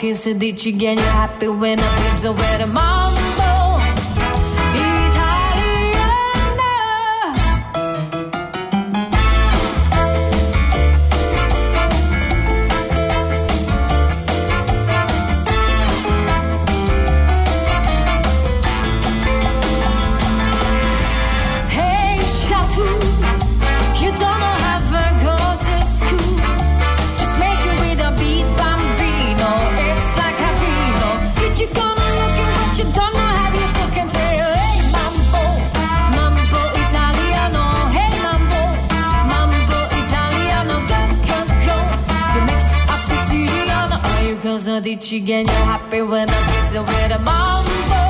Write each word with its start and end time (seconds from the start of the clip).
che 0.00 0.14
se 0.14 0.34
dici 0.34 0.74
che 0.74 0.92
you're 0.92 1.10
happy 1.12 1.46
when 1.46 1.78
I 1.78 1.82
pizza 1.82 2.32
with 2.32 2.60
a 2.62 3.19
mambo 44.70 44.80
dici 44.80 45.22
che 45.22 45.40
you're 45.40 45.64
happy 45.64 46.00
when 46.00 46.28
I 46.28 46.32
pizza 46.46 46.80
with 46.82 47.12
a 47.12 47.18
mambo 47.18 48.09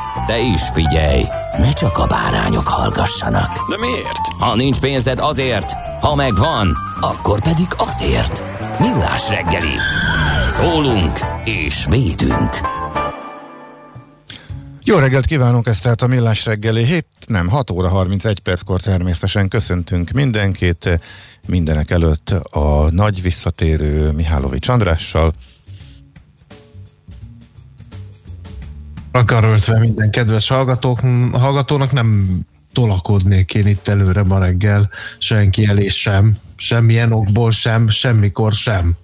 De 0.31 0.39
is 0.39 0.69
figyelj, 0.73 1.23
ne 1.57 1.71
csak 1.71 1.97
a 1.97 2.07
bárányok 2.07 2.67
hallgassanak. 2.67 3.69
De 3.69 3.77
miért? 3.77 4.17
Ha 4.39 4.55
nincs 4.55 4.79
pénzed 4.79 5.19
azért, 5.19 5.71
ha 6.01 6.15
megvan, 6.15 6.77
akkor 6.99 7.41
pedig 7.41 7.65
azért. 7.77 8.43
Millás 8.79 9.29
reggeli. 9.29 9.75
Szólunk 10.47 11.19
és 11.43 11.85
védünk. 11.89 12.49
Jó 14.83 14.97
reggelt 14.97 15.25
kívánunk, 15.25 15.67
ez 15.67 15.79
tehát 15.79 16.01
a 16.01 16.07
Millás 16.07 16.45
reggeli 16.45 16.85
7, 16.85 17.05
nem, 17.27 17.49
6 17.49 17.71
óra 17.71 17.89
31 17.89 18.39
perckor 18.39 18.81
természetesen 18.81 19.47
köszöntünk 19.47 20.09
mindenkit, 20.09 20.99
mindenek 21.47 21.91
előtt 21.91 22.29
a 22.51 22.91
nagy 22.91 23.21
visszatérő 23.21 24.11
Mihálovics 24.11 24.67
Andrással. 24.67 25.33
Akaröltve 29.11 29.79
minden 29.79 30.11
kedves 30.11 30.47
hallgatók, 30.47 30.99
hallgatónak 31.31 31.91
nem 31.91 32.39
tolakodnék 32.73 33.53
én 33.53 33.67
itt 33.67 33.87
előre 33.87 34.23
ma 34.23 34.39
reggel, 34.39 34.89
senki 35.17 35.65
elé 35.65 35.87
sem, 35.87 36.37
semmilyen 36.55 37.11
okból 37.11 37.51
sem, 37.51 37.89
semmikor 37.89 38.53
sem. 38.53 38.95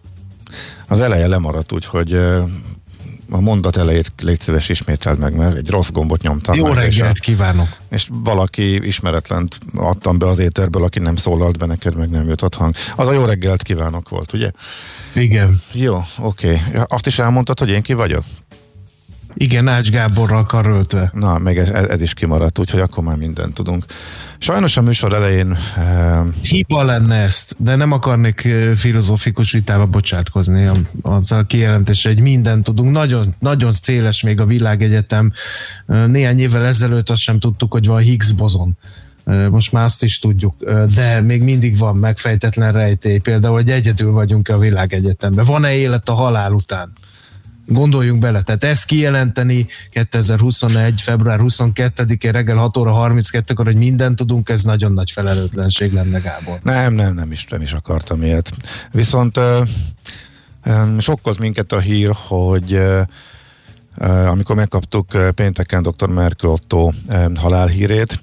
Az 0.87 0.99
eleje 0.99 1.27
lemaradt, 1.27 1.73
úgyhogy 1.73 2.13
a 3.29 3.39
mondat 3.39 3.77
elejét 3.77 4.11
légy 4.21 4.39
szíves 4.39 4.69
ismételd 4.69 5.19
meg, 5.19 5.35
mert 5.35 5.55
egy 5.55 5.69
rossz 5.69 5.89
gombot 5.89 6.21
nyomtam 6.21 6.55
Jó 6.55 6.63
meg, 6.63 6.73
reggelt 6.73 7.13
és, 7.13 7.19
a, 7.19 7.23
kívánok! 7.23 7.67
és 7.89 8.07
valaki 8.11 8.85
ismeretlent 8.85 9.57
adtam 9.75 10.17
be 10.17 10.27
az 10.27 10.39
éterből, 10.39 10.83
aki 10.83 10.99
nem 10.99 11.15
szólalt 11.15 11.57
be, 11.57 11.65
neked 11.65 11.95
meg 11.95 12.09
nem 12.09 12.27
jutott 12.27 12.55
hang. 12.55 12.75
Az 12.95 13.07
a 13.07 13.11
jó 13.11 13.25
reggelt 13.25 13.63
kívánok 13.63 14.09
volt, 14.09 14.33
ugye? 14.33 14.51
Igen. 15.13 15.61
Jó, 15.71 16.01
oké. 16.19 16.61
Okay. 16.67 16.81
Azt 16.87 17.07
is 17.07 17.19
elmondtad, 17.19 17.59
hogy 17.59 17.69
én 17.69 17.81
ki 17.81 17.93
vagyok? 17.93 18.23
Igen, 19.39 19.67
Ács 19.67 19.89
Gáborral 19.89 20.43
karöltve. 20.43 21.09
Na, 21.13 21.37
meg 21.37 21.57
ez, 21.57 21.69
ez 21.69 22.01
is 22.01 22.13
kimaradt, 22.13 22.59
úgyhogy 22.59 22.79
akkor 22.79 23.03
már 23.03 23.17
mindent 23.17 23.53
tudunk. 23.53 23.85
Sajnos 24.37 24.77
a 24.77 24.81
műsor 24.81 25.13
elején... 25.13 25.57
Uh, 25.77 26.27
Hiba 26.41 26.83
lenne 26.83 27.15
ezt, 27.15 27.55
de 27.57 27.75
nem 27.75 27.91
akarnék 27.91 28.43
uh, 28.45 28.71
filozófikus 28.71 29.51
vitába 29.51 29.85
bocsátkozni 29.85 30.69
azzal 31.01 31.39
a 31.39 31.43
kijelentése, 31.43 32.09
hogy 32.09 32.19
mindent 32.19 32.63
tudunk. 32.63 32.91
Nagyon, 32.91 33.35
nagyon 33.39 33.71
széles 33.71 34.21
még 34.21 34.39
a 34.39 34.45
világegyetem. 34.45 35.31
Uh, 35.85 36.07
néhány 36.07 36.39
évvel 36.39 36.65
ezelőtt 36.65 37.09
azt 37.09 37.21
sem 37.21 37.39
tudtuk, 37.39 37.71
hogy 37.71 37.87
van 37.87 38.01
Higgs 38.01 38.31
bozon. 38.31 38.77
Most 39.49 39.71
már 39.71 39.83
azt 39.83 40.03
is 40.03 40.19
tudjuk, 40.19 40.55
de 40.95 41.21
még 41.21 41.41
mindig 41.41 41.77
van 41.77 41.95
megfejtetlen 41.95 42.71
rejtély. 42.71 43.17
Például, 43.17 43.53
hogy 43.53 43.71
egyedül 43.71 44.11
vagyunk 44.11 44.49
a 44.49 44.57
világegyetemben. 44.57 45.45
Van-e 45.45 45.75
élet 45.75 46.09
a 46.09 46.13
halál 46.13 46.51
után? 46.51 46.93
Gondoljunk 47.69 48.19
bele, 48.19 48.41
tehát 48.41 48.63
ezt 48.63 48.85
kijelenteni 48.85 49.67
2021. 49.89 51.01
február 51.01 51.39
22-én 51.43 52.31
reggel 52.31 52.55
6 52.55 52.77
óra 52.77 53.09
32-kor, 53.11 53.65
hogy 53.65 53.75
mindent 53.75 54.15
tudunk, 54.15 54.49
ez 54.49 54.63
nagyon 54.63 54.93
nagy 54.93 55.11
felelőtlenség 55.11 55.93
lenne, 55.93 56.19
Gábor. 56.19 56.59
Nem, 56.63 56.93
nem, 56.93 57.13
nem 57.13 57.31
is, 57.31 57.45
nem 57.45 57.61
is 57.61 57.71
akartam 57.71 58.23
ilyet. 58.23 58.51
Viszont 58.91 59.39
sokkolt 60.99 61.39
minket 61.39 61.71
a 61.71 61.79
hír, 61.79 62.11
hogy 62.27 62.81
amikor 64.05 64.55
megkaptuk 64.55 65.33
pénteken 65.35 65.83
dr. 65.83 66.07
Merkel 66.07 66.49
Otto 66.49 66.91
halálhírét. 67.35 68.19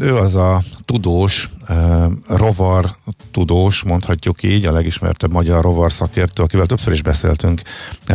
Ő 0.00 0.16
az 0.16 0.34
a 0.34 0.62
tudós, 0.84 1.50
rovar 2.28 2.96
tudós, 3.30 3.82
mondhatjuk 3.82 4.42
így, 4.42 4.64
a 4.64 4.72
legismertebb 4.72 5.32
magyar 5.32 5.62
rovar 5.62 5.92
szakértő, 5.92 6.42
akivel 6.42 6.66
többször 6.66 6.92
is 6.92 7.02
beszéltünk 7.02 7.60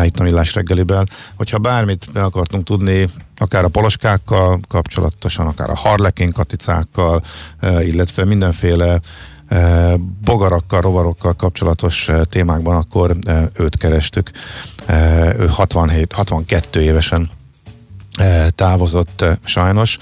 itt 0.03 0.19
a 0.19 0.23
Millás 0.23 0.53
reggeliben, 0.53 1.09
hogyha 1.35 1.57
bármit 1.57 2.09
be 2.13 2.23
akartunk 2.23 2.63
tudni, 2.63 3.09
akár 3.37 3.63
a 3.63 3.67
poloskákkal 3.67 4.59
kapcsolatosan, 4.67 5.47
akár 5.47 5.69
a 5.69 5.75
harlekin 5.75 6.31
katicákkal, 6.31 7.23
illetve 7.61 8.25
mindenféle 8.25 8.99
bogarakkal, 10.23 10.81
rovarokkal 10.81 11.33
kapcsolatos 11.33 12.09
témákban, 12.29 12.75
akkor 12.75 13.15
őt 13.57 13.77
kerestük. 13.77 14.31
Ő 15.37 15.47
67, 15.47 16.11
62 16.11 16.81
évesen 16.81 17.29
távozott 18.55 19.25
sajnos, 19.43 19.97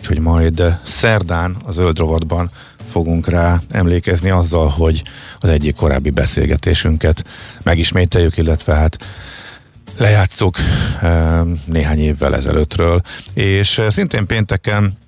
úgyhogy 0.00 0.18
majd 0.18 0.78
szerdán 0.84 1.56
az 1.66 1.74
zöld 1.74 1.98
rovatban 1.98 2.50
fogunk 2.90 3.28
rá 3.28 3.60
emlékezni 3.70 4.30
azzal, 4.30 4.68
hogy 4.68 5.02
az 5.40 5.48
egyik 5.48 5.74
korábbi 5.74 6.10
beszélgetésünket 6.10 7.24
megismételjük, 7.62 8.36
illetve 8.36 8.74
hát 8.74 8.98
lejátszuk 9.96 10.56
néhány 11.64 11.98
évvel 11.98 12.34
ezelőttről. 12.34 13.00
És 13.34 13.82
szintén 13.88 14.26
pénteken 14.26 14.98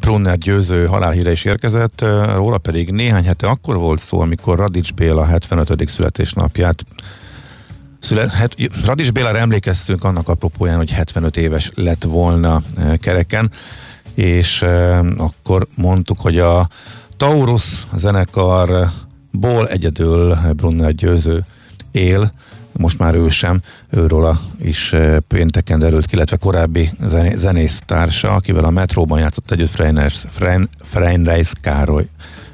Brunner 0.00 0.38
győző 0.38 0.86
halálhíre 0.86 1.30
is 1.30 1.44
érkezett, 1.44 2.04
róla 2.34 2.58
pedig 2.58 2.90
néhány 2.90 3.24
hete 3.24 3.46
akkor 3.46 3.76
volt 3.76 4.00
szó, 4.00 4.20
amikor 4.20 4.58
Radics 4.58 4.94
Béla 4.94 5.24
75. 5.24 5.88
születésnapját 5.88 6.84
szület, 8.00 8.32
hát, 8.32 8.56
Radics 8.84 9.12
Bélára 9.12 9.38
emlékeztünk 9.38 10.04
annak 10.04 10.28
apropóján, 10.28 10.76
hogy 10.76 10.90
75 10.90 11.36
éves 11.36 11.70
lett 11.74 12.04
volna 12.04 12.62
kereken, 13.00 13.50
és 14.14 14.64
akkor 15.16 15.66
mondtuk, 15.76 16.20
hogy 16.20 16.38
a 16.38 16.68
Taurus 17.16 17.86
zenekarból 17.96 19.68
egyedül 19.68 20.38
Brunner 20.56 20.94
győző 20.94 21.44
él, 21.90 22.32
most 22.76 22.98
már 22.98 23.14
ő 23.14 23.28
sem, 23.28 23.60
őről 23.90 24.38
is 24.60 24.94
pénteken 25.28 25.78
derült 25.78 26.06
ki, 26.06 26.14
illetve 26.14 26.36
korábbi 26.36 26.90
zenész 27.34 27.82
társa, 27.86 28.34
akivel 28.34 28.64
a 28.64 28.70
metróban 28.70 29.18
játszott 29.18 29.50
együtt 29.50 29.80
Freinreis 30.82 31.52
Károly 31.60 32.08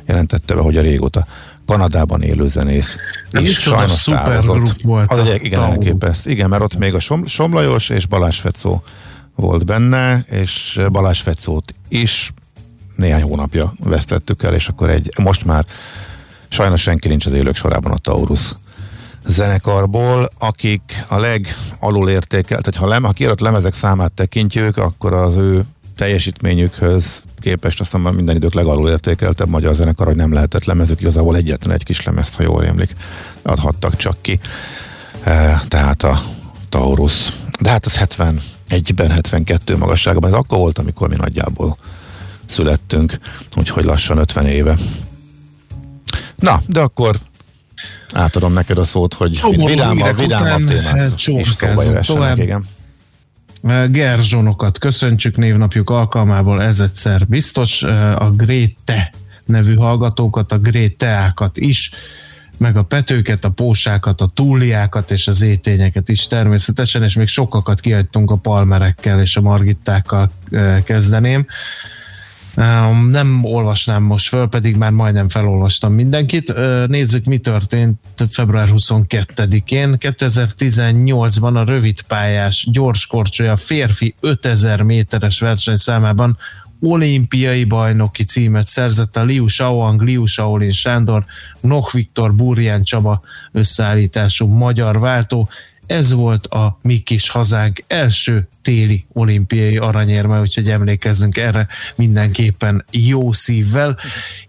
jelentette 0.06 0.54
be, 0.54 0.60
hogy 0.60 0.76
a 0.76 0.82
régóta 0.82 1.26
Kanadában 1.66 2.22
élő 2.22 2.46
zenész. 2.46 2.96
Nem 3.30 3.44
és 3.44 3.58
sajnos 3.58 3.92
szuper 3.92 4.44
volt. 4.44 4.84
Az 5.06 5.28
egy, 5.28 5.44
igen, 5.44 5.62
elképeszt. 5.62 6.26
Igen, 6.26 6.48
mert 6.48 6.62
ott 6.62 6.76
még 6.76 6.94
a 6.94 7.00
Som, 7.00 7.26
Somlajos 7.26 7.88
és 7.88 8.06
Balázs 8.06 8.38
Fecó 8.38 8.82
volt 9.34 9.64
benne, 9.64 10.24
és 10.30 10.80
Balázs 10.92 11.20
Fecót 11.20 11.74
is 11.88 12.32
néhány 12.96 13.22
hónapja 13.22 13.74
vesztettük 13.84 14.42
el, 14.42 14.54
és 14.54 14.68
akkor 14.68 14.90
egy, 14.90 15.12
most 15.18 15.44
már 15.44 15.64
sajnos 16.48 16.80
senki 16.80 17.08
nincs 17.08 17.26
az 17.26 17.32
élők 17.32 17.56
sorában 17.56 17.92
a 17.92 17.98
Taurus 17.98 18.54
zenekarból, 19.26 20.30
akik 20.38 21.04
a 21.08 21.16
legalul 21.18 22.08
értékelt, 22.08 22.62
tehát 22.62 22.80
ha, 22.80 22.86
lem, 22.86 23.02
ha 23.02 23.12
kiadott 23.12 23.40
lemezek 23.40 23.74
számát 23.74 24.12
tekintjük, 24.12 24.76
akkor 24.76 25.14
az 25.14 25.36
ő 25.36 25.64
teljesítményükhöz 25.96 27.22
képest 27.40 27.80
aztán 27.80 28.00
már 28.00 28.12
minden 28.12 28.36
idők 28.36 28.54
legalul 28.54 28.88
értékeltebb 28.88 29.48
magyar 29.48 29.74
zenekar, 29.74 30.06
hogy 30.06 30.16
nem 30.16 30.32
lehetett 30.32 30.64
lemezük, 30.64 31.00
igazából 31.00 31.36
egyetlen 31.36 31.74
egy 31.74 31.82
kis 31.82 32.04
lemezt, 32.04 32.34
ha 32.34 32.42
jól 32.42 32.60
rémlik, 32.60 32.96
adhattak 33.42 33.96
csak 33.96 34.16
ki. 34.20 34.40
E, 35.22 35.62
tehát 35.68 36.02
a 36.02 36.20
Taurus. 36.68 37.32
De 37.60 37.70
hát 37.70 37.86
az 37.86 38.00
71-ben, 38.00 39.10
72 39.10 39.76
magasságban, 39.76 40.30
ez 40.30 40.36
akkor 40.36 40.58
volt, 40.58 40.78
amikor 40.78 41.08
mi 41.08 41.16
nagyjából 41.16 41.76
születtünk, 42.46 43.18
úgyhogy 43.56 43.84
lassan 43.84 44.18
50 44.18 44.46
éve. 44.46 44.76
Na, 46.36 46.62
de 46.66 46.80
akkor 46.80 47.16
átadom 48.12 48.52
neked 48.52 48.78
a 48.78 48.84
szót, 48.84 49.14
hogy 49.14 49.40
vidámabb, 49.66 50.18
vidámabb 50.18 50.68
témát 50.68 51.12
is 51.26 51.50
szóba 51.50 52.00
tovább. 52.00 52.38
igen. 52.38 52.66
Gerzsonokat 53.90 54.78
köszöntsük 54.78 55.36
névnapjuk 55.36 55.90
alkalmából 55.90 56.62
ez 56.62 56.80
egyszer 56.80 57.26
biztos, 57.26 57.82
a 57.82 58.32
Gréte 58.36 59.12
nevű 59.44 59.74
hallgatókat, 59.74 60.52
a 60.52 60.58
Gréteákat 60.58 61.58
is, 61.58 61.90
meg 62.56 62.76
a 62.76 62.82
Petőket, 62.82 63.44
a 63.44 63.50
Pósákat, 63.50 64.20
a 64.20 64.30
Túliákat 64.34 65.10
és 65.10 65.28
az 65.28 65.42
Étényeket 65.42 66.08
is 66.08 66.26
természetesen, 66.26 67.02
és 67.02 67.14
még 67.14 67.26
sokakat 67.26 67.80
kiadtunk 67.80 68.30
a 68.30 68.36
Palmerekkel 68.36 69.20
és 69.20 69.36
a 69.36 69.40
Margittákkal 69.40 70.30
kezdeném. 70.84 71.46
Nem 73.10 73.44
olvasnám 73.44 74.02
most 74.02 74.28
föl, 74.28 74.48
pedig 74.48 74.76
már 74.76 74.90
majdnem 74.90 75.28
felolvastam 75.28 75.92
mindenkit. 75.92 76.54
Nézzük, 76.86 77.24
mi 77.24 77.38
történt 77.38 77.98
február 78.30 78.68
22-én. 78.72 79.96
2018-ban 79.98 81.54
a 81.54 81.64
rövidpályás 81.64 82.68
gyorskorcsolya 82.72 83.56
férfi 83.56 84.14
5000 84.20 84.82
méteres 84.82 85.40
versenyszámában 85.40 86.36
olimpiai 86.80 87.64
bajnoki 87.64 88.24
címet 88.24 88.66
szerzett 88.66 89.16
a 89.16 89.24
Liu 89.24 89.46
Shaoang, 89.46 90.02
Liu 90.02 90.26
Shaolin 90.26 90.70
Sándor, 90.70 91.24
Nok 91.60 91.92
Viktor, 91.92 92.34
Burján 92.34 92.82
Csaba 92.82 93.22
összeállítású 93.52 94.46
magyar 94.46 95.00
váltó. 95.00 95.48
Ez 95.90 96.12
volt 96.12 96.46
a 96.46 96.78
mi 96.82 96.98
kis 96.98 97.28
hazánk 97.28 97.84
első 97.86 98.48
téli 98.62 99.06
olimpiai 99.12 99.76
aranyérme, 99.76 100.40
úgyhogy 100.40 100.70
emlékezzünk 100.70 101.36
erre 101.36 101.66
mindenképpen 101.96 102.84
jó 102.90 103.32
szívvel, 103.32 103.98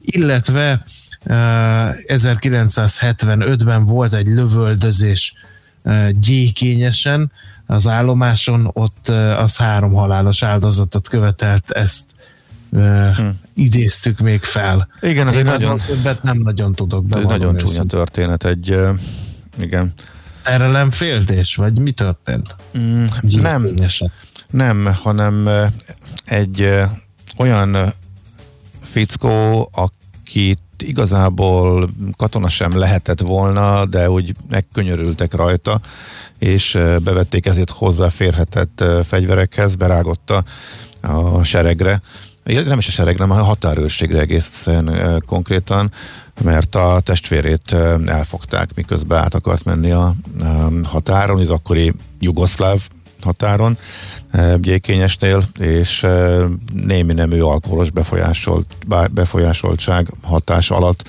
illetve 0.02 0.84
1975-ben 1.26 3.86
volt 3.86 4.14
egy 4.14 4.28
lövöldözés 4.28 5.34
gyékényesen 6.12 7.32
az 7.66 7.88
állomáson, 7.88 8.70
ott 8.74 9.10
az 9.38 9.58
három 9.58 9.94
halálos 9.94 10.44
áldozatot 10.44 11.10
követelt, 11.10 11.72
ezt 11.72 12.04
hm. 12.72 13.28
idéztük 13.54 14.20
még 14.20 14.44
fel. 14.44 14.88
Igen, 15.02 15.28
ez 15.28 15.34
Én 15.34 15.40
egy 15.40 15.46
nagyon... 15.46 15.82
Többet 15.88 16.24
nem 16.24 16.38
nagyon 16.38 16.74
tudok. 16.74 17.06
Ez 17.10 17.20
egy 17.20 17.28
nagyon 17.28 17.56
csúnya 17.56 17.84
történet, 17.84 18.46
egy 18.46 18.78
igen 19.60 19.94
szerelemféltés, 20.44 21.56
vagy 21.56 21.80
mi 21.80 21.92
történt? 21.92 22.56
Mm, 22.78 23.06
nem, 23.22 23.74
nem, 24.50 24.94
hanem 24.94 25.50
egy 26.26 26.74
olyan 27.38 27.94
fickó, 28.82 29.70
akit 29.74 30.60
igazából 30.78 31.90
katona 32.18 32.50
sem 32.50 32.78
lehetett 32.78 33.20
volna, 33.20 33.86
de 33.86 34.10
úgy 34.10 34.36
megkönyörültek 34.50 35.34
rajta, 35.34 35.80
és 36.40 36.78
bevették 37.04 37.46
ezért 37.46 37.70
hozzáférhetett 37.70 38.84
fegyverekhez, 39.04 39.76
berágotta 39.76 40.44
a 41.02 41.44
seregre, 41.44 42.02
nem 42.66 42.78
is 42.78 42.88
a 42.88 42.92
seregre, 42.92 43.26
hanem 43.26 43.44
a 43.44 43.46
határőrségre 43.46 44.20
egészen 44.20 45.22
konkrétan, 45.26 45.92
mert 46.44 46.76
a 46.76 47.00
testvérét 47.04 47.76
elfogták, 48.06 48.70
miközben 48.76 49.24
át 49.24 49.34
akart 49.34 49.64
menni 49.64 49.92
a 49.92 50.16
határon, 50.84 51.40
az 51.40 51.50
akkori 51.50 51.94
jugoszláv 52.20 52.80
határon, 53.22 53.78
Gyékényesnél, 54.58 55.44
és 55.60 56.06
némi 56.74 57.14
nemű 57.14 57.42
alkoholos 57.42 57.90
befolyásolt, 57.90 58.76
befolyásoltság 59.12 60.12
hatás 60.22 60.72
alatt. 60.72 61.04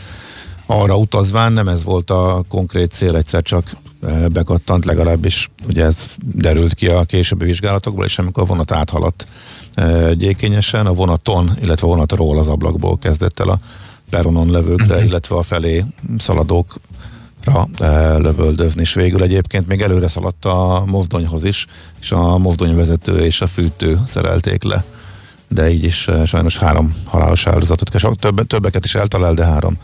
Arra 0.66 0.96
utazván, 0.96 1.52
nem 1.52 1.68
ez 1.68 1.82
volt 1.82 2.10
a 2.10 2.44
konkrét 2.48 2.92
cél, 2.92 3.16
egyszer 3.16 3.42
csak 3.42 3.76
bekattant, 4.32 4.84
legalábbis 4.84 5.50
ugye 5.68 5.84
ez 5.84 5.96
derült 6.34 6.74
ki 6.74 6.86
a 6.86 7.04
későbbi 7.04 7.44
vizsgálatokból, 7.44 8.04
és 8.04 8.18
amikor 8.18 8.42
a 8.42 8.46
vonat 8.46 8.72
áthaladt 8.72 9.26
gyékényesen, 10.12 10.86
a 10.86 10.92
vonaton, 10.92 11.50
illetve 11.62 11.86
vonatról 11.86 12.38
az 12.38 12.46
ablakból 12.46 12.98
kezdett 12.98 13.40
el 13.40 13.48
a 13.48 13.58
peronon 14.10 14.50
levőkre, 14.50 14.94
uh-huh. 14.94 15.04
illetve 15.04 15.36
a 15.36 15.42
felé 15.42 15.84
szaladókra 16.18 17.66
e, 17.78 18.16
lövöldözni, 18.16 18.80
és 18.80 18.94
végül 18.94 19.22
egyébként 19.22 19.66
még 19.66 19.80
előre 19.80 20.08
szaladt 20.08 20.44
a 20.44 20.84
mozdonyhoz 20.86 21.44
is, 21.44 21.66
és 22.00 22.12
a 22.12 22.38
mozdony 22.38 22.76
vezető 22.76 23.24
és 23.24 23.40
a 23.40 23.46
fűtő 23.46 24.00
szerelték 24.06 24.62
le. 24.62 24.84
De 25.48 25.70
így 25.70 25.84
is 25.84 26.08
sajnos 26.26 26.58
három 26.58 26.94
halálos 27.04 27.46
áldozatot, 27.46 27.94
és 27.94 28.06
több, 28.18 28.46
többeket 28.46 28.84
is 28.84 28.94
eltalál, 28.94 29.34
de 29.34 29.44
három 29.44 29.74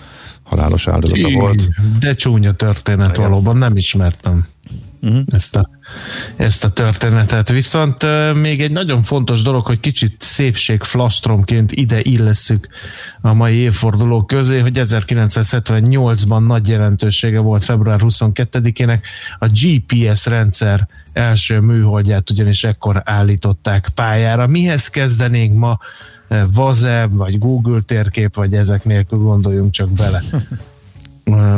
halálos 0.42 0.88
áldozata 0.88 1.30
volt. 1.30 1.68
De 1.98 2.14
csúnya 2.14 2.52
történet 2.52 3.16
Igen. 3.16 3.30
valóban, 3.30 3.56
nem 3.56 3.76
ismertem 3.76 4.46
uh-huh. 5.00 5.20
ezt, 5.30 5.56
a, 5.56 5.70
ezt 6.36 6.64
a 6.64 6.70
történetet. 6.70 7.48
Viszont 7.48 8.02
uh, 8.02 8.34
még 8.34 8.62
egy 8.62 8.70
nagyon 8.70 9.02
fontos 9.02 9.42
dolog, 9.42 9.66
hogy 9.66 9.80
kicsit 9.80 10.16
szépség 10.18 10.82
flastromként 10.82 11.72
ide 11.72 12.00
illesszük 12.02 12.68
a 13.20 13.32
mai 13.32 13.54
évfordulók 13.54 14.26
közé, 14.26 14.58
hogy 14.58 14.80
1978-ban 14.82 16.46
nagy 16.46 16.68
jelentősége 16.68 17.38
volt 17.38 17.64
február 17.64 18.00
22-ének 18.02 19.00
a 19.38 19.46
GPS 19.46 20.26
rendszer 20.26 20.88
első 21.12 21.60
műholdját 21.60 22.30
ugyanis 22.30 22.64
ekkor 22.64 23.02
állították 23.04 23.88
pályára. 23.94 24.46
Mihez 24.46 24.88
kezdenénk 24.88 25.56
ma? 25.56 25.78
Vaze, 26.52 27.08
vagy 27.10 27.38
Google 27.38 27.80
térkép, 27.80 28.34
vagy 28.34 28.54
ezek 28.54 28.84
nélkül 28.84 29.18
gondoljunk 29.18 29.70
csak 29.70 29.90
bele. 29.90 30.22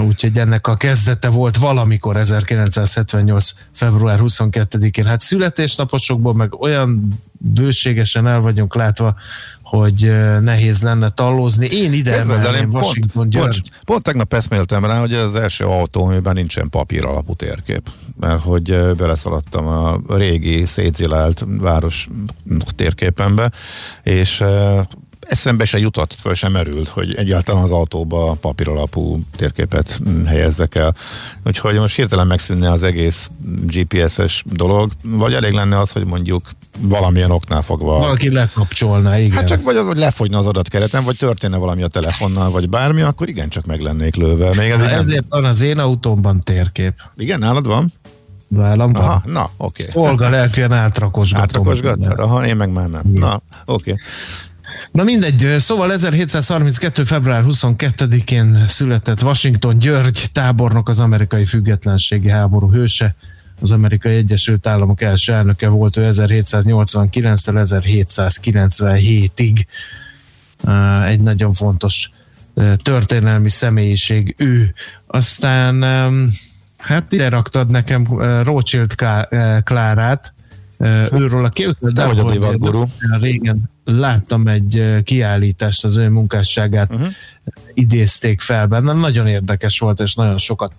Úgyhogy 0.07 0.39
ennek 0.39 0.67
a 0.67 0.77
kezdete 0.77 1.29
volt 1.29 1.57
valamikor 1.57 2.17
1978. 2.17 3.50
február 3.73 4.19
22-én. 4.23 5.05
Hát 5.05 5.21
születésnaposokból 5.21 6.35
meg 6.35 6.61
olyan 6.61 7.09
bőségesen 7.39 8.27
el 8.27 8.41
vagyunk 8.41 8.75
látva, 8.75 9.15
hogy 9.62 10.12
nehéz 10.41 10.83
lenne 10.83 11.11
tallózni. 11.11 11.67
Én 11.67 11.93
ide 11.93 12.19
emelném 12.19 12.71
Washington 12.71 13.11
pont, 13.12 13.31
György. 13.31 13.61
Pont, 13.61 13.85
pont 13.85 14.03
tegnap 14.03 14.35
eszméltem 14.35 14.85
rá, 14.85 14.99
hogy 14.99 15.12
ez 15.12 15.23
az 15.23 15.35
első 15.35 15.65
autó, 15.65 16.05
amiben 16.05 16.35
nincsen 16.35 16.71
papír 16.71 17.05
alapú 17.05 17.35
térkép. 17.35 17.91
Mert 18.21 18.43
hogy 18.43 18.95
beleszaladtam 18.97 19.67
a 19.67 20.00
régi 20.09 20.65
szétzilált 20.67 21.45
város 21.47 22.09
térképembe, 22.77 23.50
és 24.03 24.45
eszembe 25.21 25.65
se 25.65 25.79
jutott, 25.79 26.15
föl 26.15 26.35
sem 26.35 26.53
merült, 26.53 26.89
hogy 26.89 27.15
egyáltalán 27.15 27.62
az 27.62 27.71
autóba 27.71 28.37
papír 28.41 28.69
alapú 28.69 29.21
térképet 29.37 30.00
helyezzek 30.27 30.75
el. 30.75 30.95
Úgyhogy 31.45 31.79
most 31.79 31.97
hirtelen 31.97 32.27
megszűnne 32.27 32.71
az 32.71 32.83
egész 32.83 33.31
GPS-es 33.67 34.45
dolog, 34.47 34.93
vagy 35.03 35.33
elég 35.33 35.53
lenne 35.53 35.79
az, 35.79 35.91
hogy 35.91 36.05
mondjuk 36.05 36.50
valamilyen 36.79 37.31
oknál 37.31 37.62
fogva. 37.62 37.99
Valaki 37.99 38.31
lekapcsolná, 38.33 39.19
igen. 39.19 39.37
Hát 39.37 39.47
csak 39.47 39.62
vagy, 39.62 39.77
hogy 39.77 39.97
lefogyna 39.97 40.39
az 40.39 40.47
adatkereten, 40.47 41.05
vagy 41.05 41.17
történne 41.17 41.57
valami 41.57 41.83
a 41.83 41.89
telefonnal, 41.89 42.50
vagy 42.50 42.69
bármi, 42.69 43.03
akkor 43.03 43.29
igen, 43.29 43.49
csak 43.49 43.65
meg 43.65 43.81
lennék 43.81 44.17
lőve. 44.17 44.55
Még 44.57 44.71
ez 44.71 44.81
ezért 44.81 45.31
van 45.31 45.45
az 45.45 45.61
én 45.61 45.79
autómban 45.79 46.43
térkép. 46.43 46.95
Igen, 47.17 47.39
nálad 47.39 47.67
van? 47.67 47.93
Nálam 48.49 48.93
van. 48.93 49.03
Aha, 49.03 49.23
na, 49.25 49.50
oké. 49.57 49.83
Okay. 49.83 50.05
Szolga 50.05 50.29
lelkűen 50.29 50.73
átrakosgatom. 50.73 51.43
Átrakosgattad? 51.43 52.19
Aha, 52.19 52.47
én 52.47 52.57
meg 52.57 52.73
már 52.73 52.89
nem. 52.89 53.03
Igen. 53.09 53.21
Na, 53.21 53.43
oké. 53.65 53.91
Okay. 53.91 53.95
Na 54.93 55.03
mindegy, 55.03 55.55
szóval 55.59 55.93
1732. 55.93 57.05
február 57.05 57.45
22-én 57.47 58.65
született 58.69 59.23
Washington 59.23 59.79
György 59.79 60.25
tábornok 60.33 60.89
az 60.89 60.99
amerikai 60.99 61.45
függetlenségi 61.45 62.29
háború 62.31 62.73
hőse, 62.73 63.15
az 63.61 63.71
amerikai 63.71 64.15
Egyesült 64.15 64.67
Államok 64.67 65.00
első 65.00 65.33
elnöke 65.33 65.69
volt 65.69 65.97
ő 65.97 66.09
1789-től 66.12 67.87
1797-ig. 68.17 69.65
Egy 71.07 71.21
nagyon 71.21 71.53
fontos 71.53 72.11
történelmi 72.83 73.49
személyiség 73.49 74.35
ő. 74.39 74.75
Aztán 75.07 75.83
hát 76.77 77.12
ide 77.12 77.29
raktad 77.29 77.71
nekem 77.71 78.07
Rothschild 78.43 78.95
Klárát, 79.65 80.33
őről 81.12 81.45
a 81.45 81.49
képzeld 81.49 81.99
el, 81.99 82.15
hogy 82.15 82.41
régen 83.21 83.71
láttam 83.99 84.47
egy 84.47 85.00
kiállítást, 85.04 85.85
az 85.85 85.97
ő 85.97 86.09
munkásságát 86.09 86.94
uh-huh. 86.94 87.09
idézték 87.75 88.40
fel 88.40 88.66
benne. 88.66 88.92
Nagyon 88.92 89.26
érdekes 89.26 89.78
volt, 89.78 90.00
és 90.00 90.14
nagyon 90.14 90.37
sokat 90.37 90.73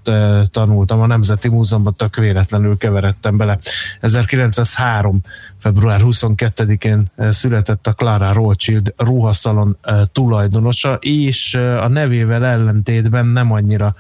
tanultam. 0.46 1.00
A 1.00 1.06
Nemzeti 1.06 1.50
Múzeumban 1.50 1.94
tök 1.94 2.16
véletlenül 2.16 2.78
keveredtem 2.78 3.38
bele. 3.38 3.60
1903. 4.00 5.22
február 5.58 6.02
22-én 6.04 7.06
született 7.30 7.88
a 7.88 7.94
Clara 7.94 8.34
Rothschild 8.34 8.94
ruhaszalon 8.98 9.78
tulajdonosa, 10.12 10.94
és 10.94 11.54
a 11.54 11.88
nevével 11.88 12.46
ellentétben 12.46 13.26
nem 13.26 13.52
annyira 13.52 13.96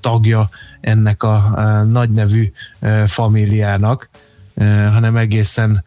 tagja 0.00 0.48
ennek 0.80 1.22
a 1.22 1.54
nagynevű 1.88 2.52
famíliának, 3.06 4.10
hanem 4.92 5.16
egészen 5.16 5.84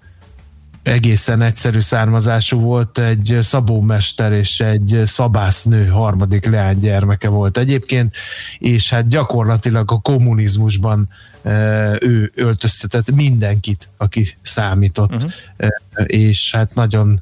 egészen 0.84 1.42
egyszerű 1.42 1.80
származású 1.80 2.60
volt, 2.60 2.98
egy 2.98 3.38
szabómester 3.42 4.32
és 4.32 4.60
egy 4.60 5.02
szabásznő 5.06 5.88
harmadik 5.88 6.46
leánygyermeke 6.46 7.30
volt 7.30 7.58
egyébként, 7.58 8.16
és 8.58 8.90
hát 8.90 9.08
gyakorlatilag 9.08 9.92
a 9.92 10.00
kommunizmusban 10.00 11.10
ő 12.00 12.32
öltöztetett 12.36 13.12
mindenkit, 13.12 13.90
aki 13.98 14.38
számított, 14.42 15.14
uh-huh. 15.14 15.32
és 16.06 16.52
hát 16.52 16.76
nagyon 16.76 17.22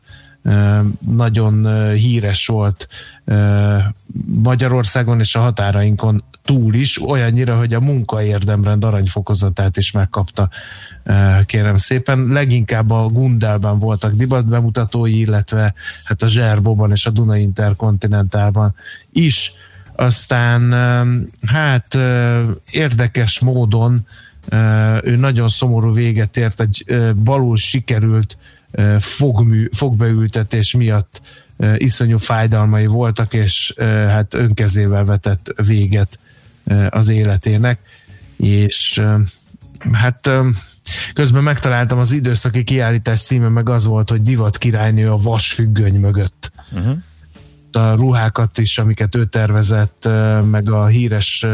nagyon 0.99 1.91
híres 1.93 2.45
volt 2.45 2.87
Magyarországon 4.43 5.19
és 5.19 5.35
a 5.35 5.39
határainkon 5.39 6.23
túl 6.43 6.73
is, 6.73 7.09
olyannyira, 7.09 7.57
hogy 7.57 7.73
a 7.73 7.79
munkaérdemrend 7.79 8.83
aranyfokozatát 8.83 9.77
is 9.77 9.91
megkapta, 9.91 10.49
kérem 11.45 11.77
szépen. 11.77 12.27
Leginkább 12.27 12.91
a 12.91 13.07
Gundelben 13.07 13.77
voltak 13.77 14.11
divatbemutatói, 14.11 15.19
illetve 15.19 15.73
hát 16.03 16.21
a 16.21 16.27
Zserbóban 16.27 16.91
és 16.91 17.05
a 17.05 17.09
Duna 17.09 17.37
Interkontinentálban 17.37 18.75
is. 19.11 19.51
Aztán 19.95 20.71
hát 21.45 21.97
érdekes 22.71 23.39
módon 23.39 24.05
ő 25.03 25.15
nagyon 25.15 25.49
szomorú 25.49 25.93
véget 25.93 26.37
ért, 26.37 26.61
egy 26.61 26.85
balul 27.23 27.57
sikerült 27.57 28.37
fogmű, 28.99 29.67
fogbeültetés 29.71 30.73
miatt 30.73 31.21
iszonyú 31.77 32.17
fájdalmai 32.17 32.85
voltak, 32.85 33.33
és 33.33 33.73
hát 34.07 34.33
önkezével 34.33 35.03
vetett 35.03 35.53
véget 35.65 36.19
az 36.89 37.09
életének, 37.09 37.79
és 38.37 39.03
hát 39.91 40.29
közben 41.13 41.43
megtaláltam 41.43 41.99
az 41.99 42.11
időszaki 42.11 42.63
kiállítás 42.63 43.21
címe, 43.21 43.47
meg 43.47 43.69
az 43.69 43.85
volt, 43.85 44.09
hogy 44.09 44.21
divat 44.21 44.57
királynő 44.57 45.11
a 45.11 45.17
vasfüggöny 45.17 45.99
mögött. 45.99 46.51
Uh-huh. 46.71 46.97
A 47.71 47.95
ruhákat 47.95 48.57
is, 48.57 48.77
amiket 48.77 49.15
ő 49.15 49.25
tervezett, 49.25 50.09
meg 50.51 50.69
a 50.69 50.85
híres 50.85 51.45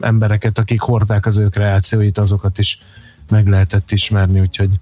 embereket, 0.00 0.58
akik 0.58 0.80
hordták 0.80 1.26
az 1.26 1.38
ő 1.38 1.48
kreációit, 1.48 2.18
azokat 2.18 2.58
is 2.58 2.82
meg 3.28 3.48
lehetett 3.48 3.90
ismerni, 3.90 4.40
úgyhogy 4.40 4.80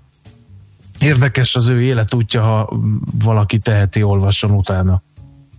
érdekes 1.00 1.54
az 1.54 1.68
ő 1.68 1.82
életútja, 1.82 2.42
ha 2.42 2.80
valaki 3.24 3.58
teheti, 3.58 4.02
olvasson 4.02 4.50
utána. 4.50 5.02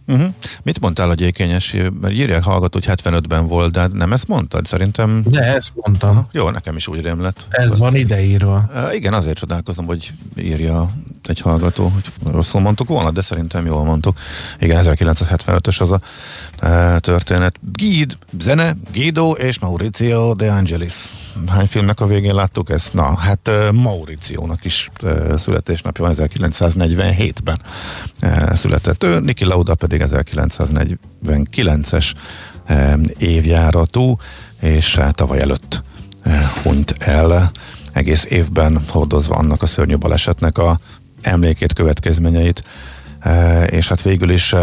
Uh-huh. 0.08 0.34
Mit 0.64 0.80
mondtál 0.80 1.10
a 1.10 1.14
gyékényes? 1.14 1.76
Mert 2.02 2.14
írják 2.14 2.44
hallgató, 2.44 2.80
hogy 2.84 3.00
75-ben 3.04 3.48
volt, 3.48 3.72
de 3.72 3.88
nem 3.88 4.14
ezt 4.14 4.28
mondtad? 4.28 4.66
Szerintem... 4.66 5.24
De 5.26 5.42
ezt 5.42 5.74
mondtam. 5.76 6.28
Jó, 6.32 6.50
nekem 6.50 6.76
is 6.76 6.88
úgy 6.88 7.02
rém 7.02 7.22
lett. 7.22 7.46
Ez 7.50 7.80
van 7.80 7.96
ideírva. 7.96 8.70
Igen, 8.94 9.14
azért 9.14 9.38
csodálkozom, 9.38 9.86
hogy 9.86 10.14
írja 10.38 10.90
egy 11.24 11.40
hallgató, 11.40 11.88
hogy 11.88 12.12
rosszul 12.32 12.62
mondtuk 12.62 12.88
volna, 12.88 13.12
de 13.12 13.22
szerintem 13.22 13.66
jól 13.66 13.84
mondtuk. 13.84 14.20
Igen, 14.60 14.84
1975-ös 14.86 15.82
az 15.82 15.92
a 15.92 16.00
történet. 17.00 17.60
Gid, 17.74 18.18
zene, 18.40 18.76
Guido 18.94 19.32
és 19.32 19.60
Mauricio 19.60 20.34
de 20.34 20.52
Angelis. 20.52 20.96
Hány 21.48 21.68
filmnek 21.68 22.00
a 22.00 22.06
végén 22.06 22.36
láttuk 22.36 22.70
ezt? 22.70 22.94
Na, 22.94 23.18
hát 23.18 23.52
Mauriciónak 23.72 24.66
is 24.66 24.90
születésnapja 25.38 26.06
van 26.06 26.16
1947-ben 26.18 27.62
uh, 28.22 28.56
született. 28.56 29.04
Ő, 29.04 29.20
Niki 29.20 29.46
Lauda 29.46 29.76
pedig 29.76 30.04
1949-es 30.06 32.14
uh, 32.70 32.94
évjáratú, 33.18 34.18
és 34.60 35.00
tavaly 35.12 35.42
előtt 35.42 35.84
hunyt 36.64 36.96
el. 37.00 37.52
Egész 37.94 38.26
évben 38.30 38.82
hordozva 38.88 39.36
annak 39.36 39.62
a 39.62 39.66
szörnyű 39.66 39.98
balesetnek 39.98 40.58
a 40.58 40.80
emlékét, 41.22 41.74
következményeit, 41.74 42.64
és 43.66 43.88
hát 43.88 44.02
végül 44.02 44.30
is 44.30 44.56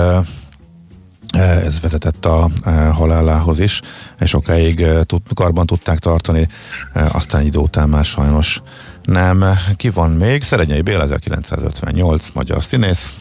ez 1.37 1.81
vezetett 1.81 2.27
a 2.27 2.51
halálához 2.93 3.61
is, 3.61 3.81
és 4.21 4.29
sokáig 4.31 4.87
karban 5.35 5.67
tudták 5.67 5.99
tartani, 5.99 6.49
aztán 6.93 7.47
idő 7.47 7.61
után 7.61 7.89
már 7.89 8.05
sajnos 8.05 8.63
nem. 9.03 9.45
Ki 9.77 9.89
van 9.91 10.11
még? 10.11 10.43
Szerenyei 10.43 10.81
Béla 10.81 11.03
1958, 11.03 12.31
magyar 12.33 12.65
színész, 12.65 13.15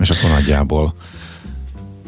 és 0.00 0.10
akkor 0.10 0.30
nagyjából 0.30 0.94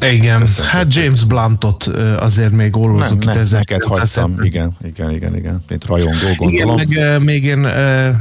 igen, 0.01 0.39
Köszönöm. 0.39 0.71
hát 0.71 0.93
James 0.93 1.23
Bluntot 1.23 1.83
azért 2.19 2.51
még 2.51 2.77
ólózzuk 2.77 3.23
itt 3.23 3.35
ezzel. 3.35 3.59
Neked 3.59 3.83
hagytam, 3.83 4.43
igen, 4.43 4.75
igen, 4.81 5.11
igen, 5.11 5.35
igen, 5.35 5.63
mint 5.69 5.85
rajongó 5.85 6.27
gondolom. 6.37 6.79
Igen, 6.79 7.21
meg 7.21 7.23
még 7.23 7.43
én, 7.43 7.67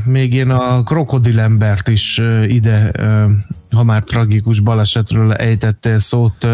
még 0.05 0.35
én 0.35 0.51
a 0.51 0.83
krokodilembert 0.83 1.89
is 1.89 2.21
ide, 2.47 2.91
ha 3.71 3.83
már 3.83 4.03
tragikus 4.03 4.61
balesetről 4.61 5.33
ejtettél 5.33 5.99
szót, 5.99 6.47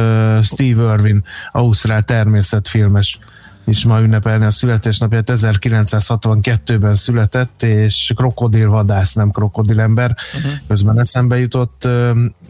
Steve 0.42 0.94
Irwin, 0.94 1.24
Ausztrál 1.52 2.02
természetfilmes 2.02 3.18
is 3.70 3.84
ma 3.84 4.00
ünnepelni 4.00 4.44
a 4.44 4.50
születésnapját. 4.50 5.30
1962-ben 5.32 6.94
született, 6.94 7.62
és 7.62 8.12
krokodilvadász, 8.16 9.12
nem 9.14 9.30
krokodilember. 9.30 10.16
Uh-huh. 10.36 10.52
Közben 10.68 10.98
eszembe 10.98 11.38
jutott, 11.38 11.88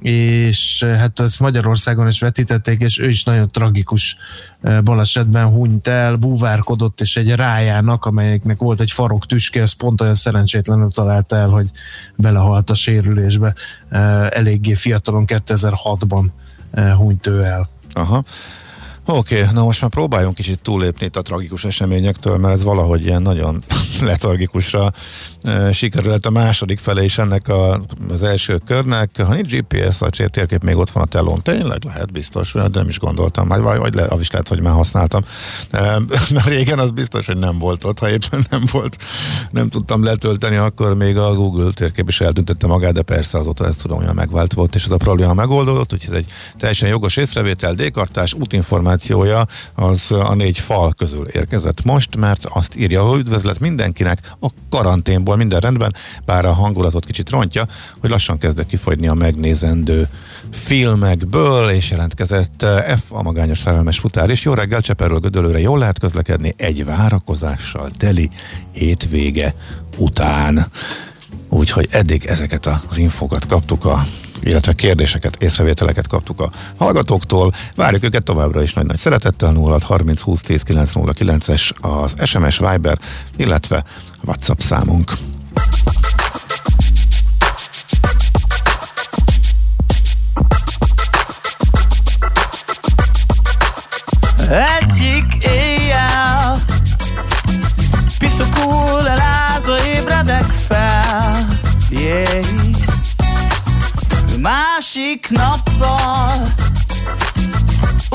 és 0.02 0.86
hát 0.98 1.20
ezt 1.20 1.40
Magyarországon 1.40 2.08
is 2.08 2.20
vetítették, 2.20 2.80
és 2.80 2.98
ő 2.98 3.08
is 3.08 3.24
nagyon 3.24 3.48
tragikus 3.48 4.16
balesetben 4.84 5.46
hunyt 5.46 5.86
el, 5.86 6.16
búvárkodott, 6.16 7.00
és 7.00 7.16
egy 7.16 7.34
rájának, 7.34 8.04
amelyeknek 8.04 8.58
volt 8.58 8.80
egy 8.80 8.90
farok 8.90 9.26
tüske, 9.26 9.60
ez 9.60 9.72
pont 9.72 10.00
olyan 10.00 10.14
szerencsétlenül 10.14 10.90
találta 10.90 11.36
el, 11.36 11.48
hogy 11.48 11.70
belehalt 12.16 12.70
a 12.70 12.74
sérülésbe. 12.74 13.54
Eléggé 14.30 14.74
fiatalon 14.74 15.24
2006-ban 15.26 16.24
hunyt 16.96 17.26
ő 17.26 17.44
el. 17.44 17.68
Aha. 17.92 18.24
Oké, 19.12 19.40
okay, 19.40 19.54
na 19.54 19.62
most 19.62 19.80
már 19.80 19.90
próbáljunk 19.90 20.34
kicsit 20.34 20.58
túllépni 20.62 21.06
itt 21.06 21.16
a 21.16 21.22
tragikus 21.22 21.64
eseményektől, 21.64 22.36
mert 22.36 22.54
ez 22.54 22.62
valahogy 22.62 23.04
ilyen 23.04 23.22
nagyon 23.22 23.62
letargikusra 24.00 24.92
sikerült 25.72 26.26
a 26.26 26.30
második 26.30 26.78
fele 26.78 27.04
is 27.04 27.18
ennek 27.18 27.48
a, 27.48 27.80
az 28.10 28.22
első 28.22 28.60
körnek. 28.66 29.22
Ha 29.22 29.34
nincs 29.34 29.52
GPS, 29.52 30.02
a 30.02 30.08
térkép 30.10 30.62
még 30.62 30.76
ott 30.76 30.90
van 30.90 31.02
a 31.02 31.06
telón. 31.06 31.42
Tényleg 31.42 31.84
lehet 31.84 32.12
biztos, 32.12 32.52
de 32.52 32.68
nem 32.72 32.88
is 32.88 32.98
gondoltam. 32.98 33.48
Vagy, 33.48 33.78
vagy 33.78 33.94
le, 33.94 34.06
az 34.08 34.20
is 34.20 34.30
lehet, 34.30 34.48
hogy 34.48 34.60
már 34.60 34.72
használtam. 34.72 35.24
Mert 35.70 36.44
régen 36.46 36.78
az 36.78 36.90
biztos, 36.90 37.26
hogy 37.26 37.36
nem 37.36 37.58
volt 37.58 37.84
ott. 37.84 37.98
Ha 37.98 38.10
éppen 38.10 38.46
nem 38.50 38.64
volt, 38.70 38.96
nem 39.50 39.68
tudtam 39.68 40.04
letölteni, 40.04 40.56
akkor 40.56 40.96
még 40.96 41.16
a 41.16 41.34
Google 41.34 41.72
térkép 41.72 42.08
is 42.08 42.20
eltüntette 42.20 42.66
magát, 42.66 42.92
de 42.92 43.02
persze 43.02 43.38
azóta 43.38 43.66
ezt 43.66 43.82
tudom, 43.82 44.04
hogy 44.04 44.14
megvált 44.14 44.52
volt, 44.52 44.74
és 44.74 44.84
ez 44.84 44.90
a 44.90 44.96
probléma 44.96 45.34
megoldódott, 45.34 45.92
úgyhogy 45.92 46.14
ez 46.14 46.20
egy 46.20 46.32
teljesen 46.58 46.88
jogos 46.88 47.16
észrevétel, 47.16 47.74
dékartás, 47.74 48.34
útinformációja 48.34 49.46
az 49.74 50.10
a 50.10 50.34
négy 50.34 50.58
fal 50.58 50.92
közül 50.92 51.26
érkezett 51.26 51.84
most, 51.84 52.16
mert 52.16 52.44
azt 52.44 52.76
írja, 52.76 53.02
hogy 53.02 53.18
üdvözlet 53.18 53.58
mindenkinek 53.58 54.34
a 54.40 54.48
karanténból, 54.70 55.29
minden 55.36 55.60
rendben, 55.60 55.94
bár 56.24 56.44
a 56.44 56.52
hangulatot 56.52 57.04
kicsit 57.04 57.30
rontja, 57.30 57.66
hogy 58.00 58.10
lassan 58.10 58.38
kezdek 58.38 58.66
kifogyni 58.66 59.08
a 59.08 59.14
megnézendő 59.14 60.08
filmekből, 60.50 61.70
és 61.70 61.90
jelentkezett 61.90 62.62
eh, 62.62 62.96
F, 62.96 63.02
a 63.08 63.22
magányos 63.22 63.58
szerelmes 63.58 63.98
futár, 63.98 64.30
és 64.30 64.44
jó 64.44 64.54
reggel 64.54 64.80
Cseperről 64.80 65.18
Gödölőre 65.18 65.60
jól 65.60 65.78
lehet 65.78 65.98
közlekedni 65.98 66.54
egy 66.56 66.84
várakozással 66.84 67.90
teli 67.98 68.30
hétvége 68.72 69.54
után. 69.98 70.66
Úgyhogy 71.48 71.88
eddig 71.90 72.24
ezeket 72.24 72.66
az 72.66 72.98
infokat 72.98 73.46
kaptuk 73.46 73.84
a 73.84 74.04
illetve 74.42 74.72
kérdéseket, 74.72 75.42
észrevételeket 75.42 76.06
kaptuk 76.06 76.40
a 76.40 76.50
hallgatóktól. 76.76 77.54
Várjuk 77.76 78.04
őket 78.04 78.22
továbbra 78.22 78.62
is 78.62 78.72
nagy-nagy 78.72 78.98
szeretettel 78.98 79.52
0 79.52 79.78
30 79.82 80.20
20 80.20 80.40
10 80.40 80.62
909 80.62 81.48
es 81.48 81.72
az 81.80 82.14
SMS 82.24 82.58
Viber, 82.58 82.98
illetve 83.36 83.84
WhatsApp 84.24 84.58
számunk. 84.58 85.12
Másik 104.40 105.30
nappal. 105.30 106.52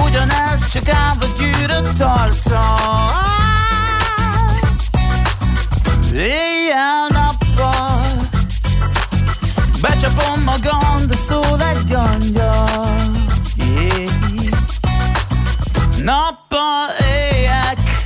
Ugyanez 0.05 0.67
csak 0.71 0.89
állva 0.89 1.25
gyűrött 1.37 1.99
arccal 1.99 3.11
Éjjel-nappal 6.13 8.01
Becsapom 9.81 10.43
magam, 10.43 11.07
de 11.07 11.15
szól 11.15 11.61
egy 11.61 11.93
angyal. 11.93 12.95
Yeah. 13.55 14.11
Nappal 16.03 16.89
éjek. 17.31 18.05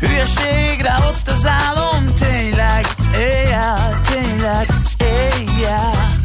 Hülyeségre 0.00 0.96
ott 1.08 1.28
az 1.28 1.46
álom 1.46 2.14
Tényleg 2.14 2.86
éjjel, 3.14 4.00
tényleg 4.00 4.68
éjjel 4.98 6.20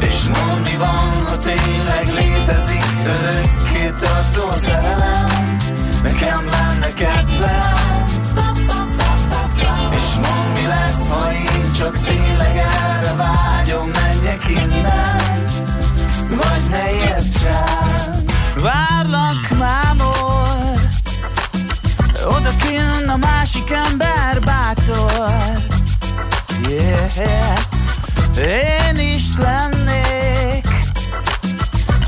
És 0.00 0.24
mondd 0.24 0.62
mi 0.62 0.76
van, 0.76 1.26
ha 1.26 1.38
tényleg 1.38 2.06
létezik 2.14 2.84
Örökké 3.04 3.92
tartó 4.00 4.54
szerelem. 4.54 5.56
Nekem 6.02 6.48
lenne 6.50 6.92
kedvem. 6.92 8.06
És 9.90 10.14
mondd 10.14 10.52
mi 10.54 10.66
lesz, 10.66 11.10
ha 11.10 11.32
én 11.32 11.72
csak 11.72 11.98
tényleg 11.98 12.56
erre 12.56 13.14
vágyom 13.14 13.88
Menjek 13.88 14.48
innen. 14.48 15.46
Vagy 16.28 16.62
ne 16.70 16.90
értsen. 16.90 18.24
Várlak 18.56 19.48
mámor 19.58 20.18
Oda 22.26 22.50
kinn 22.62 23.08
a 23.08 23.16
másik 23.16 23.70
ember 23.70 24.40
bátor. 24.40 25.66
Yeah 26.68 27.77
Én 28.38 28.98
is 28.98 29.24
lennék. 29.38 30.66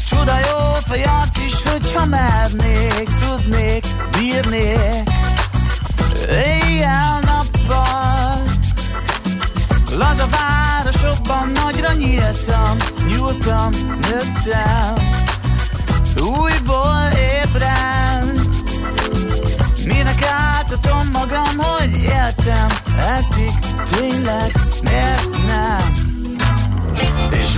Csuda 0.06 0.38
jó 0.38 0.72
fejarc 0.88 1.36
is, 1.46 1.62
hogyha 1.62 2.04
mernék 2.04 3.08
Tudnék, 3.20 3.86
bírnék. 4.10 5.08
Éjjel-nappal 6.30 8.42
Laza 9.96 10.26
városokban 10.28 11.48
nagyra 11.48 11.92
nyíltam 11.92 12.76
Nyúltam, 13.08 13.70
nőttem. 14.00 14.94
Újból 16.16 17.08
ébren. 17.44 18.40
Minek 19.84 20.22
átadom 20.22 21.08
magam, 21.12 21.56
hogy 21.56 22.02
éltem? 22.02 22.66
Eddig 22.98 23.52
tényleg 23.90 24.52
miért 24.82 25.30
nem 25.46 26.10
És 27.30 27.56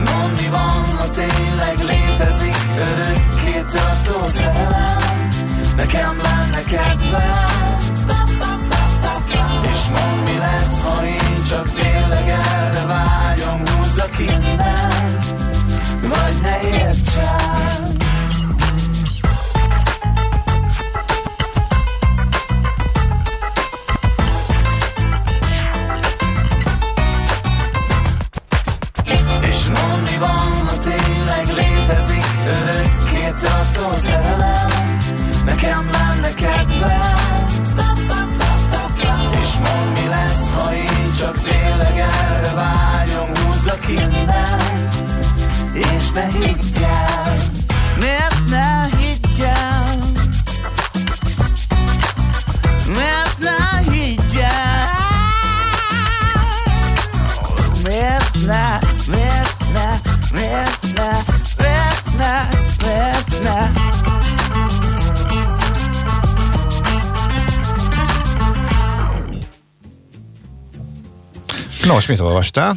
van, 0.51 0.97
ha 0.99 1.09
tényleg 1.11 1.79
létezik 1.79 2.57
Örökké 2.77 3.65
tartó 3.73 4.29
szerelem? 4.29 5.31
Nekem 5.77 6.21
lenne 6.23 6.63
kedvem. 6.63 7.63
És 9.73 9.89
mondd 9.89 10.25
mi 10.25 10.39
lesz, 10.39 10.83
ha 10.85 11.07
én 11.07 11.43
csak 11.49 11.69
tényleg 11.69 12.29
erre 12.29 12.87
vágyom 12.87 13.63
Húzzak 13.67 14.19
innen? 14.19 15.19
Vagy 16.01 16.41
ne 16.43 16.61
értsen 16.61 17.72
Örökké 32.61 33.47
tartó 33.47 33.97
szerelem 33.97 34.71
Nekem 35.45 35.91
lenne 35.91 36.35
kedvem 36.35 37.23
És 39.43 39.55
mondd 39.59 39.93
mi 39.93 40.09
lesz, 40.09 40.55
ha 40.55 40.75
én 40.75 41.13
csak 41.19 41.39
tényleg 41.39 41.97
erre 41.97 42.53
vágyom 42.55 43.29
Húzzak 43.37 43.89
innen 43.89 44.61
És 45.73 46.11
ne 46.11 46.27
higgyel 46.27 47.37
Miért 47.99 48.32
Nos, 71.93 72.07
mit 72.07 72.21
olvastál? 72.21 72.77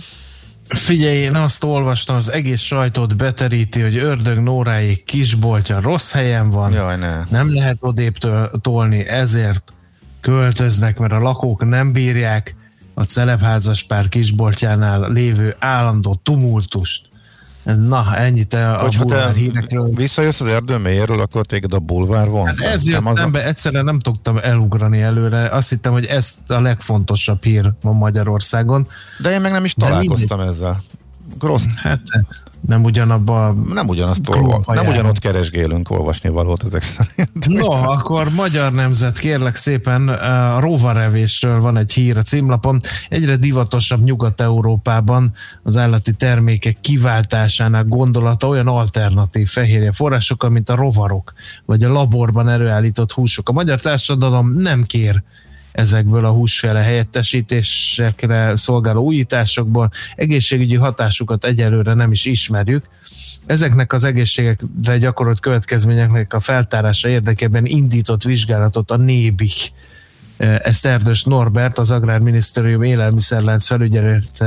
Figyelj, 0.67 1.17
én 1.17 1.35
azt 1.35 1.63
olvastam, 1.63 2.15
az 2.15 2.31
egész 2.31 2.61
sajtót 2.61 3.17
beteríti, 3.17 3.81
hogy 3.81 3.97
ördög 3.97 4.39
Nóráék 4.39 5.03
kisboltja 5.03 5.79
rossz 5.79 6.11
helyen 6.11 6.49
van. 6.49 6.71
Jaj, 6.71 6.97
ne. 6.97 7.23
Nem 7.29 7.53
lehet 7.53 7.77
odébb 7.79 8.17
tol- 8.17 8.61
tolni, 8.61 9.07
ezért 9.07 9.73
költöznek, 10.21 10.97
mert 10.97 11.13
a 11.13 11.19
lakók 11.19 11.65
nem 11.65 11.91
bírják 11.91 12.55
a 12.93 13.03
celebházas 13.03 13.83
pár 13.83 14.09
kisboltjánál 14.09 15.11
lévő 15.11 15.55
állandó 15.59 16.19
tumultust. 16.23 17.09
Na, 17.65 18.15
ennyit 18.15 18.53
a, 18.53 18.79
a 18.79 18.81
Hogyha 18.81 19.03
te 19.03 19.09
bulvár 19.15 19.35
hírekről. 19.35 19.89
visszajössz 19.95 20.41
az 20.41 20.47
erdő 20.47 20.77
mélyéről, 20.77 21.19
akkor 21.19 21.45
téged 21.45 21.73
a 21.73 21.79
bulvár 21.79 22.27
von. 22.29 22.45
Hát 22.47 22.59
ez 22.59 22.87
jött 22.87 23.05
az 23.05 23.05
a- 23.05 23.15
szembe, 23.15 23.45
egyszerűen 23.45 23.83
nem 23.83 23.99
tudtam 23.99 24.37
elugrani 24.37 25.01
előre. 25.01 25.49
Azt 25.49 25.69
hittem, 25.69 25.91
hogy 25.91 26.05
ez 26.05 26.33
a 26.47 26.59
legfontosabb 26.61 27.43
hír 27.43 27.71
ma 27.81 27.91
Magyarországon. 27.91 28.87
De 29.21 29.31
én 29.31 29.41
meg 29.41 29.51
nem 29.51 29.65
is 29.65 29.73
találkoztam 29.73 30.39
ezzel. 30.39 30.83
Rossz, 31.39 31.63
Hát 31.75 31.99
Nem 32.67 32.83
ugyanabba 32.83 33.55
Nem 33.73 33.87
ugyanazt 33.87 34.29
olva, 34.29 34.61
nem 34.65 34.87
ugyanott 34.87 35.19
keresgélünk 35.19 35.91
olvasni 35.91 36.29
valót 36.29 36.63
ezek 36.63 36.81
szerint. 36.81 37.47
No, 37.47 37.71
akkor 37.71 38.29
Magyar 38.29 38.71
Nemzet, 38.71 39.19
kérlek 39.19 39.55
szépen, 39.55 40.07
a 40.07 40.59
rovarevésről 40.59 41.59
van 41.61 41.77
egy 41.77 41.93
hír 41.93 42.17
a 42.17 42.21
címlapon. 42.21 42.79
Egyre 43.09 43.35
divatosabb 43.35 44.03
Nyugat-Európában 44.03 45.31
az 45.63 45.77
állati 45.77 46.13
termékek 46.13 46.77
kiváltásának 46.81 47.87
gondolata 47.87 48.47
olyan 48.47 48.67
alternatív 48.67 49.47
fehérje 49.47 49.91
forrásokkal, 49.91 50.49
mint 50.49 50.69
a 50.69 50.75
rovarok, 50.75 51.33
vagy 51.65 51.83
a 51.83 51.91
laborban 51.91 52.49
előállított 52.49 53.11
húsok. 53.11 53.49
A 53.49 53.53
magyar 53.53 53.79
társadalom 53.79 54.49
nem 54.49 54.83
kér 54.83 55.23
ezekből 55.75 56.25
a 56.25 56.31
húsféle 56.31 56.79
helyettesítésekre 56.79 58.55
szolgáló 58.55 59.03
újításokból. 59.03 59.91
Egészségügyi 60.15 60.75
hatásukat 60.75 61.45
egyelőre 61.45 61.93
nem 61.93 62.11
is 62.11 62.25
ismerjük. 62.25 62.85
Ezeknek 63.45 63.93
az 63.93 64.03
egészségekre 64.03 64.97
gyakorolt 64.97 65.39
következményeknek 65.39 66.33
a 66.33 66.39
feltárása 66.39 67.07
érdekében 67.09 67.65
indított 67.65 68.23
vizsgálatot 68.23 68.91
a 68.91 68.97
NÉBIK 68.97 69.71
ezt 70.37 70.85
Erdős 70.85 71.23
Norbert, 71.23 71.77
az 71.77 71.91
Agrárminisztérium 71.91 72.81
élelmiszerlánc 72.81 73.65
felügyelet, 73.65 74.43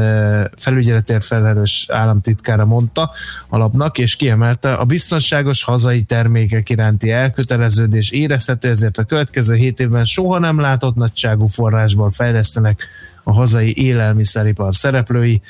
felügyeletért 0.56 1.24
felelős 1.24 1.86
államtitkára 1.88 2.64
mondta 2.64 3.10
alapnak, 3.48 3.98
és 3.98 4.16
kiemelte, 4.16 4.72
a 4.72 4.84
biztonságos 4.84 5.62
hazai 5.62 6.02
termékek 6.02 6.70
iránti 6.70 7.10
elköteleződés 7.10 8.10
érezhető, 8.10 8.68
ezért 8.68 8.98
a 8.98 9.04
következő 9.04 9.54
hét 9.54 9.80
évben 9.80 10.04
soha 10.04 10.38
nem 10.38 10.60
látott 10.60 10.94
nagyságú 10.94 11.46
forrásból 11.46 12.10
fejlesztenek 12.10 12.86
a 13.22 13.32
hazai 13.32 13.76
élelmiszeripar 13.76 14.74
szereplői. 14.74 15.40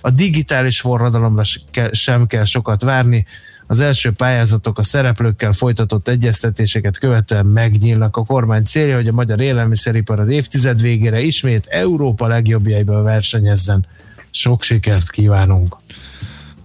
A 0.00 0.10
digitális 0.10 0.80
forradalomra 0.80 1.42
sem 1.90 2.26
kell 2.26 2.44
sokat 2.44 2.82
várni, 2.82 3.26
az 3.70 3.80
első 3.80 4.12
pályázatok 4.12 4.78
a 4.78 4.82
szereplőkkel 4.82 5.52
folytatott 5.52 6.08
egyeztetéseket 6.08 6.98
követően 6.98 7.46
megnyílnak. 7.46 8.16
A 8.16 8.24
kormány 8.24 8.64
célja, 8.64 8.96
hogy 8.96 9.08
a 9.08 9.12
magyar 9.12 9.40
élelmiszeripar 9.40 10.20
az 10.20 10.28
évtized 10.28 10.80
végére 10.80 11.20
ismét 11.20 11.66
Európa 11.66 12.26
legjobbjaiból 12.26 13.02
versenyezzen. 13.02 13.86
Sok 14.30 14.62
sikert 14.62 15.10
kívánunk! 15.10 15.76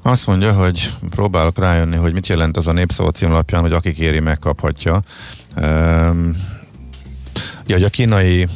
Azt 0.01 0.27
mondja, 0.27 0.53
hogy 0.53 0.91
próbálok 1.09 1.57
rájönni, 1.59 1.95
hogy 1.95 2.13
mit 2.13 2.27
jelent 2.27 2.57
az 2.57 2.67
a 2.67 2.71
népszava 2.71 3.11
címlapján, 3.11 3.61
hogy 3.61 3.73
aki 3.73 3.93
kéri, 3.93 4.19
megkaphatja. 4.19 5.01
Um, 5.55 6.37
ja, 7.65 7.75
hogy 7.75 7.83
a 7.83 7.89
kínai 7.89 8.47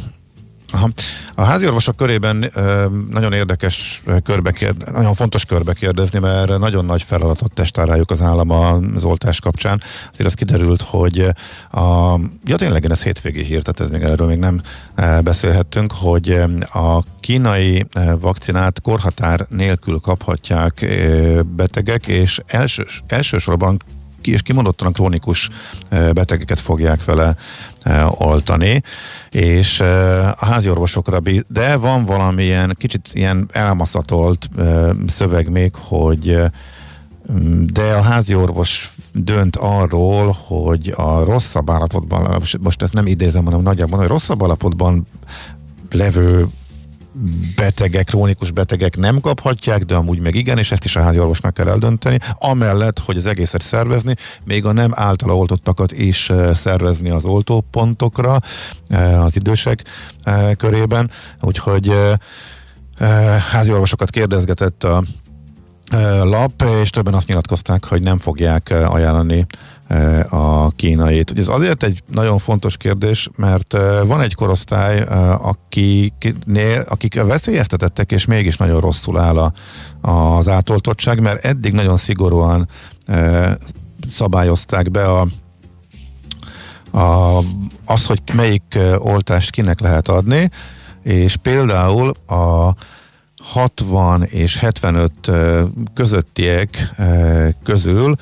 Aha. 0.74 0.90
A 1.36 1.44
háziorvosok 1.44 1.96
körében 1.96 2.50
ö, 2.54 2.86
nagyon 3.10 3.34
érdekes 3.34 4.04
körbe 4.24 4.52
kérd, 4.52 4.92
nagyon 4.92 5.14
fontos 5.14 5.46
körbe 5.46 5.74
kérdezni, 5.74 6.20
mert 6.20 6.60
nagyon 6.60 6.86
nagy 6.86 7.04
feladatot 7.04 7.54
testál 7.54 7.86
rájuk 7.86 8.12
az 8.12 8.22
állam 8.22 8.50
az 8.50 9.06
oltás 9.06 9.40
kapcsán. 9.40 9.82
Azért 10.12 10.28
az 10.28 10.34
kiderült, 10.34 10.82
hogy 10.82 11.20
a, 11.72 12.20
ja 12.46 12.56
tényleg 12.56 12.86
ez 12.86 13.04
hétvégi 13.04 13.44
hír, 13.44 13.62
tehát 13.62 13.80
ez 13.80 14.00
még 14.00 14.10
erről 14.10 14.28
még 14.28 14.38
nem 14.38 14.62
beszélhettünk, 15.24 15.92
hogy 15.92 16.32
a 16.74 17.04
kínai 17.20 17.86
vakcinát 18.20 18.82
korhatár 18.82 19.46
nélkül 19.50 20.00
kaphatják 20.00 20.86
betegek, 21.56 22.08
és 22.08 22.42
elsős, 22.46 23.04
elsősorban 23.08 23.78
ki, 24.28 24.34
és 24.34 24.42
kimondottan 24.42 24.88
a 24.88 24.92
krónikus 24.92 25.50
e, 25.90 26.14
betegeket 26.14 26.60
fogják 26.60 27.06
vele 27.06 27.36
e, 27.82 28.06
oltani, 28.18 28.84
és 29.32 29.80
e, 29.80 30.28
a 30.28 30.46
háziorvosokra, 30.46 31.20
bí- 31.20 31.46
de 31.50 31.78
van 31.78 32.06
valamilyen 32.06 32.76
kicsit 32.78 33.10
ilyen 33.14 33.50
elmaszatolt 33.52 34.50
szöveg 35.08 35.50
még, 35.50 35.76
hogy 35.76 36.30
e, 36.30 36.52
de 37.74 37.94
a 37.94 38.02
házi 38.02 38.36
orvos 38.36 38.92
dönt 39.14 39.56
arról, 39.56 40.36
hogy 40.48 40.94
a 40.96 41.24
rosszabb 41.24 41.70
állapotban, 41.70 42.42
most 42.60 42.82
ezt 42.82 42.94
nem 42.94 43.08
idézem, 43.08 43.44
hanem 43.44 43.62
nagyjából, 43.62 44.00
hogy 44.00 44.08
rosszabb 44.08 44.44
állapotban 44.44 45.06
levő 45.92 46.48
betegek, 47.56 48.06
krónikus 48.06 48.52
betegek 48.52 48.98
nem 48.98 49.20
kaphatják, 49.20 49.84
de 49.84 49.96
amúgy 49.96 50.20
meg 50.20 50.36
igen, 50.36 50.58
és 50.58 50.72
ezt 50.72 50.84
is 50.84 50.96
a 50.96 51.02
házi 51.02 51.20
orvosnak 51.20 51.54
kell 51.54 51.68
eldönteni, 51.68 52.18
amellett, 52.34 53.00
hogy 53.00 53.18
az 53.18 53.26
egészet 53.26 53.62
szervezni, 53.62 54.16
még 54.44 54.66
a 54.66 54.72
nem 54.72 54.92
általa 54.96 55.38
oltottakat 55.38 55.92
is 55.92 56.30
eh, 56.30 56.56
szervezni 56.56 57.10
az 57.10 57.24
oltópontokra 57.24 58.40
eh, 58.88 59.24
az 59.24 59.36
idősek 59.36 59.84
eh, 60.24 60.52
körében, 60.58 61.12
úgyhogy 61.42 61.94
házi 63.52 63.72
orvosokat 63.72 64.10
kérdezgetett 64.10 64.84
a 64.84 65.04
lap, 66.24 66.64
és 66.82 66.90
többen 66.90 67.14
azt 67.14 67.28
nyilatkozták, 67.28 67.86
hogy 67.86 68.02
nem 68.02 68.18
fogják 68.18 68.70
ajánlani 68.70 69.46
a 70.30 70.70
kínait. 70.70 71.34
Ez 71.38 71.48
azért 71.48 71.84
egy 71.84 72.04
nagyon 72.12 72.38
fontos 72.38 72.78
kérdés, 72.78 73.30
mert 73.38 73.76
van 74.06 74.22
egy 74.22 74.36
korosztály, 74.36 75.06
akiknél, 75.42 76.86
akik 76.90 77.24
veszélyeztetettek, 77.24 78.12
és 78.12 78.26
mégis 78.26 78.58
nagyon 78.58 78.80
rosszul 78.80 79.20
áll 79.20 79.38
a, 79.38 79.54
az 80.12 80.48
átoltottság, 80.48 81.22
mert 81.22 81.46
eddig 81.46 81.74
nagyon 81.74 81.98
szigorúan 81.98 82.68
szabályozták 84.12 84.92
be 84.92 85.04
a 85.04 85.28
a, 86.92 87.38
az, 87.86 88.06
hogy 88.06 88.22
melyik 88.34 88.80
oltást 88.98 89.52
kinek 89.52 89.80
lehet 89.80 90.08
adni, 90.08 90.50
és 91.04 91.36
például 91.36 92.10
a 92.28 92.74
60 93.44 94.24
és 94.24 94.58
75 94.58 95.12
eh, 95.28 95.64
közöttiek 95.94 96.96
közül 97.64 98.16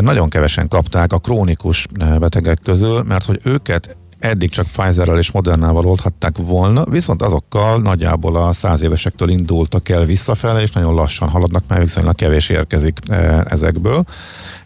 nagyon 0.00 0.28
kevesen 0.28 0.68
kapták 0.68 1.12
a 1.12 1.18
krónikus 1.18 1.86
betegek 2.18 2.58
közül, 2.62 3.02
mert 3.02 3.24
hogy 3.24 3.40
őket 3.44 3.96
eddig 4.18 4.50
csak 4.50 4.66
Pfizerrel 4.66 5.18
és 5.18 5.30
Modernával 5.30 5.86
oldhatták 5.86 6.36
volna, 6.38 6.84
viszont 6.84 7.22
azokkal 7.22 7.80
nagyjából 7.80 8.36
a 8.36 8.52
száz 8.52 8.82
évesektől 8.82 9.28
indultak 9.28 9.88
el 9.88 10.04
visszafele, 10.04 10.60
és 10.60 10.72
nagyon 10.72 10.94
lassan 10.94 11.28
haladnak, 11.28 11.62
mert 11.68 11.82
viszonylag 11.82 12.14
kevés 12.14 12.48
érkezik 12.48 12.98
ezekből. 13.44 14.04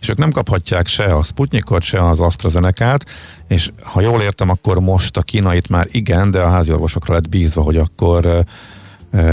És 0.01 0.09
ők 0.09 0.16
nem 0.16 0.31
kaphatják 0.31 0.87
se 0.87 1.05
a 1.05 1.23
Sputnikot, 1.23 1.83
se 1.83 2.09
az 2.09 2.20
AstraZeneca-t, 2.20 3.05
és 3.49 3.73
ha 3.83 4.01
jól 4.01 4.23
értem, 4.23 4.51
akkor 4.51 4.81
most 4.81 5.16
a 5.16 5.23
kínait 5.23 5.68
már 5.68 5.87
igen, 5.90 6.31
de 6.31 6.40
a 6.40 6.51
háziorvosokra 6.51 7.14
lett 7.14 7.29
bízva, 7.29 7.62
hogy 7.62 7.77
akkor 7.77 8.44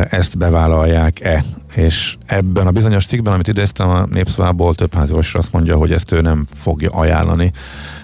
ezt 0.10 0.38
bevállalják-e. 0.38 1.44
És 1.76 2.18
ebben 2.26 2.68
a 2.68 2.72
bizonyos 2.72 3.06
cikkben, 3.06 3.34
amit 3.34 3.48
idéztem 3.48 3.90
a 3.90 4.06
népszavából, 4.06 4.76
több 4.76 4.94
háziorvos 4.94 5.36
azt 5.36 5.52
mondja, 5.52 5.78
hogy 5.78 5.92
ezt 5.92 6.12
ő 6.12 6.22
nem 6.22 6.48
fogja 6.54 6.90
ajánlani. 6.90 7.52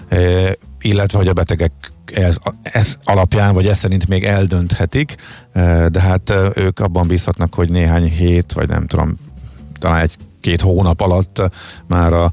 Eh, 0.08 0.52
illetve, 0.80 1.18
hogy 1.18 1.28
a 1.28 1.32
betegek 1.32 1.72
ez, 2.14 2.36
ez 2.62 2.96
alapján, 3.04 3.54
vagy 3.54 3.66
ez 3.66 3.78
szerint 3.78 4.08
még 4.08 4.24
eldönthetik, 4.24 5.14
eh, 5.52 5.86
de 5.86 6.00
hát 6.00 6.32
ők 6.54 6.78
abban 6.78 7.06
bízhatnak, 7.06 7.54
hogy 7.54 7.70
néhány 7.70 8.10
hét, 8.10 8.52
vagy 8.52 8.68
nem 8.68 8.86
tudom, 8.86 9.16
talán 9.78 10.00
egy-két 10.00 10.60
hónap 10.60 11.00
alatt 11.00 11.50
már 11.86 12.12
a 12.12 12.32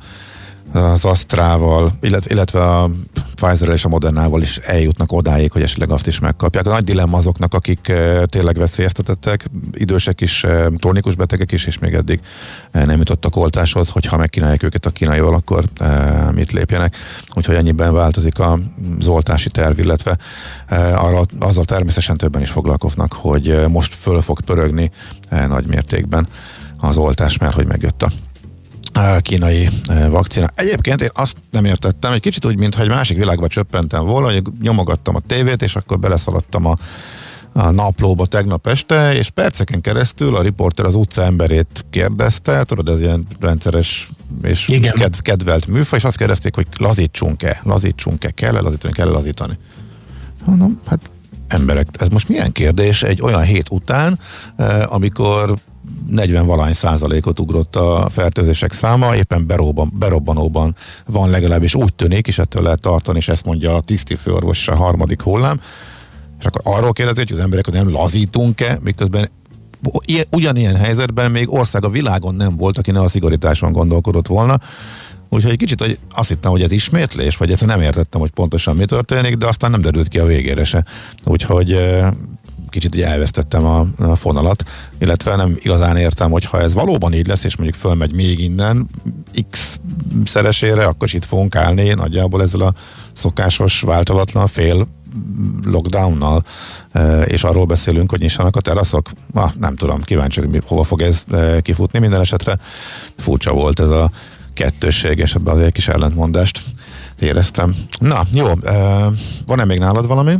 az 0.71 1.05
Astrával, 1.05 1.91
illetve, 2.01 2.33
illetve 2.33 2.63
a 2.63 2.89
pfizer 3.35 3.69
és 3.69 3.85
a 3.85 3.89
Modernával 3.89 4.41
is 4.41 4.57
eljutnak 4.57 5.11
odáig, 5.11 5.51
hogy 5.51 5.61
esetleg 5.61 5.91
azt 5.91 6.07
is 6.07 6.19
megkapják. 6.19 6.65
A 6.65 6.69
nagy 6.69 6.83
dilemma 6.83 7.17
azoknak, 7.17 7.53
akik 7.53 7.93
tényleg 8.25 8.57
veszélyeztetettek, 8.57 9.49
idősek 9.71 10.21
is, 10.21 10.45
krónikus 10.77 11.15
betegek 11.15 11.51
is, 11.51 11.65
és 11.65 11.79
még 11.79 11.93
eddig 11.93 12.19
nem 12.71 12.97
jutottak 12.97 13.35
oltáshoz, 13.35 13.89
hogyha 13.89 14.17
megkínálják 14.17 14.63
őket 14.63 14.85
a 14.85 14.89
kínaival, 14.89 15.33
akkor 15.33 15.63
mit 16.33 16.51
lépjenek. 16.51 16.95
Úgyhogy 17.35 17.55
ennyiben 17.55 17.93
változik 17.93 18.39
az 18.39 19.07
oltási 19.07 19.49
terv, 19.49 19.79
illetve 19.79 20.17
arra, 20.95 21.25
azzal 21.39 21.65
természetesen 21.65 22.17
többen 22.17 22.41
is 22.41 22.49
foglalkoznak, 22.49 23.13
hogy 23.13 23.67
most 23.67 23.95
föl 23.95 24.21
fog 24.21 24.41
pörögni 24.41 24.91
nagy 25.47 25.67
mértékben 25.67 26.27
az 26.77 26.97
oltás, 26.97 27.37
mert 27.37 27.53
hogy 27.53 27.67
megjött 27.67 28.03
a 28.03 28.09
a 28.30 28.30
kínai 29.21 29.69
eh, 29.85 30.09
vakcina. 30.09 30.49
Egyébként 30.55 31.01
én 31.01 31.09
azt 31.13 31.37
nem 31.51 31.65
értettem, 31.65 32.11
egy 32.11 32.21
kicsit 32.21 32.45
úgy, 32.45 32.57
mintha 32.57 32.81
egy 32.81 32.89
másik 32.89 33.17
világba 33.17 33.47
csöppentem 33.47 34.05
volna, 34.05 34.31
hogy 34.31 34.41
nyomogattam 34.61 35.15
a 35.15 35.19
tévét, 35.27 35.61
és 35.61 35.75
akkor 35.75 35.99
beleszaladtam 35.99 36.65
a, 36.65 36.75
a 37.53 37.69
naplóba 37.69 38.25
tegnap 38.25 38.67
este, 38.67 39.15
és 39.15 39.29
perceken 39.29 39.81
keresztül 39.81 40.35
a 40.35 40.41
riporter 40.41 40.85
az 40.85 40.95
utca 40.95 41.23
emberét 41.23 41.85
kérdezte, 41.89 42.63
tudod, 42.63 42.89
ez 42.89 42.99
ilyen 42.99 43.27
rendszeres 43.39 44.09
és 44.41 44.67
Igen. 44.67 44.93
kedv, 44.93 45.17
kedvelt 45.19 45.67
műfaj, 45.67 45.99
és 45.99 46.05
azt 46.05 46.17
kérdezték, 46.17 46.55
hogy 46.55 46.67
lazítsunk-e, 46.77 47.59
lazítsunk-e, 47.63 48.31
kell-e 48.31 48.61
lazítani, 48.61 48.93
kell-e 48.93 49.11
lazítani. 49.11 49.57
Mondom, 50.45 50.79
hát 50.85 51.09
emberek, 51.47 51.87
ez 51.99 52.07
most 52.07 52.29
milyen 52.29 52.51
kérdés 52.51 53.03
egy 53.03 53.21
olyan 53.21 53.41
hét 53.41 53.69
után, 53.69 54.19
eh, 54.55 54.93
amikor 54.93 55.53
40 56.09 56.45
valány 56.45 56.73
százalékot 56.73 57.39
ugrott 57.39 57.75
a 57.75 58.07
fertőzések 58.09 58.71
száma, 58.71 59.15
éppen 59.15 59.47
berobban, 59.47 59.91
berobbanóban 59.99 60.75
van 61.05 61.29
legalábbis 61.29 61.75
úgy 61.75 61.93
tűnik, 61.93 62.27
és 62.27 62.39
ettől 62.39 62.63
lehet 62.63 62.81
tartani, 62.81 63.17
és 63.17 63.27
ezt 63.27 63.45
mondja 63.45 63.75
a 63.75 63.81
tisztifőorvos 63.81 64.59
és 64.59 64.67
a 64.67 64.75
harmadik 64.75 65.21
hullám, 65.21 65.59
és 66.39 66.45
akkor 66.45 66.61
arról 66.63 66.91
kérdezik, 66.91 67.27
hogy 67.27 67.37
az 67.37 67.43
emberek, 67.43 67.65
hogy 67.65 67.73
nem 67.73 67.91
lazítunk-e, 67.91 68.79
miközben 68.81 69.29
ilyen- 70.05 70.27
ugyanilyen 70.31 70.75
helyzetben 70.75 71.31
még 71.31 71.53
ország 71.53 71.85
a 71.85 71.89
világon 71.89 72.35
nem 72.35 72.57
volt, 72.57 72.77
aki 72.77 72.91
ne 72.91 72.99
a 72.99 73.09
szigorításon 73.09 73.71
gondolkodott 73.71 74.27
volna. 74.27 74.59
Úgyhogy 75.29 75.51
egy 75.51 75.57
kicsit 75.57 75.79
hogy 75.79 75.99
azt 76.15 76.29
hittem, 76.29 76.51
hogy 76.51 76.61
ez 76.61 76.71
ismétlés, 76.71 77.37
vagy 77.37 77.51
ezt 77.51 77.65
nem 77.65 77.81
értettem, 77.81 78.21
hogy 78.21 78.31
pontosan 78.31 78.75
mi 78.75 78.85
történik, 78.85 79.35
de 79.35 79.47
aztán 79.47 79.71
nem 79.71 79.81
derült 79.81 80.07
ki 80.07 80.19
a 80.19 80.25
végére 80.25 80.63
se. 80.63 80.85
Úgyhogy 81.25 81.79
kicsit 82.71 82.95
ugye 82.95 83.07
elvesztettem 83.07 83.65
a, 83.65 83.87
a 83.97 84.15
fonalat, 84.15 84.63
illetve 84.97 85.35
nem 85.35 85.57
igazán 85.59 85.97
értem, 85.97 86.31
hogy 86.31 86.45
ha 86.45 86.59
ez 86.59 86.73
valóban 86.73 87.13
így 87.13 87.27
lesz, 87.27 87.43
és 87.43 87.55
mondjuk 87.55 87.79
fölmegy 87.79 88.13
még 88.13 88.39
innen 88.39 88.87
x 89.49 89.79
szeresére, 90.25 90.85
akkor 90.85 91.07
is 91.07 91.13
itt 91.13 91.25
fogunk 91.25 91.55
állni 91.55 91.89
nagyjából 91.93 92.41
ezzel 92.41 92.61
a 92.61 92.73
szokásos, 93.13 93.81
változatlan 93.81 94.47
fél 94.47 94.87
lockdownnal, 95.65 96.43
eh, 96.91 97.23
és 97.27 97.43
arról 97.43 97.65
beszélünk, 97.65 98.09
hogy 98.09 98.19
nyissanak 98.19 98.55
a 98.55 98.61
teraszok. 98.61 99.09
Ah, 99.33 99.51
nem 99.59 99.75
tudom, 99.75 100.01
kíváncsi, 100.01 100.39
hogy 100.39 100.63
hova 100.65 100.83
fog 100.83 101.01
ez 101.01 101.23
eh, 101.31 101.57
kifutni. 101.61 101.99
Minden 101.99 102.19
esetre 102.19 102.59
furcsa 103.17 103.53
volt 103.53 103.79
ez 103.79 103.89
a 103.89 104.11
kettősség, 104.53 105.17
és 105.17 105.33
ebben 105.35 105.55
az 105.55 105.61
egy 105.61 105.71
kis 105.71 105.87
ellentmondást 105.87 106.63
éreztem. 107.19 107.75
Na, 107.99 108.21
jó, 108.33 108.47
eh, 108.63 109.05
van-e 109.45 109.65
még 109.65 109.79
nálad 109.79 110.07
valami? 110.07 110.35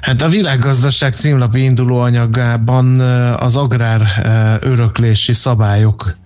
Hát 0.00 0.22
a 0.22 0.28
világgazdaság 0.28 1.14
címlapi 1.14 1.62
induló 1.62 1.98
anyagában 1.98 3.00
eh, 3.00 3.42
az 3.42 3.56
agrár 3.56 4.02
öröklési 4.62 5.32
szabályok 5.32 6.16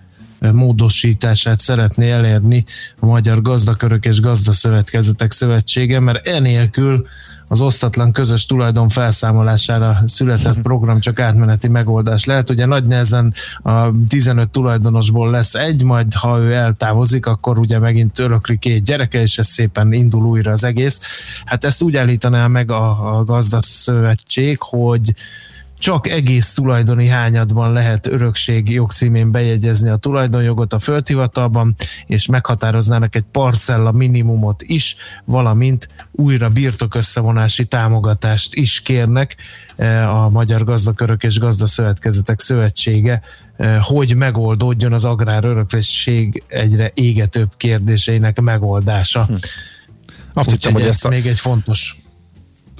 módosítását 0.51 1.59
szeretné 1.59 2.11
elérni 2.11 2.65
a 2.99 3.05
Magyar 3.05 3.41
Gazdakörök 3.41 4.05
és 4.05 4.19
Gazdaszövetkezetek 4.19 5.31
Szövetsége, 5.31 5.99
mert 5.99 6.27
enélkül 6.27 7.05
az 7.53 7.61
osztatlan 7.61 8.11
közös 8.11 8.45
tulajdon 8.45 8.87
felszámolására 8.87 9.97
született 10.05 10.61
program 10.69 10.99
csak 10.99 11.19
átmeneti 11.19 11.67
megoldás 11.67 12.25
lehet. 12.25 12.49
Ugye 12.49 12.65
nagy 12.65 12.85
nehezen 12.85 13.33
a 13.63 13.87
15 14.09 14.49
tulajdonosból 14.49 15.29
lesz 15.29 15.55
egy, 15.55 15.83
majd 15.83 16.13
ha 16.13 16.39
ő 16.39 16.53
eltávozik, 16.53 17.25
akkor 17.25 17.59
ugye 17.59 17.79
megint 17.79 18.19
örökli 18.19 18.57
két 18.57 18.83
gyereke, 18.83 19.21
és 19.21 19.37
ez 19.37 19.47
szépen 19.47 19.93
indul 19.93 20.25
újra 20.25 20.51
az 20.51 20.63
egész. 20.63 21.01
Hát 21.45 21.65
ezt 21.65 21.81
úgy 21.81 21.97
állítaná 21.97 22.47
meg 22.47 22.71
a, 22.71 23.17
a 23.17 23.23
gazdaszövetség, 23.23 24.57
hogy 24.59 25.13
csak 25.83 26.07
egész 26.07 26.53
tulajdoni 26.53 27.07
hányadban 27.07 27.73
lehet 27.73 28.07
örökség 28.07 28.69
jogcímén 28.69 29.31
bejegyezni 29.31 29.89
a 29.89 29.95
tulajdonjogot 29.95 30.73
a 30.73 30.79
földhivatalban, 30.79 31.75
és 32.05 32.27
meghatároznának 32.27 33.15
egy 33.15 33.25
parcella 33.31 33.91
minimumot 33.91 34.61
is, 34.61 34.95
valamint 35.25 35.87
újra 36.11 36.49
birtokösszevonási 36.49 37.65
támogatást 37.65 38.55
is 38.55 38.81
kérnek 38.81 39.35
eh, 39.75 40.23
a 40.23 40.29
Magyar 40.29 40.63
Gazdakörök 40.63 41.23
és 41.23 41.39
Gazdaszövetkezetek 41.39 42.39
Szövetsége, 42.39 43.21
eh, 43.57 43.77
hogy 43.81 44.15
megoldódjon 44.15 44.93
az 44.93 45.05
agrár 45.05 45.45
öröklesség 45.45 46.43
egyre 46.47 46.91
égetőbb 46.93 47.51
kérdéseinek 47.57 48.41
megoldása. 48.41 49.27
Azt 50.33 50.49
hittem, 50.49 50.53
Úgyhogy 50.53 50.73
hogy 50.73 50.81
ez 50.81 50.87
ezt 50.87 51.05
a, 51.05 51.09
még 51.09 51.27
egy 51.27 51.39
fontos 51.39 52.02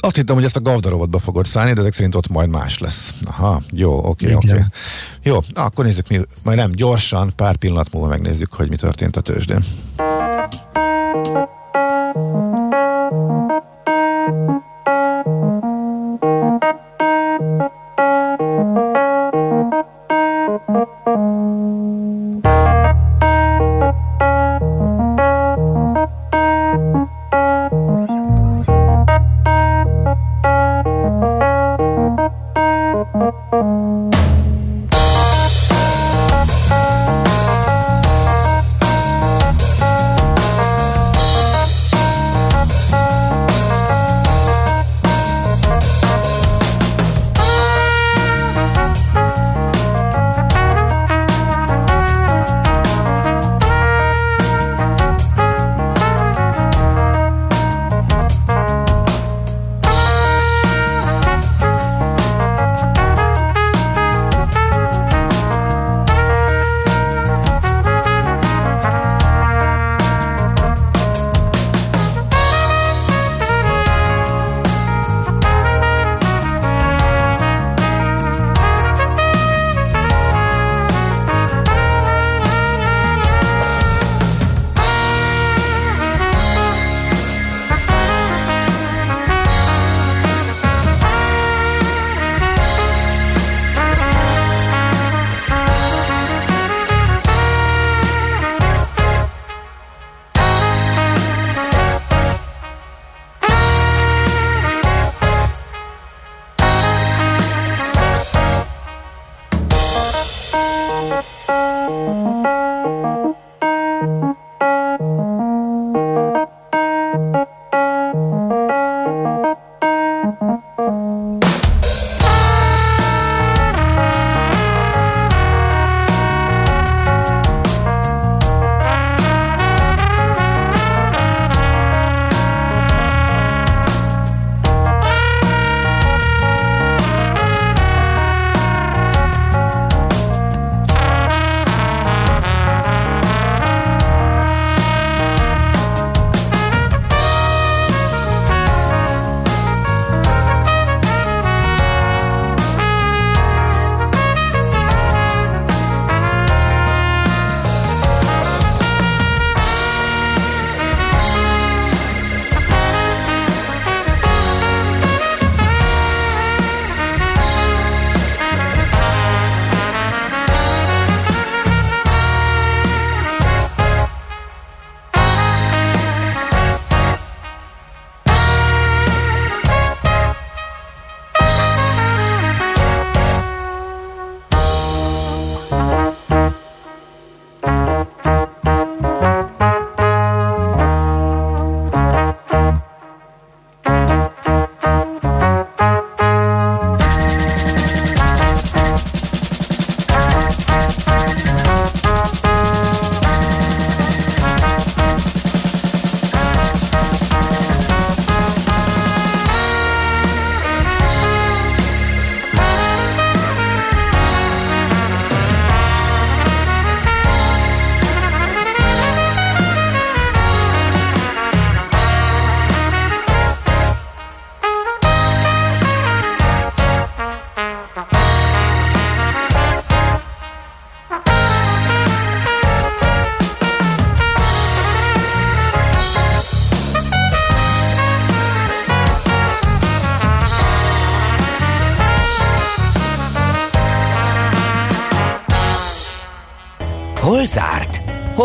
azt 0.03 0.15
hittem, 0.15 0.35
hogy 0.35 0.43
ezt 0.43 0.55
a 0.55 0.61
gavdarovatba 0.61 1.19
fogod 1.19 1.45
szállni, 1.45 1.73
de 1.73 1.79
ezek 1.79 1.93
szerint 1.93 2.15
ott 2.15 2.27
majd 2.27 2.49
más 2.49 2.79
lesz. 2.79 3.13
Aha, 3.25 3.61
jó, 3.71 4.05
oké, 4.05 4.33
oké. 4.33 4.65
Jó, 5.21 5.39
na, 5.53 5.63
akkor 5.63 5.85
nézzük 5.85 6.07
mi, 6.07 6.21
majd 6.43 6.57
nem 6.57 6.71
gyorsan, 6.71 7.33
pár 7.35 7.55
pillanat 7.55 7.93
múlva 7.93 8.07
megnézzük, 8.07 8.53
hogy 8.53 8.69
mi 8.69 8.75
történt 8.75 9.15
a 9.17 9.21
tőzsdén. 9.21 9.63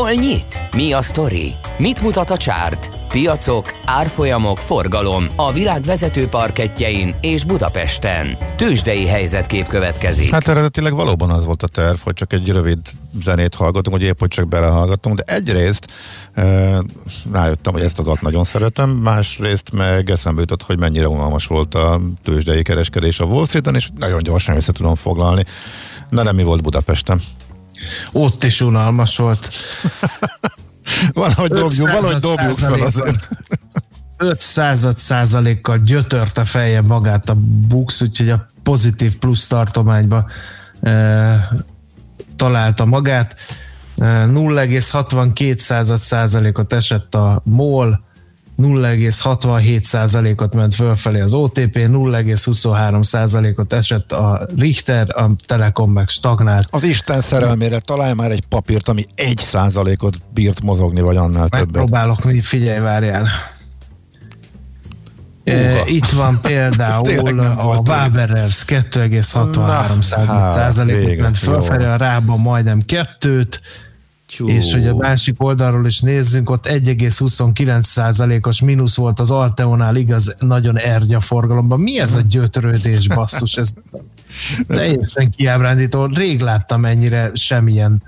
Hol 0.08 0.16
nyit? 0.16 0.58
Mi 0.72 0.92
a 0.92 1.02
sztori? 1.02 1.52
Mit 1.78 2.02
mutat 2.02 2.30
a 2.30 2.36
csárt? 2.36 2.88
Piacok, 3.08 3.72
árfolyamok, 3.84 4.58
forgalom 4.58 5.28
a 5.36 5.52
világ 5.52 5.82
vezető 5.82 6.28
parketjein 6.28 7.14
és 7.20 7.44
Budapesten. 7.44 8.36
Tősdei 8.56 9.06
helyzetkép 9.06 9.66
következik. 9.66 10.30
Hát 10.30 10.48
eredetileg 10.48 10.94
valóban 10.94 11.30
az 11.30 11.44
volt 11.44 11.62
a 11.62 11.66
terv, 11.66 11.96
hogy 12.04 12.14
csak 12.14 12.32
egy 12.32 12.48
rövid 12.48 12.78
zenét 13.22 13.54
hallgatunk, 13.54 13.96
hogy 13.96 14.06
épp 14.06 14.18
hogy 14.18 14.28
csak 14.28 14.48
belehallgatunk, 14.48 15.16
de 15.16 15.34
egyrészt 15.34 15.86
e, 16.34 16.42
rájöttem, 17.32 17.72
hogy 17.72 17.82
ezt 17.82 17.98
a 17.98 18.02
dalt 18.02 18.20
nagyon 18.20 18.44
szeretem, 18.44 18.90
másrészt 18.90 19.72
meg 19.72 20.10
eszembe 20.10 20.40
jutott, 20.40 20.62
hogy 20.62 20.78
mennyire 20.78 21.08
unalmas 21.08 21.46
volt 21.46 21.74
a 21.74 22.00
tőzsdei 22.22 22.62
kereskedés 22.62 23.20
a 23.20 23.24
Wall 23.24 23.46
Street-en, 23.46 23.74
és 23.74 23.88
nagyon 23.98 24.22
gyorsan 24.22 24.56
össze 24.56 24.72
tudom 24.72 24.94
foglalni. 24.94 25.44
Na 26.10 26.22
nem 26.22 26.34
mi 26.34 26.42
volt 26.42 26.62
Budapesten? 26.62 27.20
Ott 28.12 28.44
is 28.44 28.60
unalmas 28.60 29.16
volt. 29.16 29.50
valahogy 31.12 31.50
dobjuk, 31.50 31.90
valahogy 31.90 32.20
dobjuk 32.20 32.54
fel 32.54 32.72
azért. 32.72 33.28
5 34.16 34.40
század 34.40 34.98
százalékkal 34.98 35.78
gyötörte 35.78 36.44
feje 36.44 36.80
magát 36.80 37.28
a 37.28 37.34
Bux, 37.68 38.02
úgyhogy 38.02 38.30
a 38.30 38.46
pozitív 38.62 39.18
plusz 39.18 39.46
tartományba 39.46 40.26
e, 40.80 41.48
találta 42.36 42.84
magát. 42.84 43.34
E, 43.98 44.04
0,62 44.04 45.56
század 45.56 45.98
százalékot 45.98 46.72
esett 46.72 47.14
a 47.14 47.42
MOL, 47.44 48.06
0,67%-ot 48.62 50.54
ment 50.54 50.74
fölfelé 50.74 51.20
az 51.20 51.34
OTP, 51.34 51.76
0,23%-ot 51.76 53.72
esett 53.72 54.12
a 54.12 54.46
Richter, 54.58 55.06
a 55.16 55.30
Telekom 55.46 55.92
meg 55.92 56.08
stagnált. 56.08 56.68
Az 56.70 56.82
Isten 56.82 57.20
szerelmére 57.20 57.78
találj 57.78 58.12
már 58.12 58.30
egy 58.30 58.46
papírt, 58.48 58.88
ami 58.88 59.04
1%-ot 59.16 60.16
bírt 60.34 60.60
mozogni, 60.60 61.00
vagy 61.00 61.16
annál 61.16 61.48
többet. 61.48 61.66
Megpróbálok, 61.66 62.20
figyelj, 62.40 62.80
várjál. 62.80 63.28
Uh, 65.44 65.92
Itt 65.92 66.08
van 66.08 66.40
például 66.48 67.40
a 67.40 67.82
Waberers 67.86 68.64
2,63 68.66 70.50
százalékot 70.52 71.16
ment 71.16 71.38
fölfelé, 71.38 71.84
a 71.84 71.96
Rába 71.96 72.36
majdnem 72.36 72.80
kettőt, 72.80 73.60
Tyú. 74.28 74.48
És 74.48 74.72
hogy 74.72 74.86
a 74.86 74.94
másik 74.94 75.42
oldalról 75.42 75.86
is 75.86 76.00
nézzünk, 76.00 76.50
ott 76.50 76.66
1,29%-os 76.66 78.60
mínusz 78.60 78.96
volt 78.96 79.20
az 79.20 79.30
Alteonál, 79.30 79.96
igaz, 79.96 80.36
nagyon 80.40 80.78
ergya 80.78 81.20
forgalomban. 81.20 81.80
Mi 81.80 82.00
ez 82.00 82.14
a 82.14 82.20
gyötrődés, 82.20 83.08
basszus? 83.08 83.56
Ez 83.56 83.72
teljesen 84.66 85.30
kiábrándító. 85.30 86.04
Rég 86.04 86.40
láttam 86.40 86.84
ennyire 86.84 87.30
semmilyen 87.34 88.02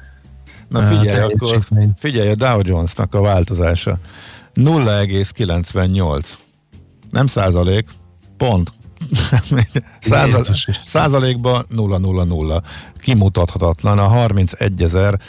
Na 0.68 0.82
figyelj, 0.82 1.32
akkor 1.32 1.66
figyelj 1.98 2.30
a 2.30 2.34
Dow 2.34 2.60
Jones-nak 2.62 3.14
a 3.14 3.20
változása. 3.20 3.98
0,98. 4.54 6.24
Nem 7.10 7.26
százalék, 7.26 7.88
pont. 8.36 8.72
Százal, 10.00 10.42
százalékban 10.86 11.66
0,00. 11.70 12.62
Kimutathatatlan 12.98 13.98
a 13.98 14.06
31 14.06 14.82
ezer 14.82 15.20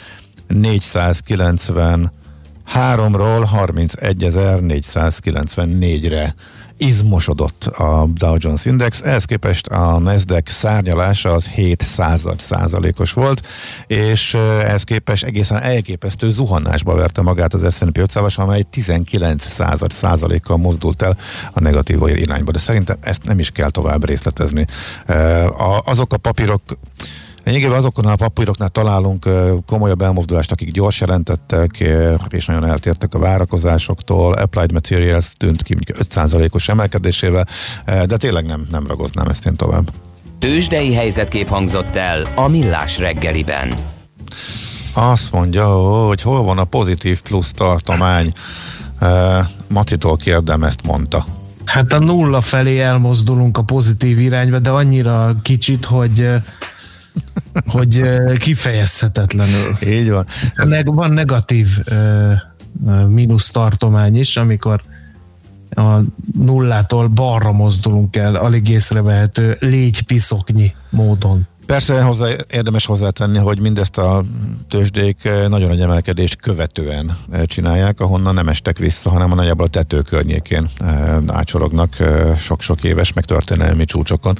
493-ról 0.54 2.08
31.494-re 3.56 6.34
izmosodott 6.76 7.64
a 7.64 8.06
Dow 8.14 8.36
Jones 8.38 8.64
Index, 8.64 9.00
ehhez 9.00 9.24
képest 9.24 9.66
a 9.66 9.98
Nasdaq 9.98 10.50
szárnyalása 10.50 11.32
az 11.32 11.46
7 11.46 11.82
század 11.82 12.40
százalékos 12.40 13.12
volt, 13.12 13.46
és 13.86 14.34
ehhez 14.34 14.82
képest 14.82 15.24
egészen 15.24 15.62
elképesztő 15.62 16.30
zuhanásba 16.30 16.94
verte 16.94 17.22
magát 17.22 17.54
az 17.54 17.74
S&P 17.74 17.98
500 17.98 18.36
amely 18.36 18.62
19 18.70 19.52
század 19.52 19.92
százalékkal 19.92 20.56
mozdult 20.56 21.02
el 21.02 21.16
a 21.52 21.60
negatív 21.60 21.98
irányba, 22.06 22.50
de 22.50 22.58
szerintem 22.58 22.96
ezt 23.00 23.24
nem 23.24 23.38
is 23.38 23.50
kell 23.50 23.70
tovább 23.70 24.04
részletezni. 24.04 24.64
Azok 25.84 26.12
a 26.12 26.16
papírok 26.16 26.62
Lényegében 27.44 27.76
azokon 27.76 28.06
a 28.06 28.16
papíroknál 28.16 28.68
találunk 28.68 29.28
komolyabb 29.66 30.02
elmozdulást, 30.02 30.52
akik 30.52 30.72
gyors 30.72 31.00
jelentettek, 31.00 31.84
és 32.28 32.46
nagyon 32.46 32.64
eltértek 32.64 33.14
a 33.14 33.18
várakozásoktól. 33.18 34.32
Applied 34.32 34.72
Materials 34.72 35.32
tűnt 35.36 35.62
ki 35.62 35.76
5%-os 35.86 36.68
emelkedésével, 36.68 37.46
de 37.84 38.16
tényleg 38.16 38.46
nem, 38.46 38.66
nem 38.70 38.86
ragoznám 38.86 39.28
ezt 39.28 39.46
én 39.46 39.56
tovább. 39.56 39.90
Tőzsdei 40.38 40.94
helyzetkép 40.94 41.48
hangzott 41.48 41.96
el 41.96 42.26
a 42.34 42.48
Millás 42.48 42.98
reggeliben. 42.98 43.74
Azt 44.92 45.32
mondja, 45.32 45.66
hogy 46.06 46.22
hol 46.22 46.42
van 46.42 46.58
a 46.58 46.64
pozitív 46.64 47.20
plusz 47.20 47.50
tartomány. 47.50 48.32
Macitól 49.68 50.16
kérdem, 50.16 50.62
ezt 50.62 50.86
mondta. 50.86 51.24
Hát 51.64 51.92
a 51.92 51.98
nulla 51.98 52.40
felé 52.40 52.80
elmozdulunk 52.80 53.58
a 53.58 53.62
pozitív 53.62 54.20
irányba, 54.20 54.58
de 54.58 54.70
annyira 54.70 55.34
kicsit, 55.42 55.84
hogy 55.84 56.28
hogy 57.66 58.02
kifejezhetetlenül. 58.38 59.76
Így 59.86 60.10
van. 60.10 60.26
Neg- 60.54 60.94
van 60.94 61.12
negatív 61.12 61.68
mínusz 63.06 63.50
tartomány 63.50 64.18
is, 64.18 64.36
amikor 64.36 64.80
a 65.70 66.00
nullától 66.34 67.08
balra 67.08 67.52
mozdulunk 67.52 68.16
el, 68.16 68.34
alig 68.34 68.68
észrevehető 68.68 69.56
légypiszoknyi 69.60 70.74
módon. 70.90 71.46
Persze 71.72 72.02
hozzá, 72.02 72.26
érdemes 72.50 72.86
hozzátenni, 72.86 73.38
hogy 73.38 73.58
mindezt 73.60 73.98
a 73.98 74.22
tőzsdék 74.68 75.28
nagyon 75.48 75.68
nagy 75.68 75.80
emelkedést 75.80 76.40
követően 76.40 77.16
csinálják, 77.44 78.00
ahonnan 78.00 78.34
nem 78.34 78.48
estek 78.48 78.78
vissza, 78.78 79.10
hanem 79.10 79.32
a 79.32 79.34
nagyjából 79.34 79.66
a 79.66 79.68
tető 79.68 80.00
környékén 80.02 80.68
ácsorognak 81.26 81.96
sok-sok 82.38 82.84
éves, 82.84 83.12
meg 83.12 83.24
történelmi 83.24 83.84
csúcsokon. 83.84 84.38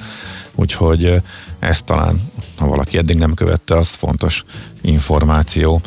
Úgyhogy 0.55 1.21
ez 1.59 1.81
talán, 1.81 2.21
ha 2.57 2.67
valaki 2.67 2.97
eddig 2.97 3.17
nem 3.17 3.33
követte, 3.33 3.75
az 3.77 3.89
fontos 3.89 4.43
információ. 4.81 5.81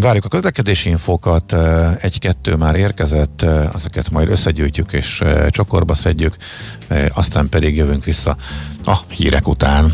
Várjuk 0.00 0.24
a 0.24 0.28
közlekedési 0.28 0.88
infokat, 0.88 1.54
egy-kettő 2.00 2.56
már 2.56 2.74
érkezett, 2.74 3.42
ezeket 3.74 4.10
majd 4.10 4.28
összegyűjtjük 4.28 4.92
és 4.92 5.22
csokorba 5.48 5.94
szedjük, 5.94 6.36
aztán 7.12 7.48
pedig 7.48 7.76
jövünk 7.76 8.04
vissza 8.04 8.36
a 8.84 8.96
hírek 9.08 9.48
után. 9.48 9.92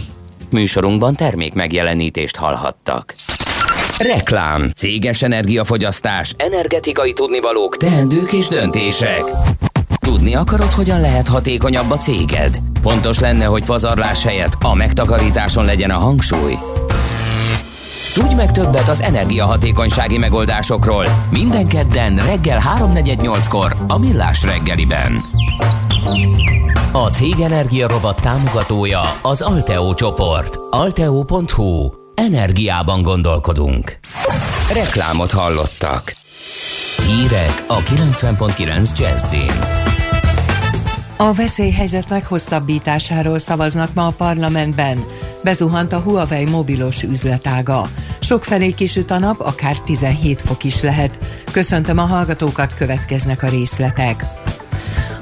Műsorunkban 0.52 1.14
termék 1.14 1.54
megjelenítést 1.54 2.36
hallhattak. 2.36 3.14
Reklám, 3.98 4.70
céges 4.76 5.22
energiafogyasztás, 5.22 6.34
energetikai 6.36 7.12
tudnivalók, 7.12 7.76
teendők 7.76 8.32
és 8.32 8.48
döntések. 8.48 9.22
Tudni 10.00 10.34
akarod, 10.34 10.72
hogyan 10.72 11.00
lehet 11.00 11.28
hatékonyabb 11.28 11.90
a 11.90 11.96
céged? 11.96 12.58
Fontos 12.82 13.18
lenne, 13.18 13.44
hogy 13.44 13.64
pazarlás 13.64 14.24
helyett 14.24 14.52
a 14.60 14.74
megtakarításon 14.74 15.64
legyen 15.64 15.90
a 15.90 15.98
hangsúly. 15.98 16.54
Tudj 18.14 18.34
meg 18.34 18.52
többet 18.52 18.88
az 18.88 19.00
energiahatékonysági 19.00 20.18
megoldásokról 20.18 21.06
minden 21.30 21.66
kedden 21.66 22.16
reggel 22.16 22.60
3.48-kor 22.78 23.76
a 23.88 23.98
Millás 23.98 24.44
reggeliben. 24.44 25.24
A 26.92 27.08
Cég 27.08 27.40
Energia 27.40 27.88
Robot 27.88 28.20
támogatója 28.20 29.00
az 29.22 29.40
Alteo 29.40 29.94
csoport. 29.94 30.58
Alteo.hu. 30.70 31.90
Energiában 32.14 33.02
gondolkodunk. 33.02 33.98
Reklámot 34.72 35.30
hallottak. 35.30 36.16
Hírek 37.06 37.64
a 37.68 37.78
90.9 37.78 38.98
Jazzin. 38.98 39.80
A 41.16 41.32
veszélyhelyzet 41.32 42.08
meghosszabbításáról 42.08 43.38
szavaznak 43.38 43.94
ma 43.94 44.06
a 44.06 44.14
parlamentben. 44.16 45.04
Bezuhant 45.42 45.92
a 45.92 46.00
Huawei 46.00 46.44
mobilos 46.44 47.02
üzletága. 47.02 47.88
Sokfelé 48.20 48.70
kisüt 48.70 49.10
a 49.10 49.18
nap, 49.18 49.40
akár 49.40 49.78
17 49.80 50.42
fok 50.42 50.64
is 50.64 50.82
lehet. 50.82 51.18
Köszöntöm 51.50 51.98
a 51.98 52.04
hallgatókat, 52.04 52.74
következnek 52.74 53.42
a 53.42 53.48
részletek. 53.48 54.24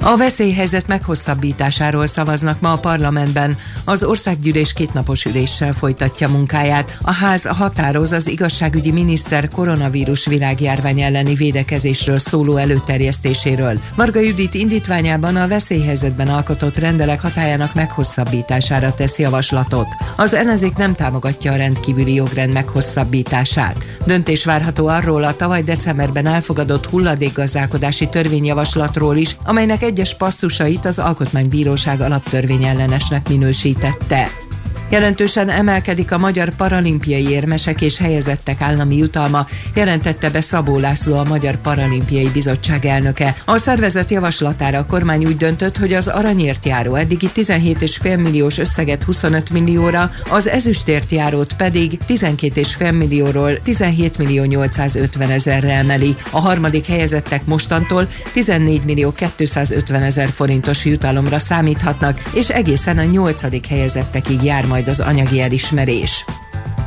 A 0.01 0.17
veszélyhelyzet 0.17 0.87
meghosszabbításáról 0.87 2.07
szavaznak 2.07 2.61
ma 2.61 2.71
a 2.71 2.77
parlamentben. 2.77 3.57
Az 3.83 4.03
országgyűlés 4.03 4.73
kétnapos 4.73 5.25
üléssel 5.25 5.73
folytatja 5.73 6.29
munkáját. 6.29 6.97
A 7.01 7.11
ház 7.11 7.45
határoz 7.47 8.11
az 8.11 8.27
igazságügyi 8.27 8.91
miniszter 8.91 9.49
koronavírus 9.49 10.25
világjárvány 10.25 11.01
elleni 11.01 11.33
védekezésről 11.33 12.17
szóló 12.17 12.55
előterjesztéséről. 12.57 13.79
Marga 13.95 14.19
Judit 14.19 14.53
indítványában 14.53 15.35
a 15.35 15.47
veszélyhelyzetben 15.47 16.27
alkotott 16.27 16.77
rendelek 16.77 17.21
hatájának 17.21 17.73
meghosszabbítására 17.73 18.93
tesz 18.93 19.19
javaslatot. 19.19 19.87
Az 20.15 20.33
ellenzék 20.33 20.75
nem 20.75 20.95
támogatja 20.95 21.51
a 21.51 21.55
rendkívüli 21.55 22.13
jogrend 22.13 22.53
meghosszabbítását. 22.53 23.85
Döntés 24.05 24.45
várható 24.45 24.87
arról 24.87 25.23
a 25.23 25.35
tavaly 25.35 25.63
decemberben 25.63 26.25
elfogadott 26.25 26.85
hulladékgazdálkodási 26.85 28.09
törvényjavaslatról 28.09 29.17
is, 29.17 29.37
amelynek 29.69 29.89
egyes 29.89 30.15
passzusait 30.15 30.85
az 30.85 30.99
Alkotmánybíróság 30.99 32.01
alaptörvényellenesnek 32.01 33.29
minősítette. 33.29 34.48
Jelentősen 34.91 35.49
emelkedik 35.49 36.11
a 36.11 36.17
magyar 36.17 36.49
paralimpiai 36.49 37.29
érmesek 37.29 37.81
és 37.81 37.97
helyezettek 37.97 38.61
állami 38.61 38.97
jutalma, 38.97 39.47
jelentette 39.73 40.29
be 40.29 40.41
Szabó 40.41 40.77
László 40.77 41.17
a 41.17 41.23
Magyar 41.23 41.55
Paralimpiai 41.55 42.29
Bizottság 42.29 42.85
elnöke. 42.85 43.35
A 43.45 43.57
szervezet 43.57 44.11
javaslatára 44.11 44.77
a 44.77 44.85
kormány 44.85 45.25
úgy 45.25 45.37
döntött, 45.37 45.77
hogy 45.77 45.93
az 45.93 46.07
aranyért 46.07 46.65
járó 46.65 46.95
eddigi 46.95 47.29
17,5 47.35 48.21
milliós 48.21 48.57
összeget 48.57 49.03
25 49.03 49.49
millióra, 49.49 50.11
az 50.29 50.47
ezüstért 50.47 51.11
járót 51.11 51.53
pedig 51.53 51.99
12,5 52.07 52.97
millióról 52.97 53.61
17 53.61 54.17
millió 54.17 54.43
850 54.43 55.29
ezerre 55.29 55.73
emeli. 55.73 56.15
A 56.31 56.39
harmadik 56.39 56.85
helyezettek 56.85 57.45
mostantól 57.45 58.07
14 58.33 58.85
millió 58.85 59.13
250 59.35 60.01
ezer 60.01 60.29
forintos 60.29 60.85
jutalomra 60.85 61.39
számíthatnak, 61.39 62.21
és 62.33 62.49
egészen 62.49 62.97
a 62.97 63.03
nyolcadik 63.03 63.65
helyezettekig 63.65 64.43
jár 64.43 64.65
majd 64.65 64.78
az 64.87 64.99
anyagi 64.99 65.41
elismerés. 65.41 66.25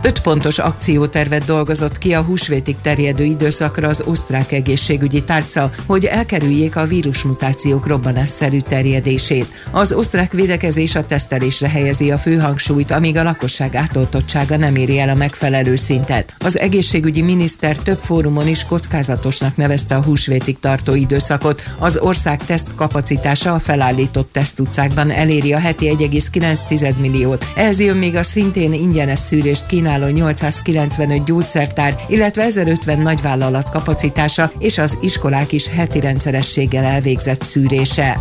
Öt 0.03 0.21
pontos 0.21 0.59
akciótervet 0.59 1.45
dolgozott 1.45 1.99
ki 1.99 2.15
a 2.15 2.23
húsvétig 2.23 2.77
terjedő 2.83 3.25
időszakra 3.25 3.89
az 3.89 4.03
osztrák 4.07 4.53
egészségügyi 4.53 5.25
tárca, 5.25 5.71
hogy 5.87 6.05
elkerüljék 6.05 6.77
a 6.77 6.85
vírusmutációk 6.85 7.87
robbanásszerű 7.87 8.59
terjedését. 8.59 9.47
Az 9.71 9.93
osztrák 9.93 10.33
védekezés 10.33 10.95
a 10.95 11.07
tesztelésre 11.07 11.69
helyezi 11.69 12.11
a 12.11 12.19
főhangsúlyt, 12.19 12.91
amíg 12.91 13.17
a 13.17 13.23
lakosság 13.23 13.75
átoltottsága 13.75 14.57
nem 14.57 14.77
éri 14.77 14.99
el 14.99 15.09
a 15.09 15.15
megfelelő 15.15 15.77
szintet. 15.77 16.35
Az 16.39 16.59
egészségügyi 16.59 17.23
miniszter 17.23 17.77
több 17.77 17.99
fórumon 17.99 18.49
is 18.49 18.65
kockázatosnak 18.65 19.57
nevezte 19.57 19.95
a 19.95 20.03
húsvétig 20.03 20.59
tartó 20.61 20.95
időszakot. 20.95 21.63
Az 21.79 21.99
ország 21.99 22.45
teszt 22.45 22.75
kapacitása 22.75 23.55
a 23.55 23.59
felállított 23.59 24.33
tesztutcákban 24.33 25.11
eléri 25.11 25.53
a 25.53 25.59
heti 25.59 25.97
1,9 25.99 26.97
milliót. 27.01 27.47
Ehhez 27.55 27.81
jön 27.81 27.97
még 27.97 28.17
a 28.17 28.23
szintén 28.23 28.73
ingyenes 28.73 29.19
szűrést 29.19 29.67
kínál 29.67 29.82
kínáló 29.83 30.07
895 30.07 31.25
gyógyszertár, 31.25 31.97
illetve 32.09 32.43
1050 32.43 32.99
nagyvállalat 32.99 33.71
kapacitása 33.71 34.53
és 34.59 34.79
az 34.79 34.99
iskolák 35.01 35.53
is 35.53 35.69
heti 35.69 36.01
rendszerességgel 36.01 36.85
elvégzett 36.85 37.43
szűrése. 37.43 38.19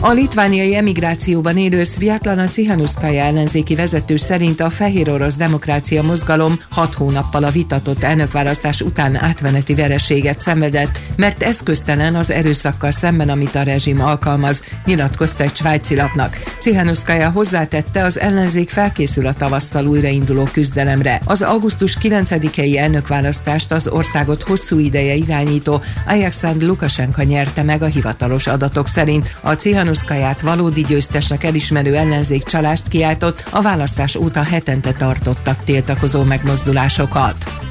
A 0.00 0.12
litvániai 0.12 0.76
emigrációban 0.76 1.56
élő 1.56 1.84
Sviatlana 1.84 2.48
Cihanuszkaja 2.48 3.22
ellenzéki 3.22 3.74
vezető 3.74 4.16
szerint 4.16 4.60
a 4.60 4.70
fehér 4.70 5.10
orosz 5.10 5.36
demokrácia 5.36 6.02
mozgalom 6.02 6.60
hat 6.70 6.94
hónappal 6.94 7.44
a 7.44 7.50
vitatott 7.50 8.02
elnökválasztás 8.02 8.80
után 8.80 9.16
átmeneti 9.16 9.74
vereséget 9.74 10.40
szenvedett, 10.40 11.00
mert 11.16 11.42
eszköztelen 11.42 12.14
az 12.14 12.30
erőszakkal 12.30 12.90
szemben, 12.90 13.28
amit 13.28 13.54
a 13.54 13.62
rezsim 13.62 14.00
alkalmaz, 14.00 14.62
nyilatkozta 14.84 15.42
egy 15.42 15.56
svájci 15.56 15.94
lapnak. 15.94 16.42
Cihanuszkaja 16.58 17.30
hozzátette, 17.30 18.04
az 18.04 18.20
ellenzék 18.20 18.70
felkészül 18.70 19.26
a 19.26 19.32
tavasszal 19.32 19.86
újrainduló 19.86 20.48
küzdelemre. 20.52 21.20
Az 21.24 21.42
augusztus 21.42 21.96
9-i 22.02 22.78
elnökválasztást 22.78 23.72
az 23.72 23.88
országot 23.88 24.42
hosszú 24.42 24.78
ideje 24.78 25.14
irányító 25.14 25.80
Ajaxand 26.06 26.62
Lukasenka 26.62 27.22
nyerte 27.22 27.62
meg 27.62 27.82
a 27.82 27.86
hivatalos 27.86 28.46
adatok 28.46 28.88
szerint. 28.88 29.36
A 29.40 29.52
Cihanuszkaja 29.52 29.86
Tihanuszkaját 29.88 30.40
valódi 30.40 30.82
győztesnek 30.82 31.44
elismerő 31.44 31.96
ellenzék 31.96 32.42
csalást 32.42 32.88
kiáltott, 32.88 33.44
a 33.50 33.62
választás 33.62 34.16
óta 34.16 34.42
hetente 34.42 34.92
tartottak 34.92 35.64
tiltakozó 35.64 36.22
megmozdulásokat. 36.22 37.67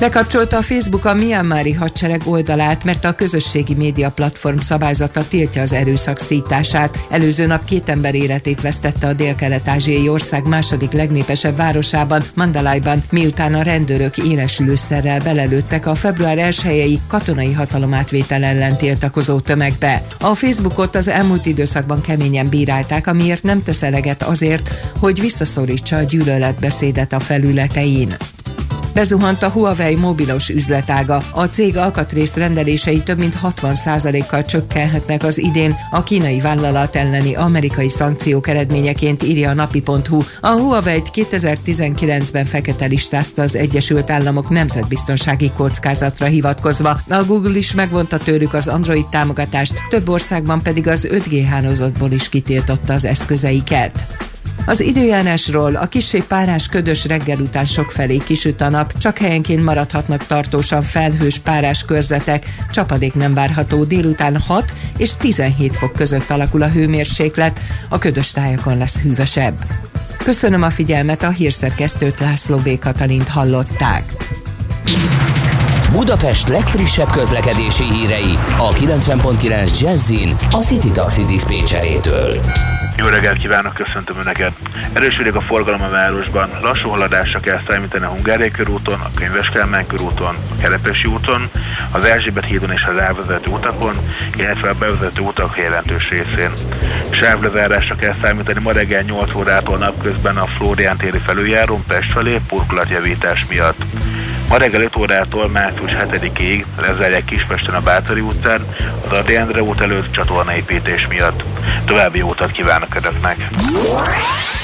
Bekapcsolta 0.00 0.56
a 0.56 0.62
Facebook 0.62 1.04
a 1.04 1.14
Myanmari 1.14 1.72
hadsereg 1.72 2.22
oldalát, 2.24 2.84
mert 2.84 3.04
a 3.04 3.12
közösségi 3.12 3.74
média 3.74 4.10
platform 4.10 4.58
szabályzata 4.58 5.28
tiltja 5.28 5.62
az 5.62 5.72
erőszak 5.72 6.18
szítását. 6.18 6.98
Előző 7.10 7.46
nap 7.46 7.64
két 7.64 7.88
ember 7.88 8.14
életét 8.14 8.60
vesztette 8.60 9.06
a 9.06 9.12
dél-kelet-ázsiai 9.12 10.08
ország 10.08 10.46
második 10.46 10.92
legnépesebb 10.92 11.56
városában, 11.56 12.22
Mandalayban, 12.34 13.02
miután 13.10 13.54
a 13.54 13.62
rendőrök 13.62 14.18
éles 14.18 14.58
lőszerrel 14.58 15.20
belelőttek 15.20 15.86
a 15.86 15.94
február 15.94 16.38
1 16.38 17.00
katonai 17.06 17.52
hatalomátvétel 17.52 18.44
ellen 18.44 18.76
tiltakozó 18.76 19.40
tömegbe. 19.40 20.02
A 20.20 20.34
Facebookot 20.34 20.96
az 20.96 21.08
elmúlt 21.08 21.46
időszakban 21.46 22.00
keményen 22.00 22.48
bírálták, 22.48 23.06
amiért 23.06 23.42
nem 23.42 23.62
tesz 23.62 23.82
eleget 23.82 24.22
azért, 24.22 24.70
hogy 24.98 25.20
visszaszorítsa 25.20 25.96
a 25.96 26.02
gyűlöletbeszédet 26.02 27.12
a 27.12 27.18
felületein. 27.18 28.16
Bezuhant 28.94 29.42
a 29.42 29.48
Huawei 29.48 29.94
mobilos 29.94 30.48
üzletága. 30.48 31.22
A 31.32 31.44
cég 31.44 31.76
alkatrész 31.76 32.34
rendelései 32.34 33.02
több 33.02 33.18
mint 33.18 33.38
60%-kal 33.42 34.44
csökkenhetnek 34.44 35.24
az 35.24 35.38
idén 35.38 35.76
a 35.90 36.02
kínai 36.02 36.40
vállalat 36.40 36.96
elleni 36.96 37.34
amerikai 37.34 37.88
szankciók 37.88 38.48
eredményeként 38.48 39.22
írja 39.22 39.50
a 39.50 39.54
napi.hu. 39.54 40.22
A 40.40 40.48
Huawei-t 40.48 41.10
2019-ben 41.14 42.44
fekete 42.44 42.86
listázta 42.86 43.42
az 43.42 43.56
Egyesült 43.56 44.10
Államok 44.10 44.48
nemzetbiztonsági 44.48 45.50
kockázatra 45.56 46.26
hivatkozva. 46.26 47.00
A 47.08 47.24
Google 47.24 47.56
is 47.56 47.74
megvonta 47.74 48.18
tőlük 48.18 48.54
az 48.54 48.68
Android 48.68 49.06
támogatást, 49.06 49.74
több 49.88 50.08
országban 50.08 50.62
pedig 50.62 50.88
az 50.88 51.08
5G 51.10 51.46
hálózatból 51.50 52.10
is 52.10 52.28
kitiltotta 52.28 52.92
az 52.92 53.04
eszközeiket. 53.04 54.28
Az 54.66 54.80
időjárásról 54.80 55.74
a 55.74 55.86
kisé 55.86 56.20
párás 56.28 56.66
ködös 56.66 57.04
reggel 57.04 57.38
után 57.38 57.64
sokfelé 57.64 58.16
kisüt 58.16 58.60
a 58.60 58.68
nap, 58.68 58.98
csak 58.98 59.18
helyenként 59.18 59.64
maradhatnak 59.64 60.26
tartósan 60.26 60.82
felhős 60.82 61.38
párás 61.38 61.84
körzetek, 61.84 62.46
csapadék 62.72 63.14
nem 63.14 63.34
várható 63.34 63.84
délután 63.84 64.40
6 64.40 64.72
és 64.96 65.16
17 65.16 65.76
fok 65.76 65.92
között 65.92 66.30
alakul 66.30 66.62
a 66.62 66.68
hőmérséklet, 66.68 67.60
a 67.88 67.98
ködös 67.98 68.30
tájakon 68.30 68.78
lesz 68.78 69.00
hűvösebb. 69.00 69.64
Köszönöm 70.24 70.62
a 70.62 70.70
figyelmet, 70.70 71.22
a 71.22 71.30
hírszerkesztőt 71.30 72.20
László 72.20 72.56
B. 72.56 72.78
Katalint 72.78 73.28
hallották. 73.28 74.04
Budapest 75.92 76.48
legfrissebb 76.48 77.10
közlekedési 77.10 77.84
hírei 77.84 78.38
a 78.58 78.72
90.9 78.72 79.80
Jazzin 79.80 80.38
a 80.50 80.62
City 80.62 80.90
Taxi 80.90 81.24
Dispécsejétől. 81.24 82.40
Jó 83.00 83.06
reggelt 83.06 83.38
kívánok, 83.38 83.74
köszöntöm 83.74 84.18
Önöket! 84.18 84.52
Erősödik 84.92 85.34
a 85.34 85.40
forgalom 85.40 85.82
a 85.82 85.88
városban, 85.88 86.50
lassú 86.62 86.88
haladásra 86.88 87.40
kell 87.40 87.60
számítani 87.68 88.04
a 88.04 88.08
Hungáriai 88.08 88.50
körúton, 88.50 89.00
a 89.00 89.10
Könyves 89.14 89.48
Kálmán 89.48 89.86
körúton, 89.86 90.36
a 90.50 90.60
Kerepesi 90.60 91.08
úton, 91.08 91.50
az 91.90 92.04
Erzsébet 92.04 92.44
hídon 92.44 92.72
és 92.72 92.82
az 92.90 92.96
elvezető 92.96 93.50
utakon, 93.50 93.94
illetve 94.36 94.68
a 94.68 94.74
bevezető 94.74 95.20
utak 95.20 95.56
jelentős 95.56 96.08
részén. 96.08 96.50
Sávlezárásra 97.10 97.94
kell 97.94 98.14
számítani 98.22 98.60
ma 98.60 98.72
reggel 98.72 99.02
8 99.02 99.34
órától 99.34 99.78
napközben 99.78 100.36
a 100.36 100.46
Flórián 100.46 100.96
téri 100.96 101.18
felüljárón 101.18 101.84
Pest 101.86 102.12
felé 102.12 102.40
burkolatjavítás 102.48 103.46
miatt. 103.48 103.82
Ma 104.50 104.56
reggel 104.56 104.82
5 104.82 104.96
órától 104.96 105.48
március 105.48 105.90
7-ig 105.98 106.64
lezárják 106.80 107.24
Kispesten 107.24 107.74
a 107.74 107.80
Bátori 107.80 108.20
utcán, 108.20 108.64
az 109.06 109.12
Adi 109.12 109.36
Endre 109.36 109.62
út 109.62 109.80
előtt 109.80 110.12
csatornaépítés 110.12 111.06
miatt. 111.06 111.42
További 111.84 112.18
jó 112.18 112.28
utat 112.28 112.50
kívánok 112.50 112.94
Önöknek! 112.94 113.48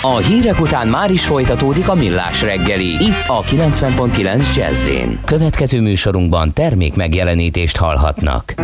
A 0.02 0.16
hírek 0.16 0.60
után 0.60 0.88
már 0.88 1.10
is 1.10 1.24
folytatódik 1.24 1.88
a 1.88 1.94
millás 1.94 2.42
reggeli, 2.42 3.04
itt 3.04 3.24
a 3.26 3.42
90.9 3.42 4.56
jazz 4.56 4.90
Következő 5.24 5.80
műsorunkban 5.80 6.52
termék 6.52 6.94
megjelenítést 6.94 7.76
hallhatnak. 7.76 8.54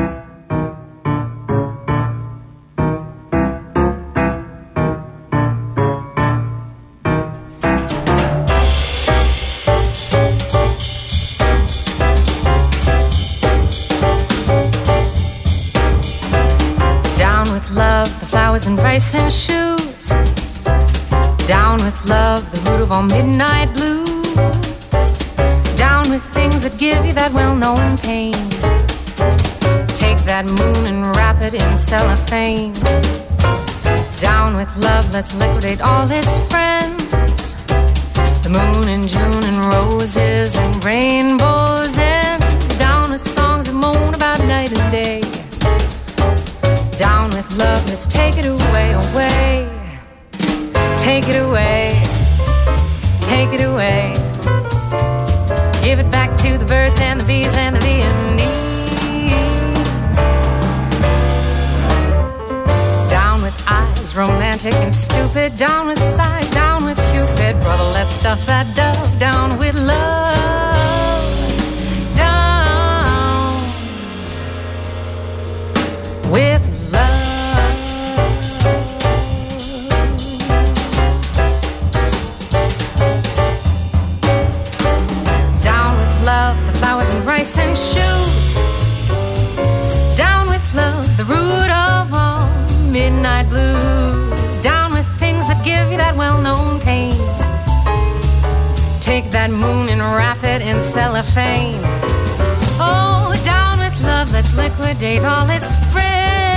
Midnight 23.03 23.74
blues. 23.74 24.34
Down 25.76 26.11
with 26.11 26.22
things 26.34 26.62
that 26.62 26.76
give 26.78 27.05
you 27.05 27.12
that 27.14 27.32
well 27.32 27.57
known 27.57 27.98
pain. 27.98 28.32
Take 29.94 30.18
that 30.24 30.46
moon 30.46 30.86
and 30.86 31.16
wrap 31.16 31.40
it 31.42 31.55
in 31.55 31.78
cellophane. 31.78 32.74
Down 34.20 34.57
with 34.57 34.74
love, 34.76 35.12
let's 35.12 35.34
liquidate 35.34 35.80
all 35.80 36.09
its 36.11 36.36
friends. 36.50 37.57
The 38.44 38.50
moon 38.50 38.88
in 38.88 39.09
June 39.09 39.44
and 39.50 39.59
roses 39.74 40.57
and 40.57 40.84
rainbows 40.84 41.96
ends. 41.98 42.78
Down 42.78 43.11
with 43.11 43.20
songs 43.20 43.66
that 43.66 43.74
moan 43.74 44.14
about 44.14 44.40
night 44.46 44.70
and 44.76 44.92
day. 44.92 45.20
Down 46.96 47.30
with 47.30 47.50
love, 47.57 47.84
let's 47.88 48.07
take 48.07 48.36
it 48.36 48.46
away, 48.46 48.92
away. 48.92 49.68
Take 50.98 51.28
it 51.28 51.42
away, 51.42 52.00
take 53.25 53.53
it 53.53 53.62
away. 53.62 54.14
Give 55.83 55.99
it 55.99 56.11
back 56.11 56.37
to 56.39 56.59
the 56.59 56.64
birds 56.64 57.01
and 57.01 57.20
the 57.20 57.25
bees 57.25 57.55
and 57.57 57.77
the 57.77 57.81
Viennese. 57.81 58.43
Down 63.11 63.43
with 63.43 63.57
eyes, 63.66 64.14
romantic 64.14 64.75
and 64.75 64.95
stupid. 64.95 65.57
Down 65.57 65.89
with 65.89 65.99
sighs, 65.99 66.49
down 66.51 66.85
with 66.85 66.99
Cupid. 67.12 67.33
Cupid, 67.43 67.61
brother, 67.62 67.85
let's 67.93 68.12
stuff 68.12 68.47
that 68.47 68.75
dove 68.77 69.18
down 69.18 69.59
with 69.59 69.75
love. 69.75 70.32
Cellophane. 100.93 101.80
Oh, 102.78 103.32
down 103.43 103.78
with 103.78 103.99
love, 104.03 104.30
let's 104.30 104.55
liquidate 104.59 105.24
all 105.24 105.49
its 105.49 105.74
friends. 105.90 106.51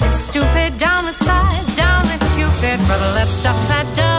And 0.00 0.14
stupid. 0.14 0.78
Down 0.78 1.04
with 1.04 1.14
sighs, 1.14 1.74
down 1.76 2.02
with 2.08 2.20
Cupid. 2.34 2.78
Brother, 2.86 3.10
let's 3.14 3.32
stuff 3.32 3.56
that 3.68 3.86
dove 3.96 4.13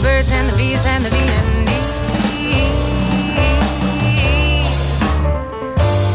the 0.00 0.06
birds 0.06 0.32
and 0.32 0.48
the 0.48 0.56
bees 0.56 0.84
and 0.86 1.04
the 1.04 1.10
bees. 1.10 1.28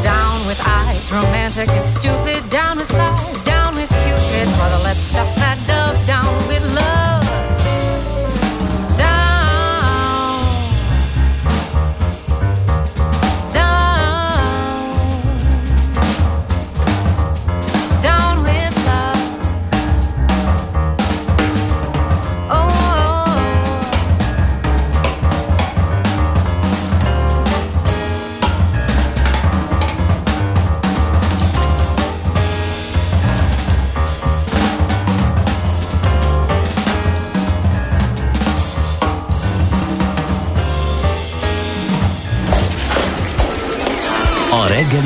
Down 0.04 0.48
with 0.48 0.60
eyes, 0.66 1.12
romantic 1.12 1.70
and 1.70 1.86
stupid. 1.86 2.50
Down 2.50 2.78
with 2.78 2.88
sighs, 2.88 3.44
down 3.44 3.76
with 3.76 3.90
Cupid. 3.90 4.48
Brother, 4.58 4.84
let's 4.84 5.02
stuff 5.02 5.45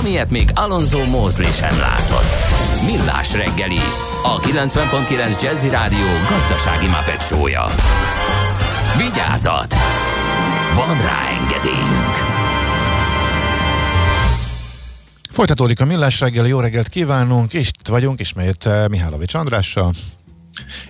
amilyet 0.00 0.30
még 0.30 0.50
Alonso 0.54 1.04
Mosley 1.04 1.50
sem 1.50 1.78
látott. 1.78 2.30
Millás 2.86 3.32
reggeli, 3.32 3.80
a 4.22 4.40
90.9 4.40 5.42
Jazzy 5.42 5.68
Rádió 5.68 6.06
gazdasági 6.28 6.86
mapetsója. 6.86 7.66
Vigyázat! 8.98 9.74
Van 10.74 10.96
rá 10.96 11.18
engedélyünk! 11.40 12.14
Folytatódik 15.30 15.80
a 15.80 15.84
Millás 15.84 16.20
reggeli, 16.20 16.48
jó 16.48 16.60
reggelt 16.60 16.88
kívánunk, 16.88 17.52
és 17.52 17.68
itt 17.68 17.88
vagyunk 17.88 18.20
ismét 18.20 18.66
eh, 18.66 18.88
Mihálovics 18.88 19.34
Andrással. 19.34 19.92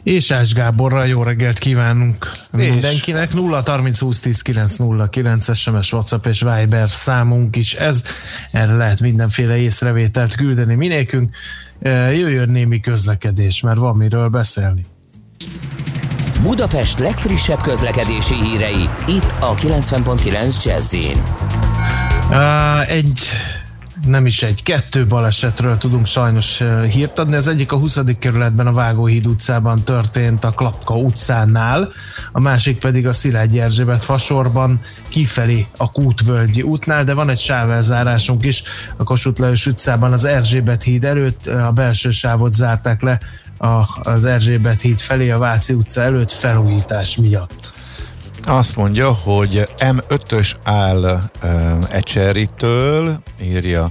És 0.03 0.31
Ács 0.31 0.53
Gáborral 0.53 1.07
jó 1.07 1.23
reggelt 1.23 1.59
kívánunk 1.59 2.31
És- 2.59 2.69
mindenkinek. 2.71 3.35
0 3.35 3.63
30 3.67 3.99
20 3.99 4.21
10 4.21 4.43
909 4.43 5.57
SMS, 5.57 5.93
WhatsApp 5.93 6.27
és 6.27 6.41
Viber 6.41 6.91
számunk 6.91 7.57
is 7.57 7.75
ez. 7.75 8.05
Erre 8.53 8.77
lehet 8.77 9.01
mindenféle 9.01 9.57
észrevételt 9.57 10.35
küldeni 10.35 10.75
minékünk. 10.75 11.37
Eh, 11.83 12.19
Jöjjön 12.19 12.49
némi 12.49 12.81
közlekedés, 12.81 13.61
mert 13.61 13.79
van 13.79 13.97
miről 13.97 14.29
beszélni. 14.29 14.85
Budapest 16.43 16.99
legfrissebb 16.99 17.61
közlekedési 17.61 18.35
hírei, 18.35 18.89
itt 19.07 19.35
a 19.39 19.55
90.9 19.55 20.65
jazz 20.65 20.95
Á, 22.31 22.83
Egy 22.83 23.21
nem 24.07 24.27
is 24.27 24.43
egy, 24.43 24.63
kettő 24.63 25.07
balesetről 25.07 25.79
tudunk 25.79 26.07
sajnos 26.07 26.63
hírt 26.91 27.19
adni. 27.19 27.35
Az 27.35 27.49
egyik 27.49 27.73
a 27.73 27.77
20. 27.77 27.99
kerületben 28.19 28.67
a 28.67 28.73
Vágóhíd 28.73 29.27
utcában 29.27 29.85
történt 29.85 30.45
a 30.45 30.51
Klapka 30.51 30.95
utcánál, 30.95 31.93
a 32.33 32.41
másik 32.41 32.79
pedig 32.79 33.07
a 33.07 33.13
Szilágyi 33.13 33.61
Erzsébet 33.61 34.05
fasorban 34.05 34.81
kifelé 35.09 35.67
a 35.77 35.93
Kútvölgyi 35.93 36.63
útnál, 36.63 37.05
de 37.05 37.15
van 37.15 37.31
egy 37.31 37.39
sávelzárásunk 37.39 38.45
is 38.45 38.63
a 38.97 39.03
Kossuth 39.03 39.41
Lajos 39.41 39.67
utcában 39.67 40.13
az 40.13 40.25
Erzsébet 40.25 40.83
híd 40.83 41.05
előtt, 41.05 41.47
a 41.47 41.73
belső 41.73 42.11
sávot 42.11 42.53
zárták 42.53 43.03
le 43.03 43.21
az 44.03 44.25
Erzsébet 44.25 44.81
híd 44.81 45.01
felé 45.01 45.31
a 45.31 45.39
Váci 45.39 45.73
utca 45.73 46.03
előtt 46.03 46.31
felújítás 46.31 47.17
miatt. 47.17 47.80
Azt 48.43 48.77
mondja, 48.77 49.13
hogy 49.13 49.69
M5-ös 49.79 50.55
áll 50.63 51.31
uh, 51.43 51.51
Ecseritől, 51.91 53.23
írja 53.43 53.91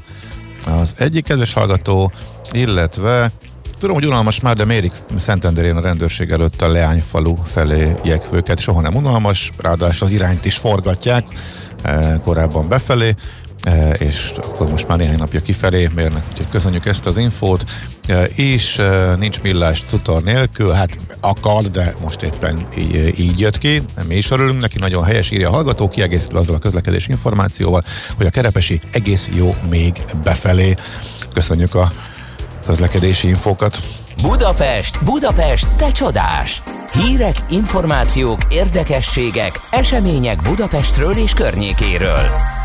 az 0.65 0.93
egyik 0.97 1.23
kedves 1.23 1.53
hallgató, 1.53 2.11
illetve 2.51 3.31
Tudom, 3.79 3.95
hogy 3.95 4.05
unalmas 4.05 4.39
már, 4.39 4.55
de 4.55 4.65
mérik 4.65 4.93
Szentenderén 5.17 5.75
a 5.75 5.81
rendőrség 5.81 6.31
előtt 6.31 6.61
a 6.61 6.71
Leányfalu 6.71 7.35
felé 7.35 7.93
jekvőket. 8.03 8.59
Soha 8.59 8.81
nem 8.81 8.95
unalmas, 8.95 9.51
ráadásul 9.57 10.07
az 10.07 10.13
irányt 10.13 10.45
is 10.45 10.57
forgatják 10.57 11.25
korábban 12.23 12.67
befelé 12.67 13.15
és 13.97 14.33
akkor 14.37 14.69
most 14.69 14.87
már 14.87 14.97
néhány 14.97 15.17
napja 15.17 15.41
kifelé 15.41 15.89
mérnek, 15.95 16.23
úgyhogy 16.29 16.49
köszönjük 16.49 16.85
ezt 16.85 17.05
az 17.05 17.17
infót, 17.17 17.63
és 18.35 18.81
nincs 19.17 19.41
millás 19.41 19.83
cutor 19.87 20.23
nélkül, 20.23 20.71
hát 20.71 20.97
akar, 21.21 21.63
de 21.63 21.95
most 22.01 22.21
éppen 22.21 22.67
így, 22.77 23.19
így 23.19 23.39
jött 23.39 23.57
ki, 23.57 23.83
mi 24.07 24.15
is 24.15 24.31
örülünk 24.31 24.59
neki, 24.59 24.77
nagyon 24.77 25.03
helyes 25.03 25.31
írja 25.31 25.49
a 25.49 25.53
hallgató, 25.53 25.87
kiegészítve 25.87 26.39
azzal 26.39 26.55
a 26.55 26.59
közlekedés 26.59 27.07
információval, 27.07 27.83
hogy 28.17 28.25
a 28.25 28.29
kerepesi 28.29 28.81
egész 28.91 29.29
jó 29.35 29.55
még 29.69 30.01
befelé. 30.23 30.75
Köszönjük 31.33 31.75
a 31.75 31.91
közlekedési 32.65 33.27
infókat. 33.27 33.79
Budapest, 34.21 35.03
Budapest, 35.03 35.67
te 35.75 35.91
csodás! 35.91 36.61
Hírek, 36.93 37.35
információk, 37.49 38.39
érdekességek, 38.49 39.59
események 39.71 40.41
Budapestről 40.41 41.13
és 41.17 41.33
környékéről. 41.33 42.57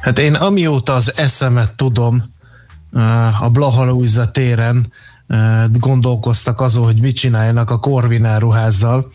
Hát 0.00 0.18
én 0.18 0.34
amióta 0.34 0.94
az 0.94 1.12
eszemet 1.16 1.72
tudom, 1.76 2.22
a 3.40 3.50
Blahalújza 3.50 4.30
téren 4.30 4.92
gondolkoztak 5.72 6.60
azon, 6.60 6.84
hogy 6.84 7.00
mit 7.00 7.16
csináljanak 7.16 7.70
a 7.70 7.78
Corvinál 7.78 8.40
ruházzal, 8.40 9.10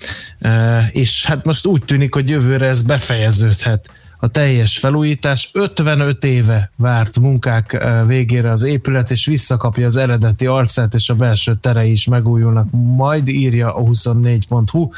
és 0.91 1.25
hát 1.25 1.45
most 1.45 1.65
úgy 1.65 1.83
tűnik, 1.85 2.13
hogy 2.13 2.29
jövőre 2.29 2.67
ez 2.67 2.81
befejeződhet 2.81 3.89
a 4.17 4.27
teljes 4.27 4.77
felújítás. 4.77 5.49
55 5.53 6.23
éve 6.23 6.71
várt 6.75 7.19
munkák 7.19 7.85
végére 8.05 8.51
az 8.51 8.63
épület, 8.63 9.11
és 9.11 9.25
visszakapja 9.25 9.85
az 9.85 9.95
eredeti 9.95 10.45
arcát, 10.45 10.93
és 10.93 11.09
a 11.09 11.15
belső 11.15 11.57
terei 11.61 11.91
is 11.91 12.05
megújulnak. 12.05 12.67
Majd 12.71 13.27
írja 13.27 13.75
a 13.75 13.81
24.hu. 13.81 14.89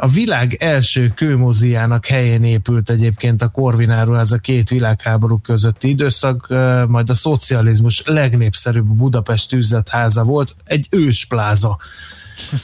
A 0.00 0.08
világ 0.08 0.56
első 0.58 1.12
kőmoziának 1.14 2.06
helyén 2.06 2.44
épült 2.44 2.90
egyébként 2.90 3.42
a 3.42 3.48
Korvináról 3.48 4.18
ez 4.18 4.32
a 4.32 4.38
két 4.38 4.68
világháború 4.68 5.38
közötti 5.38 5.88
időszak, 5.88 6.48
majd 6.88 7.10
a 7.10 7.14
szocializmus 7.14 8.02
legnépszerűbb 8.06 8.86
Budapest 8.86 9.52
üzletháza 9.52 10.22
volt, 10.22 10.54
egy 10.64 10.86
őspláza. 10.90 11.78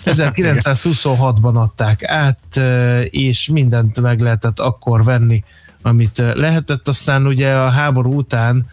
1926-ban 0.05 1.55
adták 1.65 2.05
át, 2.05 2.57
és 3.05 3.49
mindent 3.49 4.01
meg 4.01 4.21
lehetett 4.21 4.61
akkor 4.61 5.05
venni, 5.05 5.45
amit 5.83 6.19
lehetett. 6.35 6.89
Aztán 6.89 7.27
ugye 7.27 7.55
a 7.55 7.71
háború 7.71 8.15
után 8.15 8.67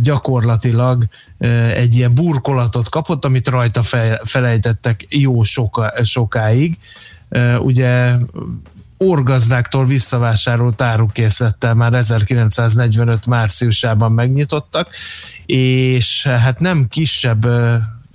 gyakorlatilag 0.00 1.04
egy 1.74 1.96
ilyen 1.96 2.14
burkolatot 2.14 2.88
kapott, 2.88 3.24
amit 3.24 3.48
rajta 3.48 3.82
felejtettek 4.24 5.06
jó 5.08 5.42
soka, 5.42 5.92
sokáig 6.02 6.78
ugye 7.58 8.14
orgazdáktól 8.96 9.86
visszavásárolt 9.86 10.80
árukészlettel 10.80 11.74
már 11.74 11.94
1945 11.94 13.26
márciusában 13.26 14.12
megnyitottak, 14.12 14.88
és 15.46 16.26
hát 16.26 16.60
nem 16.60 16.88
kisebb 16.88 17.46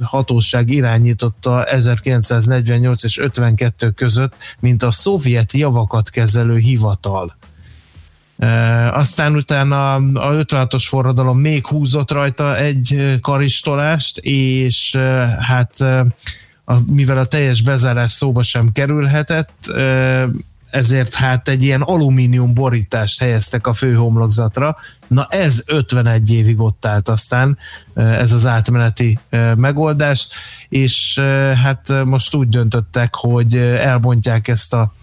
hatóság 0.01 0.69
irányította 0.69 1.63
1948 1.65 3.03
és 3.03 3.17
52 3.17 3.89
között, 3.89 4.33
mint 4.59 4.83
a 4.83 4.91
szovjet 4.91 5.53
javakat 5.53 6.09
kezelő 6.09 6.57
hivatal. 6.57 7.35
Aztán 8.91 9.35
utána 9.35 9.93
a 9.95 10.31
56-os 10.31 10.83
forradalom 10.87 11.39
még 11.39 11.67
húzott 11.67 12.11
rajta 12.11 12.57
egy 12.57 13.17
karistolást, 13.21 14.17
és 14.17 14.95
hát 15.39 15.83
mivel 16.85 17.17
a 17.17 17.25
teljes 17.25 17.61
bezárás 17.61 18.11
szóba 18.11 18.43
sem 18.43 18.71
kerülhetett, 18.71 19.71
ezért 20.69 21.13
hát 21.13 21.47
egy 21.47 21.63
ilyen 21.63 21.81
alumínium 21.81 22.53
borítást 22.53 23.19
helyeztek 23.19 23.67
a 23.67 23.73
főhomlokzatra. 23.73 24.77
Na 25.07 25.27
ez 25.29 25.63
51 25.67 26.31
évig 26.31 26.59
ott 26.59 26.85
állt 26.85 27.09
aztán, 27.09 27.57
ez 27.93 28.31
az 28.31 28.45
átmeneti 28.45 29.19
megoldás, 29.55 30.27
és 30.69 31.19
hát 31.63 32.05
most 32.05 32.35
úgy 32.35 32.49
döntöttek, 32.49 33.15
hogy 33.15 33.55
elbontják 33.57 34.47
ezt, 34.47 34.73
a, 34.73 34.93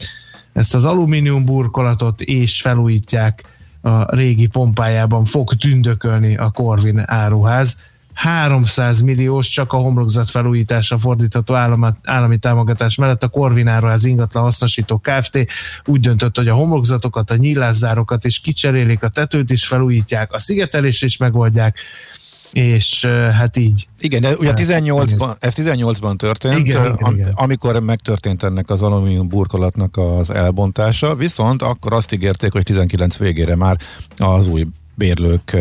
ezt 0.53 0.75
az 0.75 0.85
alumínium 0.85 1.45
burkolatot, 1.45 2.21
és 2.21 2.61
felújítják 2.61 3.45
a 3.81 4.15
régi 4.15 4.47
pompájában 4.47 5.25
fog 5.25 5.55
tündökölni 5.55 6.37
a 6.37 6.51
Corvin 6.51 7.03
áruház 7.07 7.92
300 8.15 9.01
milliós 9.01 9.49
csak 9.49 9.73
a 9.73 9.77
homlokzat 9.77 10.31
felújításra 10.31 10.99
fordítható 10.99 11.55
állami, 11.55 11.87
állami 12.05 12.39
támogatás 12.39 12.97
mellett 12.97 13.23
a 13.23 13.29
Korvinára 13.29 13.91
az 13.91 14.05
ingatlan 14.05 14.43
hasznosító 14.43 14.99
Kft. 14.99 15.47
úgy 15.85 16.01
döntött, 16.01 16.37
hogy 16.37 16.49
a 16.49 16.55
homlokzatokat, 16.55 17.31
a 17.31 17.37
nyílászárokat 17.37 18.25
is 18.25 18.41
kicserélik, 18.41 19.03
a 19.03 19.09
tetőt 19.09 19.51
is 19.51 19.67
felújítják, 19.67 20.33
a 20.33 20.39
szigetelést 20.39 21.05
is 21.05 21.17
megoldják, 21.17 21.79
és 22.53 23.05
hát 23.33 23.57
így. 23.57 23.89
Igen, 23.99 24.21
de 24.21 24.37
ugye 24.37 24.53
18-ban, 24.57 25.37
ez 25.39 25.53
18-ban 25.57 26.17
történt, 26.17 26.59
igen, 26.59 26.85
igen, 26.85 26.97
am, 27.01 27.15
igen. 27.15 27.33
amikor 27.35 27.81
megtörtént 27.81 28.43
ennek 28.43 28.71
az 28.71 28.83
alumínium 28.83 29.29
burkolatnak 29.29 29.97
az 29.97 30.31
elbontása, 30.31 31.15
viszont 31.15 31.63
akkor 31.63 31.93
azt 31.93 32.13
ígérték, 32.13 32.53
hogy 32.53 32.63
19 32.63 33.17
végére 33.17 33.57
már 33.57 33.77
az 34.17 34.49
új 34.49 34.67
bérlők 35.03 35.53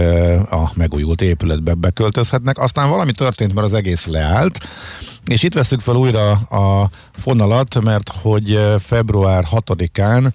a 0.52 0.72
megújult 0.74 1.22
épületbe 1.22 1.74
beköltözhetnek. 1.74 2.58
Aztán 2.58 2.90
valami 2.90 3.12
történt, 3.12 3.54
mert 3.54 3.68
az 3.68 3.74
egész 3.74 4.06
leállt, 4.06 4.68
és 5.26 5.44
itt 5.44 5.54
veszük 5.54 5.80
fel 5.80 5.96
újra 5.96 6.32
a 6.32 6.90
fonalat, 7.12 7.82
mert 7.84 8.10
hogy 8.22 8.60
február 8.80 9.46
6-án 9.52 10.32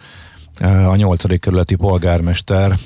a 0.61 0.96
8. 0.96 1.40
kerületi 1.40 1.74
polgármester 1.74 2.78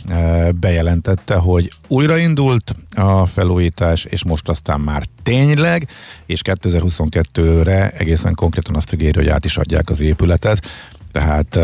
bejelentette, 0.54 1.34
hogy 1.34 1.70
újraindult 1.88 2.74
a 2.94 3.26
felújítás, 3.26 4.04
és 4.04 4.24
most 4.24 4.48
aztán 4.48 4.80
már 4.80 5.02
tényleg, 5.22 5.88
és 6.26 6.40
2022-re 6.44 7.90
egészen 7.90 8.34
konkrétan 8.34 8.74
azt 8.74 8.92
ígéri, 8.92 9.18
hogy 9.18 9.28
át 9.28 9.44
is 9.44 9.56
adják 9.56 9.90
az 9.90 10.00
épületet, 10.00 10.66
tehát 11.12 11.58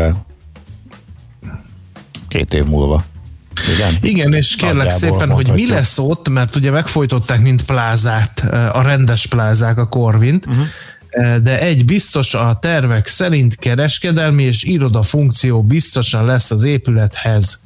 két 2.27 2.53
év 2.53 2.65
múlva 2.65 3.03
igen, 3.75 3.97
Igen 4.01 4.33
és 4.33 4.55
kérlek 4.55 4.89
szépen, 4.89 5.29
hogy 5.29 5.51
mi 5.53 5.67
lesz 5.67 5.97
ott, 5.97 6.29
mert 6.29 6.55
ugye 6.55 6.71
megfojtották, 6.71 7.41
mint 7.41 7.65
plázát, 7.65 8.39
a 8.73 8.81
rendes 8.81 9.25
plázák 9.25 9.77
a 9.77 9.87
Korvint, 9.87 10.45
uh-huh. 10.45 11.37
de 11.37 11.59
egy 11.59 11.85
biztos 11.85 12.33
a 12.33 12.57
tervek 12.61 13.07
szerint 13.07 13.55
kereskedelmi 13.55 14.43
és 14.43 14.63
iroda 14.63 15.01
funkció 15.01 15.63
biztosan 15.63 16.25
lesz 16.25 16.51
az 16.51 16.63
épülethez. 16.63 17.65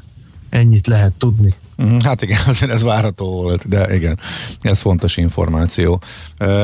Ennyit 0.49 0.87
lehet 0.87 1.13
tudni. 1.13 1.55
Mhm, 1.75 1.99
hát 1.99 2.21
igen, 2.21 2.39
azért 2.47 2.71
ez 2.71 2.83
várható 2.83 3.25
volt, 3.25 3.67
de 3.67 3.95
igen, 3.95 4.19
ez 4.61 4.79
fontos 4.79 5.17
információ. 5.17 6.01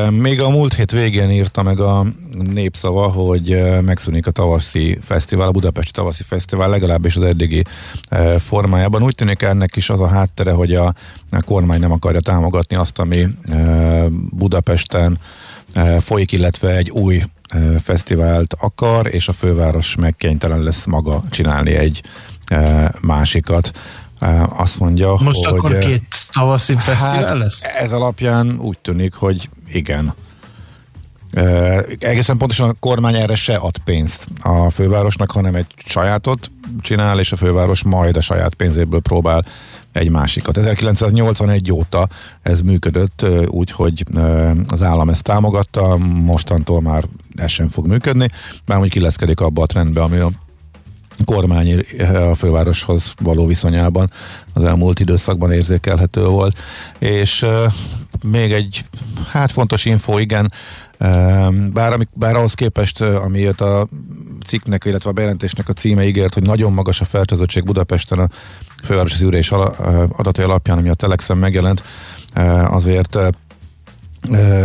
Még 0.10 0.41
a 0.41 0.49
múlt 0.49 0.74
hét 0.74 0.91
végén 0.91 1.30
írta 1.30 1.64
meg 1.64 1.80
a 1.80 2.05
népszava, 2.32 3.08
hogy 3.08 3.64
megszűnik 3.82 4.28
a 4.28 4.32
tavaszi 4.32 4.99
fesztivál, 5.01 5.47
a 5.47 5.51
Budapesti 5.51 5.91
tavaszi 5.91 6.24
fesztivál 6.24 6.70
legalábbis 6.70 7.16
az 7.16 7.24
eddigi 7.24 7.64
formájában. 8.39 9.03
Úgy 9.03 9.16
tűnik 9.16 9.41
ennek 9.41 9.76
is 9.76 9.89
az 9.89 9.99
a 9.99 10.08
háttere, 10.08 10.51
hogy 10.51 10.76
a 10.76 10.93
kormány 11.45 11.80
nem 11.80 11.91
akarja 11.91 12.20
támogatni 12.20 12.76
azt, 12.76 12.99
ami 12.99 13.28
Budapesten 14.30 15.20
folyik, 15.99 16.32
illetve 16.32 16.76
egy 16.76 16.89
új 16.89 17.24
fesztivált 17.82 18.55
akar, 18.60 19.14
és 19.14 19.28
a 19.28 19.34
főváros 19.34 19.95
megkénytelen 19.95 20.60
lesz 20.60 20.86
maga 20.86 21.24
csinálni 21.30 21.74
egy 21.76 22.01
másikat. 23.01 23.72
Azt 24.49 24.80
mondja, 24.80 25.15
Most 25.20 25.45
hogy... 25.45 25.57
akkor 25.57 25.78
két 25.78 26.05
tavaszi 26.32 26.76
hát 26.76 26.84
fesztivál 26.84 27.38
lesz? 27.38 27.63
Ez 27.63 27.91
alapján 27.91 28.59
úgy 28.59 28.78
tűnik, 28.78 29.13
hogy 29.13 29.49
igen. 29.72 30.13
Uh, 31.36 31.80
egészen 31.99 32.38
pontosan 32.38 32.70
a 32.70 32.74
kormány 32.80 33.15
erre 33.15 33.36
se 33.36 33.55
ad 33.55 33.78
pénzt 33.78 34.28
a 34.41 34.70
fővárosnak, 34.70 35.32
hanem 35.32 35.55
egy 35.55 35.74
sajátot 35.86 36.51
csinál, 36.82 37.20
és 37.20 37.32
a 37.32 37.36
főváros 37.36 37.84
majd 37.84 38.18
a 38.18 38.22
saját 38.22 38.53
pénzéből 38.53 39.01
próbál 39.01 39.45
egy 39.91 40.09
másikat. 40.09 40.57
1981 40.57 41.72
óta 41.72 42.07
ez 42.41 42.61
működött 42.61 43.26
úgy, 43.47 43.72
hogy 43.72 44.03
az 44.68 44.82
állam 44.82 45.09
ezt 45.09 45.24
támogatta, 45.24 45.97
mostantól 45.97 46.82
már 46.82 47.03
ez 47.36 47.51
sem 47.51 47.68
fog 47.68 47.88
működni, 47.88 48.30
bár 48.65 48.78
hogy 48.78 48.89
kileszkedik 48.89 49.39
abba 49.39 49.61
a 49.61 49.65
trendbe, 49.65 50.01
ami 50.01 50.18
a 50.18 50.32
kormány 51.26 51.86
a 52.32 52.36
fővároshoz 52.36 53.13
való 53.22 53.45
viszonyában 53.45 54.11
az 54.53 54.63
elmúlt 54.63 54.99
időszakban 54.99 55.51
érzékelhető 55.51 56.26
volt. 56.26 56.57
És 56.99 57.45
még 58.24 58.51
egy 58.51 58.86
hát 59.32 59.51
fontos 59.51 59.86
info, 59.86 60.18
igen, 60.18 60.51
bár, 61.74 62.07
bár 62.13 62.36
ahhoz 62.36 62.53
képest, 62.53 63.01
ami 63.01 63.39
jött 63.39 63.61
a 63.61 63.88
cikknek, 64.45 64.86
illetve 64.86 65.09
a 65.09 65.13
bejelentésnek 65.13 65.70
a 65.70 65.74
címe 65.74 66.05
ígért, 66.05 66.34
hogy 66.34 66.43
nagyon 66.43 66.74
magas 66.74 67.01
a 67.01 67.05
fertőzöttség 67.05 67.63
Budapesten 67.63 68.20
a 68.20 68.28
fővárosi 68.84 69.15
szűrés 69.15 69.51
adatai 69.51 70.45
alapján, 70.45 70.78
ami 70.78 70.89
a 70.89 70.93
Telexen 70.93 71.38
megjelent, 71.38 71.84
azért 72.63 73.18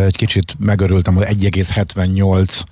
egy 0.06 0.16
kicsit 0.16 0.54
megörültem, 0.58 1.14
hogy 1.14 1.26
1,78 1.26 2.62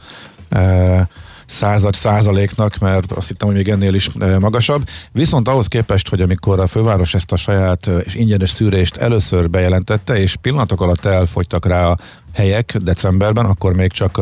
század 1.51 1.95
százaléknak, 1.95 2.79
mert 2.79 3.13
azt 3.13 3.29
hittem, 3.29 3.49
hogy 3.49 3.57
még 3.57 3.69
ennél 3.69 3.95
is 3.95 4.11
magasabb. 4.39 4.89
Viszont 5.13 5.49
ahhoz 5.49 5.67
képest, 5.67 6.09
hogy 6.09 6.21
amikor 6.21 6.61
a 6.61 6.67
főváros 6.67 7.15
ezt 7.15 7.33
a 7.33 7.37
saját 7.37 7.87
és 7.87 8.15
ingyenes 8.15 8.51
szűrést 8.51 8.97
először 8.97 9.51
bejelentette, 9.51 10.21
és 10.21 10.37
pillanatok 10.37 10.81
alatt 10.81 11.05
elfogytak 11.05 11.67
rá 11.67 11.87
a 11.87 11.97
helyek 12.33 12.77
decemberben, 12.77 13.45
akkor 13.45 13.73
még 13.73 13.93
csak 13.93 14.21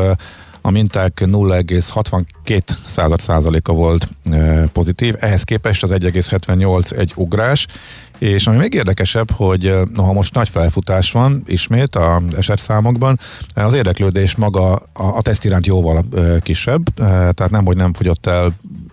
a 0.68 0.70
minták 0.70 1.20
0,62 1.24 2.60
század 2.86 3.20
százaléka 3.20 3.72
volt 3.72 4.08
pozitív, 4.72 5.14
ehhez 5.18 5.42
képest 5.42 5.82
az 5.82 5.90
1,78 5.90 6.98
egy 6.98 7.12
ugrás, 7.14 7.66
és 8.18 8.46
ami 8.46 8.56
még 8.56 8.74
érdekesebb, 8.74 9.30
hogy 9.30 9.74
noha 9.94 10.12
most 10.12 10.34
nagy 10.34 10.48
felfutás 10.48 11.12
van 11.12 11.42
ismét 11.46 11.96
a 11.96 12.22
esetszámokban, 12.36 13.18
az 13.54 13.72
érdeklődés 13.72 14.34
maga 14.34 14.72
a, 14.74 14.82
a 14.92 15.22
teszt 15.22 15.44
iránt 15.44 15.66
jóval 15.66 16.04
kisebb, 16.40 16.94
tehát 16.94 17.50
nem, 17.50 17.64
hogy 17.64 17.76
nem 17.76 17.92
fogyott 17.94 18.26
el 18.26 18.52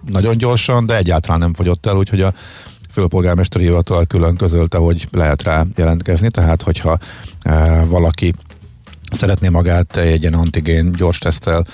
nagyon 0.09 0.37
gyorsan, 0.37 0.85
de 0.85 0.97
egyáltalán 0.97 1.39
nem 1.39 1.53
fogyott 1.53 1.85
el, 1.85 1.95
úgyhogy 1.95 2.21
a 2.21 2.33
főpolgármesteri 2.91 3.63
hivatal 3.63 4.05
külön 4.05 4.35
közölte, 4.35 4.77
hogy 4.77 5.07
lehet 5.11 5.43
rá 5.43 5.65
jelentkezni, 5.75 6.29
tehát 6.29 6.61
hogyha 6.61 6.97
valaki 7.85 8.33
szeretné 9.15 9.47
magát 9.47 9.97
egy 9.97 10.21
ilyen 10.21 10.33
antigén 10.33 10.91
gyors 10.91 11.17
tesztel 11.17 11.65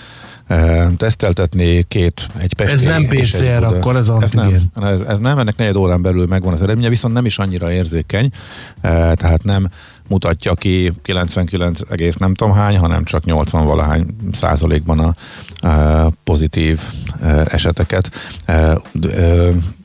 teszteltetni 0.97 1.85
két, 1.87 2.27
egy 2.37 2.53
pesti. 2.53 2.73
Ez 2.73 2.83
nem 2.83 3.07
PCR, 3.07 3.63
akkor 3.63 3.95
ez 3.95 4.09
antigén. 4.09 4.71
Ez 4.75 4.81
nem, 4.81 4.83
ez, 4.83 4.99
ez 4.99 5.19
nem, 5.19 5.39
ennek 5.39 5.55
negyed 5.55 5.75
órán 5.75 6.01
belül 6.01 6.25
megvan 6.25 6.53
az 6.53 6.61
eredménye, 6.61 6.89
viszont 6.89 7.13
nem 7.13 7.25
is 7.25 7.37
annyira 7.37 7.71
érzékeny, 7.71 8.29
tehát 8.81 9.43
nem 9.43 9.69
mutatja 10.11 10.53
ki 10.53 10.93
99, 11.01 11.79
nem 12.17 12.33
tudom 12.33 12.53
hány, 12.53 12.77
hanem 12.77 13.03
csak 13.03 13.23
80 13.23 13.65
valahány 13.65 14.05
százalékban 14.31 14.99
a, 14.99 15.15
a 15.67 16.11
pozitív 16.23 16.79
eseteket. 17.45 18.11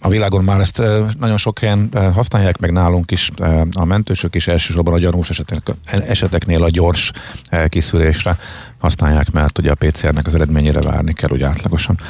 A 0.00 0.08
világon 0.08 0.44
már 0.44 0.60
ezt 0.60 0.82
nagyon 1.18 1.36
sok 1.36 1.58
helyen 1.58 1.90
használják, 2.14 2.58
meg 2.58 2.72
nálunk 2.72 3.10
is 3.10 3.30
a 3.72 3.84
mentősök 3.84 4.34
is 4.34 4.48
elsősorban 4.48 4.94
a 4.94 4.98
gyanús 4.98 5.30
esetek, 5.30 5.72
eseteknél 5.84 6.62
a 6.62 6.70
gyors 6.70 7.10
kiszűrésre 7.68 8.38
használják, 8.86 9.30
mert 9.30 9.58
ugye 9.58 9.70
a 9.70 9.74
PCR-nek 9.74 10.26
az 10.26 10.34
eredményére 10.34 10.80
várni 10.80 11.12
kell 11.12 11.30
ugye 11.32 11.46
átlagosan 11.46 12.00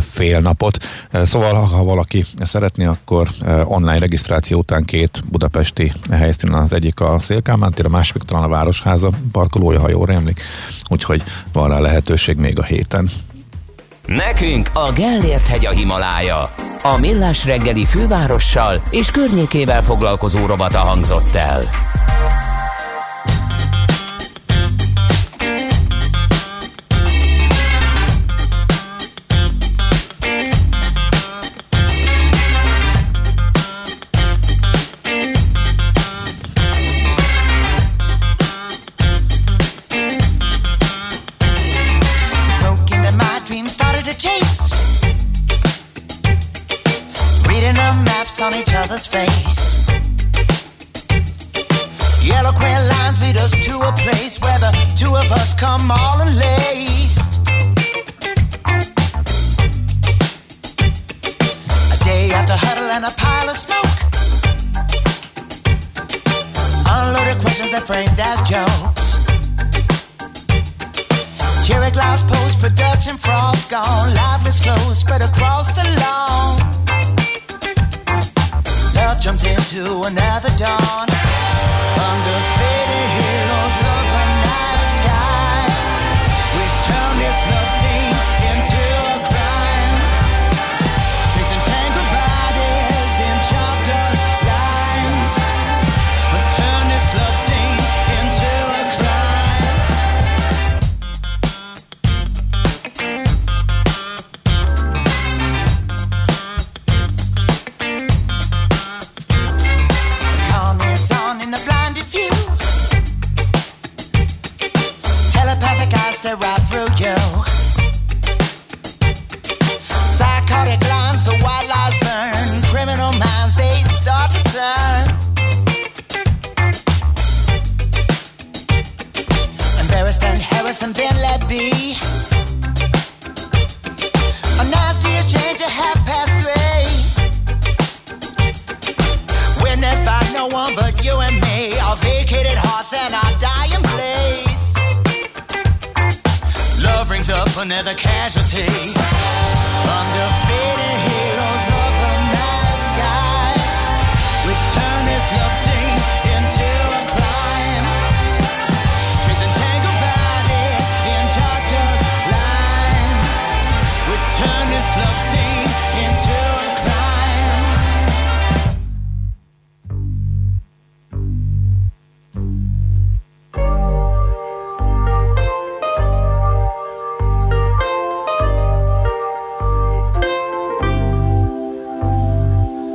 fél 0.00 0.40
napot. 0.40 0.78
Szóval, 1.12 1.54
ha 1.54 1.84
valaki 1.84 2.24
szeretné, 2.44 2.84
akkor 2.84 3.28
online 3.64 3.98
regisztráció 3.98 4.58
után 4.58 4.84
két 4.84 5.22
budapesti 5.30 5.92
helyszínen 6.10 6.62
az 6.62 6.72
egyik 6.72 7.00
a 7.00 7.18
Szélkámán 7.20 7.72
tér, 7.72 7.84
a 7.84 7.88
másik 7.88 8.22
talán 8.22 8.44
a 8.44 8.48
Városháza 8.48 9.10
parkolója, 9.32 9.80
ha 9.80 9.88
jól 9.88 10.10
emlik, 10.10 10.40
úgyhogy 10.88 11.22
van 11.52 11.68
rá 11.68 11.78
lehetőség 11.78 12.36
még 12.36 12.58
a 12.58 12.62
héten. 12.62 13.10
Nekünk 14.06 14.70
a 14.74 14.92
Gellért 14.92 15.48
hegy 15.48 15.66
a 15.66 15.70
Himalája. 15.70 16.50
A 16.82 16.96
Millás 16.98 17.44
reggeli 17.44 17.84
fővárossal 17.84 18.82
és 18.90 19.10
környékével 19.10 19.82
foglalkozó 19.82 20.46
robata 20.46 20.78
hangzott 20.78 21.34
el. 21.34 21.68
On 48.92 48.98
face. 48.98 49.88
Yellow 52.22 52.52
queer 52.52 52.80
lines 52.92 53.20
lead 53.22 53.36
us 53.38 53.52
to 53.64 53.80
a 53.80 53.92
place 54.04 54.38
where 54.40 54.58
the 54.58 54.72
two 54.96 55.14
of 55.16 55.32
us 55.32 55.54
come 55.54 55.90
all 55.90 56.20
unlaced. 56.20 56.82
A 56.88 56.91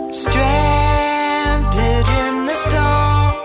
Stranded 0.10 2.08
in 2.08 2.46
the 2.46 2.56
storm, 2.56 3.36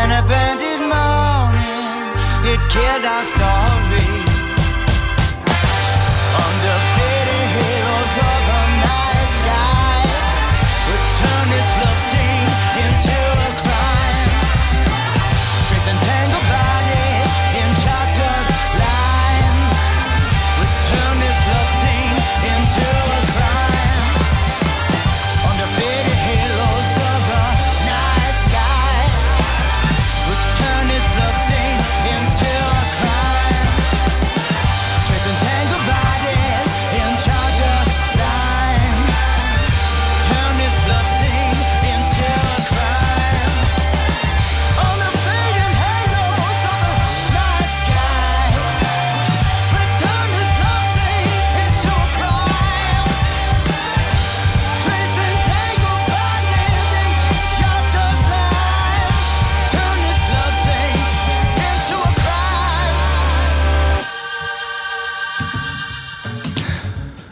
an 0.00 0.10
abandoned 0.22 0.86
morning, 0.88 2.02
it 2.46 2.60
killed 2.70 3.04
our 3.04 3.24
story. 3.24 3.69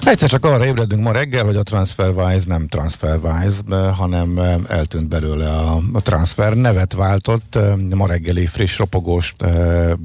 Egyszer 0.08 0.28
csak 0.28 0.44
arra 0.44 0.66
ébredünk 0.66 1.02
ma 1.02 1.12
reggel, 1.12 1.44
hogy 1.44 1.56
a 1.56 1.62
TransferWise 1.62 2.44
nem 2.46 2.68
TransferWise, 2.68 3.60
eh, 3.70 3.96
hanem 3.96 4.38
eh, 4.38 4.54
eltűnt 4.68 5.08
belőle 5.08 5.48
a, 5.48 5.82
transfer 6.00 6.54
nevet 6.54 6.92
váltott, 6.92 7.54
eh, 7.54 7.76
ma 7.76 8.06
reggeli 8.06 8.46
friss 8.46 8.78
ropogós 8.78 9.34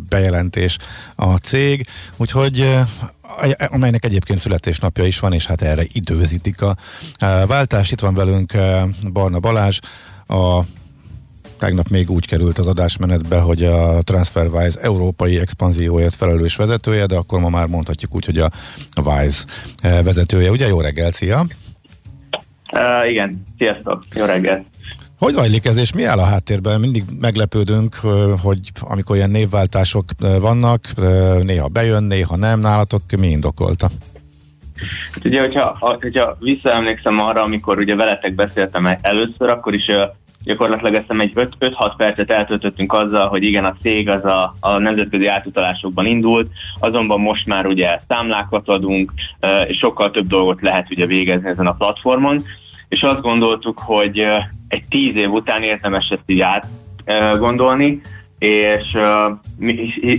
bejelentés 0.09 0.77
a 1.15 1.35
cég, 1.35 1.87
úgyhogy 2.17 2.79
amelynek 3.69 4.05
egyébként 4.05 4.39
születésnapja 4.39 5.05
is 5.05 5.19
van, 5.19 5.33
és 5.33 5.45
hát 5.45 5.61
erre 5.61 5.83
időzítik 5.91 6.61
a 6.61 6.75
váltás. 7.47 7.91
Itt 7.91 7.99
van 7.99 8.13
velünk 8.13 8.51
Barna 9.13 9.39
Balázs, 9.39 9.79
a 10.27 10.61
tegnap 11.63 11.87
még 11.87 12.09
úgy 12.09 12.27
került 12.27 12.57
az 12.57 12.67
adásmenetbe, 12.67 13.39
hogy 13.39 13.63
a 13.63 14.01
TransferWise 14.01 14.79
európai 14.81 15.39
expanzióért 15.39 16.15
felelős 16.15 16.55
vezetője, 16.55 17.05
de 17.05 17.15
akkor 17.15 17.39
ma 17.39 17.49
már 17.49 17.67
mondhatjuk 17.67 18.15
úgy, 18.15 18.25
hogy 18.25 18.37
a 18.37 18.49
Wise 19.03 19.43
eh, 19.81 20.03
vezetője. 20.03 20.51
Ugye 20.51 20.67
jó 20.67 20.81
reggel, 20.81 21.11
szia! 21.11 21.45
Uh, 22.73 23.09
igen, 23.09 23.43
sziasztok, 23.57 24.03
jó 24.15 24.25
reggel! 24.25 24.65
Hogy 25.19 25.33
zajlik 25.33 25.65
ez, 25.65 25.77
és 25.77 25.93
mi 25.93 26.03
áll 26.03 26.19
a 26.19 26.25
háttérben? 26.25 26.79
Mindig 26.79 27.03
meglepődünk, 27.19 27.99
eh, 28.03 28.11
hogy 28.41 28.59
amikor 28.79 29.15
ilyen 29.15 29.29
névváltások 29.29 30.05
vannak, 30.39 30.81
néha 31.41 31.67
bejön, 31.67 32.03
néha 32.03 32.35
nem, 32.35 32.59
nálatok 32.59 33.01
mi 33.19 33.27
indokolta? 33.27 33.89
Hát 35.13 35.25
ugye, 35.25 35.39
hogyha, 35.39 35.77
hogyha 36.01 36.37
visszaemlékszem 36.39 37.19
arra, 37.19 37.41
amikor 37.41 37.77
ugye 37.77 37.95
veletek 37.95 38.35
beszéltem 38.35 38.97
először, 39.01 39.49
akkor 39.49 39.73
is 39.73 39.87
gyakorlatilag 40.43 40.93
ezt 40.93 41.21
egy 41.21 41.31
5-6 41.59 41.93
percet 41.97 42.31
eltöltöttünk 42.31 42.93
azzal, 42.93 43.27
hogy 43.27 43.43
igen, 43.43 43.65
a 43.65 43.75
cég 43.81 44.09
az 44.09 44.25
a, 44.25 44.55
a 44.59 44.77
nemzetközi 44.77 45.27
átutalásokban 45.27 46.05
indult, 46.05 46.51
azonban 46.79 47.19
most 47.19 47.45
már 47.47 47.65
ugye 47.65 47.99
számlákat 48.07 48.67
adunk, 48.67 49.11
és 49.67 49.77
sokkal 49.77 50.11
több 50.11 50.27
dolgot 50.27 50.61
lehet 50.61 50.91
ugye 50.91 51.05
végezni 51.05 51.49
ezen 51.49 51.67
a 51.67 51.73
platformon, 51.73 52.41
és 52.89 53.01
azt 53.01 53.21
gondoltuk, 53.21 53.79
hogy 53.79 54.25
egy 54.67 54.83
tíz 54.89 55.15
év 55.15 55.31
után 55.31 55.63
érdemes 55.63 56.09
ezt 56.09 56.23
így 56.25 56.41
át 56.41 56.67
gondolni, 57.37 58.01
és 58.37 58.97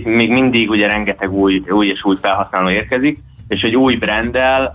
még 0.03 0.29
mindig 0.29 0.69
ugye 0.69 0.87
rengeteg 0.87 1.31
új, 1.31 1.63
új 1.69 1.87
és 1.87 2.03
új 2.03 2.15
felhasználó 2.21 2.69
érkezik, 2.69 3.19
és 3.47 3.61
egy 3.61 3.75
új 3.75 3.95
branddel 3.95 4.73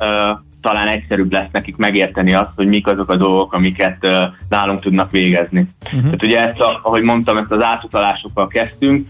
talán 0.61 0.89
egyszerűbb 0.89 1.33
lesz 1.33 1.49
nekik 1.53 1.77
megérteni 1.77 2.33
azt, 2.33 2.51
hogy 2.57 2.67
mik 2.67 2.87
azok 2.87 3.11
a 3.11 3.17
dolgok, 3.17 3.53
amiket 3.53 4.09
nálunk 4.49 4.81
tudnak 4.81 5.11
végezni. 5.11 5.69
Uh-huh. 5.85 6.03
Tehát 6.03 6.23
ugye 6.23 6.49
ezt, 6.49 6.61
a, 6.61 6.81
ahogy 6.83 7.03
mondtam, 7.03 7.37
ezt 7.37 7.51
az 7.51 7.63
átutalásokkal 7.63 8.47
kezdtünk, 8.47 9.09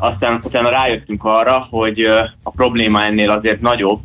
aztán 0.00 0.40
utána 0.42 0.68
rájöttünk 0.68 1.24
arra, 1.24 1.66
hogy 1.70 2.00
a 2.42 2.50
probléma 2.50 3.02
ennél 3.02 3.30
azért 3.30 3.60
nagyobb, 3.60 4.00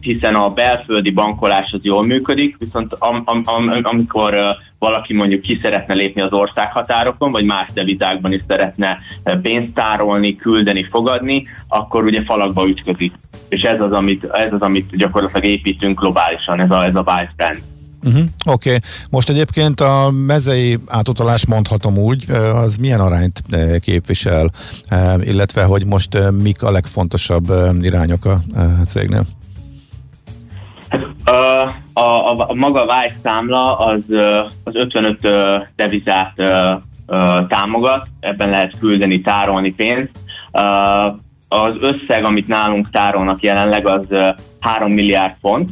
hiszen 0.00 0.34
a 0.34 0.48
belföldi 0.48 1.10
bankolás 1.10 1.72
az 1.72 1.80
jól 1.82 2.06
működik, 2.06 2.56
viszont 2.58 2.92
am, 2.98 3.22
am, 3.24 3.42
am, 3.44 3.80
amikor 3.82 4.56
valaki 4.78 5.14
mondjuk 5.14 5.40
ki 5.40 5.58
szeretne 5.62 5.94
lépni 5.94 6.20
az 6.20 6.32
országhatárokon, 6.32 7.32
vagy 7.32 7.44
más 7.44 7.68
devizákban 7.74 8.32
is 8.32 8.40
szeretne 8.48 8.98
pénzt 9.42 9.74
tárolni, 9.74 10.36
küldeni, 10.36 10.84
fogadni, 10.84 11.46
akkor 11.68 12.04
ugye 12.04 12.22
falakba 12.24 12.68
ütközik. 12.68 13.12
És 13.48 13.62
ez 13.62 13.80
az, 13.80 13.92
amit, 13.92 14.24
ez 14.24 14.52
az, 14.52 14.60
amit 14.60 14.96
gyakorlatilag 14.96 15.44
építünk 15.44 16.00
globálisan, 16.00 16.60
ez 16.60 16.70
a, 16.70 16.84
ez 16.84 16.94
a 16.94 17.04
Wise 17.06 17.32
brand. 17.36 17.73
Uh-huh, 18.04 18.22
Oké, 18.46 18.68
okay. 18.68 18.80
most 19.10 19.28
egyébként 19.28 19.80
a 19.80 20.10
mezei 20.10 20.78
átutalás 20.86 21.46
mondhatom 21.46 21.98
úgy, 21.98 22.30
az 22.30 22.76
milyen 22.76 23.00
arányt 23.00 23.42
képvisel, 23.80 24.50
illetve 25.20 25.64
hogy 25.64 25.86
most 25.86 26.18
mik 26.30 26.62
a 26.62 26.70
legfontosabb 26.70 27.52
irányok 27.80 28.24
a 28.24 28.40
cégnél? 28.88 29.24
Hát, 30.88 31.06
a, 31.92 32.00
a, 32.00 32.48
a 32.48 32.54
maga 32.54 32.82
Wise 32.82 33.16
számla 33.22 33.78
az, 33.78 34.02
az 34.64 34.74
55 34.74 35.18
devizát 35.76 36.34
támogat, 37.48 38.06
ebben 38.20 38.50
lehet 38.50 38.78
küldeni, 38.78 39.20
tárolni 39.20 39.72
pénzt. 39.74 40.10
Az 41.48 41.74
összeg, 41.80 42.24
amit 42.24 42.46
nálunk 42.46 42.90
tárolnak 42.90 43.42
jelenleg, 43.42 43.86
az 43.86 44.06
3 44.60 44.92
milliárd 44.92 45.34
font, 45.40 45.70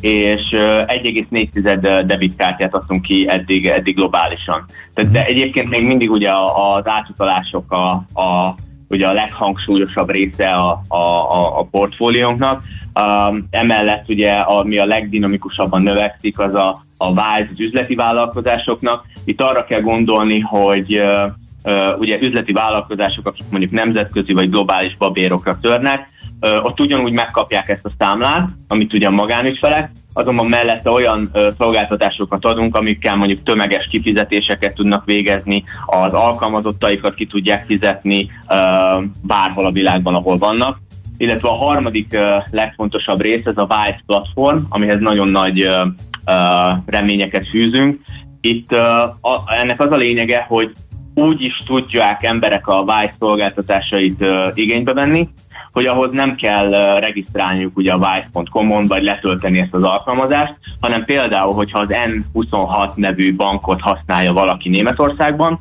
és 0.00 0.42
1,4 0.50 2.02
debitkártyát 2.06 2.74
adtunk 2.74 3.02
ki 3.02 3.26
eddig, 3.28 3.66
eddig 3.66 3.94
globálisan. 3.94 4.64
Tehát, 4.94 5.10
de 5.10 5.24
egyébként 5.24 5.68
még 5.68 5.82
mindig 5.82 6.10
ugye 6.10 6.30
az 6.76 6.86
átutalások 6.86 7.72
a, 7.72 7.90
a, 8.20 8.54
ugye 8.88 9.06
a 9.06 9.12
leghangsúlyosabb 9.12 10.10
része 10.10 10.46
a, 10.46 10.82
a, 10.88 10.96
a, 10.96 11.58
a 11.58 11.62
portfóliónknak. 11.70 12.62
Um, 13.00 13.46
emellett 13.50 14.08
ugye, 14.08 14.32
ami 14.32 14.78
a 14.78 14.86
legdinamikusabban 14.86 15.82
növekszik, 15.82 16.38
az 16.38 16.54
a, 16.54 16.84
a 16.96 17.08
Wise 17.08 17.48
az 17.52 17.60
üzleti 17.60 17.94
vállalkozásoknak. 17.94 19.04
Itt 19.24 19.42
arra 19.42 19.64
kell 19.64 19.80
gondolni, 19.80 20.40
hogy 20.40 21.00
uh, 21.00 21.98
ugye 21.98 22.18
üzleti 22.20 22.52
vállalkozások, 22.52 23.26
akik 23.26 23.44
mondjuk 23.50 23.72
nemzetközi 23.72 24.32
vagy 24.32 24.50
globális 24.50 24.96
babérokra 24.96 25.58
törnek, 25.60 26.08
ott 26.40 26.80
ugyanúgy 26.80 27.12
megkapják 27.12 27.68
ezt 27.68 27.84
a 27.84 27.92
számlát, 27.98 28.48
amit 28.68 28.92
ugye 28.92 29.06
a 29.06 29.10
magánügyfelek, 29.10 29.90
azonban 30.12 30.46
mellette 30.46 30.90
olyan 30.90 31.30
szolgáltatásokat 31.58 32.44
adunk, 32.44 32.76
amikkel 32.76 33.16
mondjuk 33.16 33.42
tömeges 33.42 33.88
kifizetéseket 33.90 34.74
tudnak 34.74 35.04
végezni, 35.04 35.64
az 35.86 36.12
alkalmazottaikat 36.12 37.14
ki 37.14 37.26
tudják 37.26 37.66
fizetni 37.66 38.30
bárhol 39.22 39.66
a 39.66 39.70
világban, 39.70 40.14
ahol 40.14 40.38
vannak. 40.38 40.78
Illetve 41.16 41.48
a 41.48 41.54
harmadik 41.54 42.18
legfontosabb 42.50 43.20
rész, 43.20 43.44
ez 43.44 43.56
a 43.56 43.66
Wise 43.70 44.02
platform, 44.06 44.58
amihez 44.68 45.00
nagyon 45.00 45.28
nagy 45.28 45.70
reményeket 46.86 47.48
fűzünk. 47.48 48.00
Itt 48.40 48.74
ennek 49.46 49.80
az 49.80 49.90
a 49.90 49.96
lényege, 49.96 50.44
hogy 50.48 50.72
úgy 51.14 51.42
is 51.42 51.62
tudják 51.66 52.24
emberek 52.24 52.66
a 52.66 52.80
Wise 52.80 53.14
szolgáltatásait 53.18 54.20
ö, 54.20 54.48
igénybe 54.54 54.92
venni, 54.92 55.28
hogy 55.76 55.86
ahhoz 55.86 56.10
nem 56.12 56.34
kell 56.34 56.70
regisztrálniuk 57.00 57.76
ugye 57.76 57.92
a 57.92 57.96
wise.com-on, 57.96 58.86
vagy 58.86 59.02
letölteni 59.02 59.58
ezt 59.58 59.74
az 59.74 59.82
alkalmazást, 59.82 60.54
hanem 60.80 61.04
például, 61.04 61.54
hogyha 61.54 61.78
az 61.78 61.88
N26 61.90 62.94
nevű 62.94 63.34
bankot 63.34 63.80
használja 63.80 64.32
valaki 64.32 64.68
Németországban, 64.68 65.60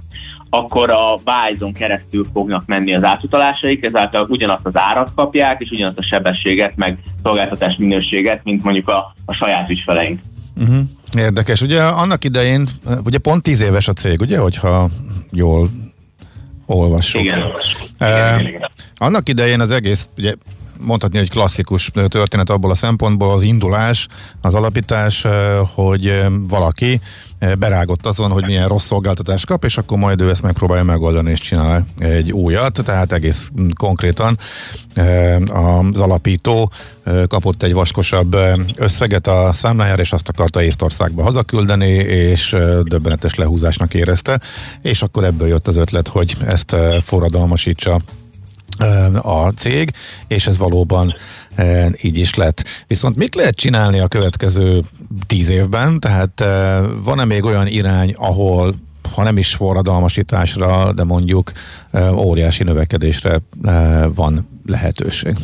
akkor 0.50 0.90
a 0.90 1.20
Wise-on 1.26 1.74
keresztül 1.74 2.28
fognak 2.34 2.64
menni 2.66 2.94
az 2.94 3.04
átutalásaik, 3.04 3.86
ezáltal 3.86 4.26
ugyanazt 4.30 4.66
az 4.66 4.78
árat 4.78 5.12
kapják, 5.16 5.62
és 5.62 5.70
ugyanazt 5.70 5.98
a 5.98 6.04
sebességet, 6.04 6.76
meg 6.76 6.98
szolgáltatás 7.24 7.76
minőséget, 7.76 8.44
mint 8.44 8.64
mondjuk 8.64 8.90
a, 8.90 9.16
a 9.26 9.34
saját 9.34 9.70
ügyfeleink. 9.70 10.20
Uh-huh. 10.58 10.80
Érdekes. 11.18 11.62
Ugye 11.62 11.84
annak 11.84 12.24
idején, 12.24 12.68
ugye 13.04 13.18
pont 13.18 13.44
tíz 13.44 13.62
éves 13.62 13.88
a 13.88 13.94
cég, 13.94 14.22
ugye, 14.22 14.40
hogyha 14.40 14.90
jól 15.32 15.70
olvassuk. 16.66 17.22
Igen. 17.22 17.42
Uh, 17.42 17.52
igen, 18.00 18.48
igen. 18.48 18.70
Annak 18.98 19.30
idején 19.30 19.60
az 19.60 19.72
egész, 19.72 20.10
ugye 20.18 20.34
mondhatni, 20.80 21.18
hogy 21.18 21.30
klasszikus 21.30 21.92
történet 22.08 22.50
abból 22.50 22.72
a 22.72 22.76
szempontból 22.76 23.32
az 23.32 23.42
indulás, 23.42 24.08
az 24.42 24.54
alapítás, 24.54 25.26
hogy 25.74 26.26
valaki 26.48 27.02
berágott 27.60 28.06
azon, 28.06 28.32
hogy 28.32 28.46
milyen 28.46 28.68
rossz 28.68 28.86
szolgáltatást 28.86 29.46
kap, 29.46 29.64
és 29.64 29.78
akkor 29.78 29.98
majd 29.98 30.22
ő 30.22 30.30
ezt 30.30 30.42
megpróbálja 30.42 30.84
megoldani, 30.84 31.32
és 31.32 31.40
csinál 31.40 31.86
egy 31.98 32.32
újat, 32.32 32.84
tehát 32.86 33.12
egész 33.12 33.52
konkrétan 33.78 34.38
az 35.48 36.00
alapító 36.00 36.72
kapott 37.28 37.64
egy 37.64 37.74
vaskosabb 37.74 38.38
összeget 38.76 39.28
a 39.28 39.50
számlájára, 39.54 40.02
és 40.02 40.12
azt 40.12 40.30
akarta 40.30 40.64
Észtországba 40.64 41.24
hazaküldeni, 41.24 41.92
és 41.94 42.56
döbbenetes 42.84 43.36
lehúzásnak 43.36 43.94
érezte, 43.94 44.40
és 44.82 45.02
akkor 45.02 45.24
ebből 45.24 45.48
jött 45.48 45.68
az 45.68 45.78
ötlet, 45.78 46.08
hogy 46.08 46.38
ezt 46.46 46.76
forradalmasítsa 47.02 48.00
a 49.22 49.50
cég, 49.56 49.92
és 50.28 50.48
ez 50.48 50.58
valóban 50.58 51.14
így 52.02 52.18
is 52.18 52.36
lett. 52.36 52.64
Viszont 52.88 53.16
mit 53.16 53.36
lehet 53.36 53.56
csinálni 53.56 54.00
a 54.00 54.08
következő 54.08 54.82
tíz 55.28 55.50
évben? 55.50 56.00
Tehát 56.00 56.46
van-e 57.04 57.26
még 57.26 57.44
olyan 57.44 57.68
irány, 57.68 58.14
ahol 58.18 58.74
ha 59.16 59.24
nem 59.24 59.38
is 59.38 59.54
forradalmasításra, 59.54 60.94
de 60.94 61.04
mondjuk 61.04 61.52
óriási 62.16 62.64
növekedésre 62.64 63.40
van 64.16 64.62
lehetőség? 64.66 65.36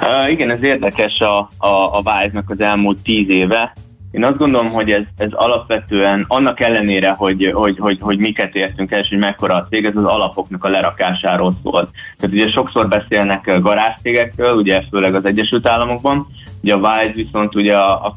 Uh, 0.00 0.30
igen, 0.30 0.50
ez 0.50 0.62
érdekes 0.62 1.20
a, 1.20 1.38
a, 1.38 1.68
a 1.68 2.02
Wise-nak 2.04 2.50
az 2.50 2.60
elmúlt 2.60 2.98
tíz 2.98 3.28
éve. 3.28 3.74
Én 4.12 4.24
azt 4.24 4.38
gondolom, 4.38 4.70
hogy 4.70 4.90
ez, 4.90 5.02
ez 5.16 5.32
alapvetően 5.32 6.24
annak 6.28 6.60
ellenére, 6.60 7.10
hogy, 7.10 7.50
hogy, 7.54 7.78
hogy, 7.78 7.98
hogy 8.00 8.18
miket 8.18 8.54
értünk 8.54 8.92
el, 8.92 9.00
és 9.00 9.08
hogy 9.08 9.18
mekkora 9.18 9.54
a 9.54 9.66
cég, 9.70 9.84
ez 9.84 9.96
az 9.96 10.04
alapoknak 10.04 10.64
a 10.64 10.68
lerakásáról 10.68 11.54
szólt. 11.62 11.90
Tehát 12.18 12.36
ugye 12.36 12.50
sokszor 12.50 12.88
beszélnek 12.88 13.60
garázszégekről, 13.60 14.54
ugye 14.54 14.82
főleg 14.90 15.14
az 15.14 15.24
Egyesült 15.24 15.66
Államokban, 15.66 16.26
ugye 16.62 16.74
a 16.74 16.76
Wise 16.76 17.12
viszont 17.14 17.54
ugye 17.54 17.76
a, 17.76 18.04
a 18.04 18.14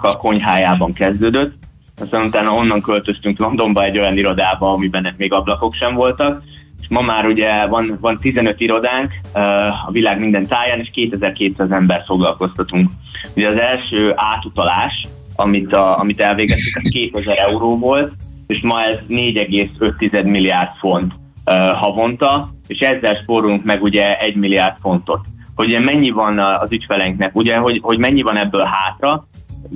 a 0.00 0.16
konyhájában 0.16 0.92
kezdődött, 0.92 1.54
aztán 2.00 2.24
utána 2.24 2.54
onnan 2.54 2.80
költöztünk 2.80 3.38
Londonba 3.38 3.84
egy 3.84 3.98
olyan 3.98 4.16
irodába, 4.16 4.72
amiben 4.72 5.14
még 5.16 5.32
ablakok 5.32 5.74
sem 5.74 5.94
voltak, 5.94 6.42
és 6.80 6.88
ma 6.88 7.00
már 7.00 7.26
ugye 7.26 7.66
van, 7.66 7.98
van 8.00 8.18
15 8.18 8.60
irodánk 8.60 9.12
uh, 9.34 9.42
a 9.86 9.90
világ 9.90 10.18
minden 10.18 10.46
táján, 10.46 10.78
és 10.78 10.90
2200 10.90 11.70
ember 11.70 12.02
foglalkoztatunk. 12.06 12.90
Ugye 13.36 13.48
az 13.48 13.60
első 13.60 14.12
átutalás, 14.16 15.06
amit, 15.40 15.72
a, 15.72 15.98
amit 15.98 16.20
elvégeztük, 16.20 16.82
az 16.84 16.90
2000 16.90 17.38
euró 17.38 17.78
volt, 17.78 18.12
és 18.46 18.60
ma 18.60 18.82
ez 18.82 18.98
4,5 19.08 20.24
milliárd 20.24 20.70
font 20.78 21.12
uh, 21.46 21.54
havonta, 21.68 22.54
és 22.66 22.78
ezzel 22.78 23.14
spórolunk 23.14 23.64
meg 23.64 23.82
ugye 23.82 24.18
1 24.18 24.36
milliárd 24.36 24.76
fontot. 24.80 25.20
Hogy 25.54 25.78
mennyi 25.84 26.10
van 26.10 26.38
az 26.38 26.72
ügyfeleinknek, 26.72 27.36
ugye, 27.36 27.56
hogy, 27.56 27.78
hogy 27.82 27.98
mennyi 27.98 28.22
van 28.22 28.36
ebből 28.36 28.64
hátra, 28.64 29.28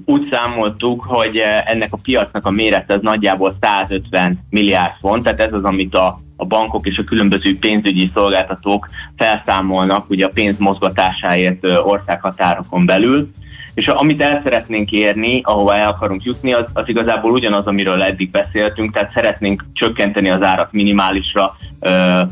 úgy 0.04 0.28
számoltuk, 0.30 1.02
hogy 1.02 1.42
ennek 1.64 1.92
a 1.92 1.98
piacnak 2.02 2.46
a 2.46 2.50
mérete 2.50 2.94
az 2.94 3.00
nagyjából 3.02 3.56
150 3.60 4.38
milliárd 4.50 4.92
font, 5.00 5.22
tehát 5.22 5.40
ez 5.40 5.52
az, 5.52 5.64
amit 5.64 5.94
a, 5.94 6.20
a 6.36 6.44
bankok 6.44 6.86
és 6.86 6.98
a 6.98 7.04
különböző 7.04 7.58
pénzügyi 7.58 8.10
szolgáltatók 8.14 8.88
felszámolnak 9.16 10.10
ugye 10.10 10.26
a 10.26 10.30
pénz 10.34 10.58
mozgatásáért 10.58 11.66
országhatárokon 11.84 12.86
belül. 12.86 13.30
És 13.74 13.86
amit 13.86 14.22
el 14.22 14.40
szeretnénk 14.42 14.92
érni, 14.92 15.40
ahova 15.44 15.76
el 15.76 15.88
akarunk 15.88 16.22
jutni, 16.22 16.52
az, 16.52 16.64
az 16.72 16.88
igazából 16.88 17.32
ugyanaz, 17.32 17.66
amiről 17.66 18.02
eddig 18.02 18.30
beszéltünk, 18.30 18.92
tehát 18.92 19.12
szeretnénk 19.14 19.64
csökkenteni 19.72 20.30
az 20.30 20.42
árat 20.42 20.72
minimálisra, 20.72 21.56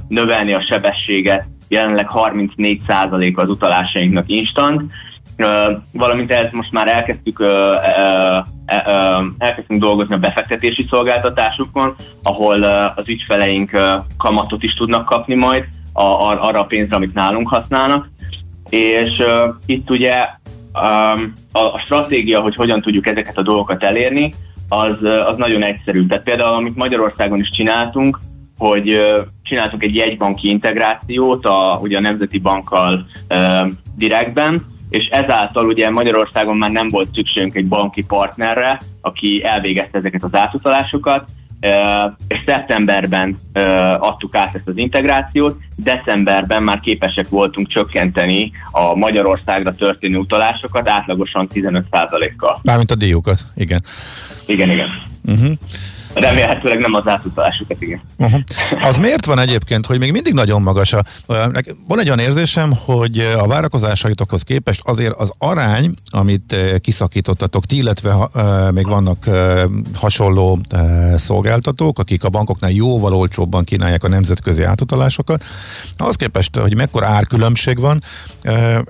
növelni 0.08 0.52
a 0.52 0.60
sebességet, 0.60 1.46
jelenleg 1.68 2.10
34% 2.14 3.34
az 3.34 3.48
utalásainknak 3.48 4.28
instant, 4.28 4.92
valamint 5.92 6.30
ezt 6.30 6.52
most 6.52 6.72
már 6.72 6.88
elkezdtük, 6.88 7.44
elkezdtünk 9.38 9.80
dolgozni 9.80 10.14
a 10.14 10.18
befektetési 10.18 10.86
szolgáltatásukon, 10.90 11.94
ahol 12.22 12.62
az 12.96 13.08
ügyfeleink 13.08 13.70
kamatot 14.18 14.62
is 14.62 14.74
tudnak 14.74 15.04
kapni 15.04 15.34
majd 15.34 15.64
arra 15.92 16.60
a 16.60 16.64
pénzre, 16.64 16.96
amit 16.96 17.14
nálunk 17.14 17.48
használnak. 17.48 18.08
És 18.68 19.22
itt 19.66 19.90
ugye 19.90 20.40
a 21.52 21.78
stratégia, 21.78 22.40
hogy 22.40 22.54
hogyan 22.54 22.80
tudjuk 22.80 23.08
ezeket 23.08 23.38
a 23.38 23.42
dolgokat 23.42 23.82
elérni, 23.82 24.34
az, 24.68 24.96
az 25.26 25.36
nagyon 25.36 25.64
egyszerű. 25.64 26.06
Tehát 26.06 26.24
például, 26.24 26.54
amit 26.54 26.76
Magyarországon 26.76 27.40
is 27.40 27.50
csináltunk, 27.50 28.18
hogy 28.58 29.00
csináltunk 29.42 29.82
egy 29.82 29.94
jegybanki 29.94 30.48
integrációt 30.48 31.46
a, 31.46 31.78
ugye 31.82 31.96
a 31.96 32.00
Nemzeti 32.00 32.38
Bankkal 32.38 33.06
direktben, 33.96 34.66
és 34.90 35.06
ezáltal 35.06 35.66
ugye 35.66 35.90
Magyarországon 35.90 36.56
már 36.56 36.70
nem 36.70 36.88
volt 36.88 37.14
szükségünk 37.14 37.54
egy 37.54 37.66
banki 37.66 38.04
partnerre, 38.04 38.80
aki 39.00 39.44
elvégezte 39.44 39.98
ezeket 39.98 40.24
az 40.24 40.34
átutalásokat, 40.34 41.28
és 42.28 42.42
szeptemberben 42.46 43.38
adtuk 43.98 44.34
át 44.34 44.54
ezt 44.54 44.68
az 44.68 44.76
integrációt, 44.76 45.60
decemberben 45.76 46.62
már 46.62 46.80
képesek 46.80 47.28
voltunk 47.28 47.68
csökkenteni 47.68 48.52
a 48.70 48.94
Magyarországra 48.94 49.74
történő 49.74 50.16
utalásokat 50.16 50.88
átlagosan 50.88 51.48
15%-kal. 51.54 52.60
Mármint 52.62 52.90
a 52.90 52.94
díjukat, 52.94 53.40
igen. 53.54 53.84
Igen, 54.46 54.70
igen. 54.70 54.88
Uh-huh. 55.24 55.52
Remélhetőleg 56.14 56.78
nem 56.78 56.94
az 56.94 57.08
átutalásokat, 57.08 57.82
igen. 57.82 58.00
Uh-huh. 58.16 58.40
Az 58.82 58.96
miért 58.96 59.24
van 59.24 59.38
egyébként, 59.38 59.86
hogy 59.86 59.98
még 59.98 60.12
mindig 60.12 60.32
nagyon 60.32 60.62
magas 60.62 60.92
a... 60.92 61.02
Van 61.86 62.00
egy 62.00 62.06
olyan 62.06 62.18
érzésem, 62.18 62.72
hogy 62.84 63.18
a 63.18 63.46
várakozásaitokhoz 63.46 64.42
képest 64.42 64.80
azért 64.84 65.14
az 65.14 65.32
arány, 65.38 65.94
amit 66.10 66.56
kiszakítottatok 66.80 67.66
ti, 67.66 67.76
illetve 67.76 68.28
még 68.70 68.86
vannak 68.86 69.24
hasonló 69.94 70.58
szolgáltatók, 71.16 71.98
akik 71.98 72.24
a 72.24 72.28
bankoknál 72.28 72.70
jóval 72.70 73.14
olcsóbban 73.14 73.64
kínálják 73.64 74.04
a 74.04 74.08
nemzetközi 74.08 74.62
átutalásokat, 74.62 75.44
ahhoz 75.96 76.16
képest, 76.16 76.56
hogy 76.56 76.74
mekkora 76.74 77.06
árkülönbség 77.06 77.80
van, 77.80 78.02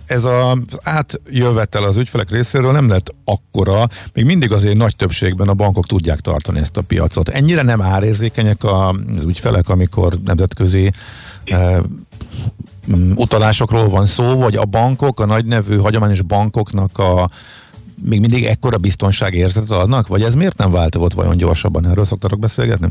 ez 0.07 0.25
az 0.25 0.59
átjövetel 0.83 1.85
az 1.85 1.97
ügyfelek 1.97 2.31
részéről 2.31 2.73
nem 2.73 2.89
lett 2.89 3.15
akkora, 3.25 3.89
még 4.13 4.25
mindig 4.25 4.53
azért 4.53 4.77
nagy 4.77 4.97
többségben 4.97 5.49
a 5.49 5.55
bankok 5.55 5.87
tudják 5.87 6.21
tartani 6.21 6.59
ezt 6.59 6.77
a 6.77 6.81
piacot 6.81 7.12
piacot. 7.13 7.29
Ennyire 7.29 7.63
nem 7.63 7.81
árérzékenyek 7.81 8.65
az 8.65 9.25
ügyfelek, 9.25 9.69
amikor 9.69 10.13
nemzetközi 10.25 10.91
e, 11.45 11.81
utalásokról 13.15 13.89
van 13.89 14.07
szó, 14.07 14.37
vagy 14.37 14.57
a 14.57 14.65
bankok, 14.65 15.21
a 15.21 15.27
nagy 15.27 15.45
nevű 15.45 15.77
hagyományos 15.77 16.23
bankoknak 16.23 16.99
a 16.99 17.29
még 18.05 18.21
mindig 18.21 18.45
ekkora 18.45 18.79
biztonságérzetet 18.79 19.71
adnak, 19.71 20.07
vagy 20.07 20.23
ez 20.23 20.35
miért 20.35 20.59
nem 20.59 20.71
változott 20.71 21.13
vajon 21.13 21.37
gyorsabban? 21.37 21.87
Erről 21.87 22.05
szoktatok 22.05 22.39
beszélgetni? 22.39 22.89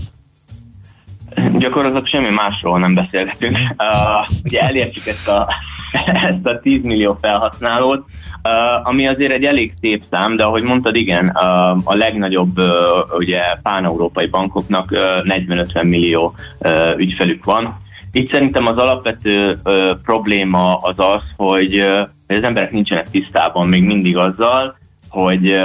Gyakorlatilag 1.57 2.07
semmi 2.07 2.30
másról 2.30 2.80
nem 2.80 2.95
beszélgetünk. 2.95 3.57
Uh, 3.82 4.38
ugye 4.43 4.59
elértük 4.59 5.05
ezt 5.05 5.28
a, 5.28 5.53
ezt 6.30 6.46
a 6.46 6.60
10 6.60 6.84
millió 6.84 7.18
felhasználót, 7.22 8.06
uh, 8.44 8.88
ami 8.88 9.08
azért 9.08 9.32
egy 9.32 9.44
elég 9.44 9.74
szép 9.82 10.04
szám, 10.12 10.36
de 10.36 10.44
ahogy 10.44 10.64
mondtad, 10.64 10.96
igen, 10.96 11.26
uh, 11.26 11.70
a 11.84 11.96
legnagyobb 11.96 12.60
uh, 12.60 12.66
ugye 13.18 13.42
pán-európai 13.64 14.28
bankoknak 14.28 14.92
uh, 14.92 15.00
40-50 15.24 15.84
millió 15.84 16.34
ügyfelük 16.98 17.46
van. 17.46 17.80
Itt 18.12 18.32
szerintem 18.32 18.66
az 18.66 18.78
alapvető 18.78 19.58
probléma 20.04 20.76
az 20.76 20.94
az, 20.98 21.22
hogy, 21.38 21.78
az 22.28 22.44
emberek 22.44 22.72
nincsenek 22.72 23.10
tisztában 23.10 23.68
még 23.68 23.84
mindig 23.84 24.18
azzal, 24.18 24.78
hogy 25.10 25.60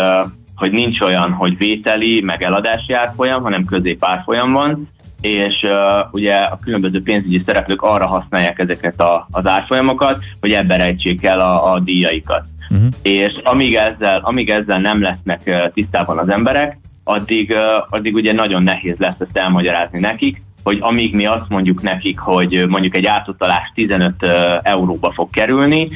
hogy 0.57 0.73
nincs 0.73 1.01
olyan, 1.01 1.33
hogy 1.33 1.57
vételi, 1.59 2.21
meg 2.21 2.43
eladási 2.43 2.93
árfolyam, 2.93 3.43
hanem 3.43 3.65
középárfolyam 3.65 4.53
van, 4.53 4.89
és 5.21 5.63
uh, 5.63 5.71
ugye 6.11 6.35
a 6.35 6.59
különböző 6.63 7.03
pénzügyi 7.03 7.43
szereplők 7.47 7.83
arra 7.83 8.07
használják 8.07 8.59
ezeket 8.59 9.01
a, 9.01 9.27
az 9.31 9.47
árfolyamokat, 9.47 10.19
hogy 10.41 10.53
ebbe 10.53 10.77
rejtsék 10.77 11.25
el 11.25 11.41
a, 11.41 11.73
a 11.73 11.79
díjaikat. 11.81 12.45
Uh-huh. 12.71 12.89
És 13.03 13.33
amíg 13.45 13.75
ezzel, 13.75 14.21
amíg 14.23 14.51
ezzel 14.51 14.79
nem 14.79 15.03
lesznek 15.03 15.41
uh, 15.47 15.73
tisztában 15.73 16.19
az 16.19 16.29
emberek, 16.29 16.79
addig, 17.05 17.51
uh, 17.51 17.87
addig 17.89 18.15
ugye 18.15 18.33
nagyon 18.33 18.63
nehéz 18.63 18.99
lesz 18.99 19.21
ezt 19.21 19.37
elmagyarázni 19.37 20.01
nekik, 20.01 20.43
hogy 20.63 20.79
amíg 20.81 21.15
mi 21.15 21.27
azt 21.27 21.49
mondjuk 21.49 21.83
nekik, 21.83 22.19
hogy 22.19 22.65
mondjuk 22.69 22.97
egy 22.97 23.07
átutalás 23.07 23.73
15 23.75 24.13
uh, 24.23 24.31
euróba 24.63 25.13
fog 25.13 25.31
kerülni, 25.31 25.89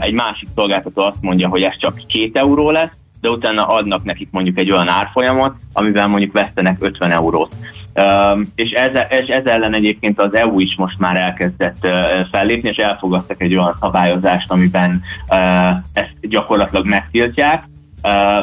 egy 0.00 0.12
másik 0.12 0.48
szolgáltató 0.54 1.02
azt 1.02 1.20
mondja, 1.20 1.48
hogy 1.48 1.62
ez 1.62 1.76
csak 1.78 1.96
2 1.96 2.30
euró 2.32 2.70
lesz, 2.70 2.90
de 3.20 3.28
utána 3.28 3.66
adnak 3.66 4.04
nekik 4.04 4.28
mondjuk 4.30 4.58
egy 4.58 4.70
olyan 4.70 4.88
árfolyamot, 4.88 5.54
amivel 5.72 6.06
mondjuk 6.06 6.32
vesztenek 6.32 6.76
50 6.80 7.10
eurót. 7.10 7.54
És, 8.54 8.70
ez, 8.70 8.96
és 9.20 9.26
ez 9.28 9.44
ellen 9.44 9.74
egyébként 9.74 10.20
az 10.20 10.34
EU 10.34 10.60
is 10.60 10.74
most 10.76 10.98
már 10.98 11.16
elkezdett 11.16 11.86
fellépni, 12.30 12.68
és 12.68 12.76
elfogadtak 12.76 13.40
egy 13.42 13.54
olyan 13.54 13.76
szabályozást, 13.80 14.50
amiben 14.50 15.02
ezt 15.92 16.14
gyakorlatilag 16.20 16.86
megtiltják, 16.86 17.64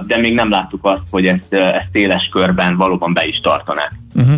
de 0.07 0.17
még 0.17 0.33
nem 0.33 0.49
láttuk 0.49 0.85
azt, 0.85 1.03
hogy 1.09 1.27
ezt, 1.27 1.53
ezt 1.53 1.87
széles 1.91 2.29
körben 2.31 2.77
valóban 2.77 3.13
be 3.13 3.27
is 3.27 3.39
tartanák. 3.39 3.93
Uh-huh. 4.15 4.35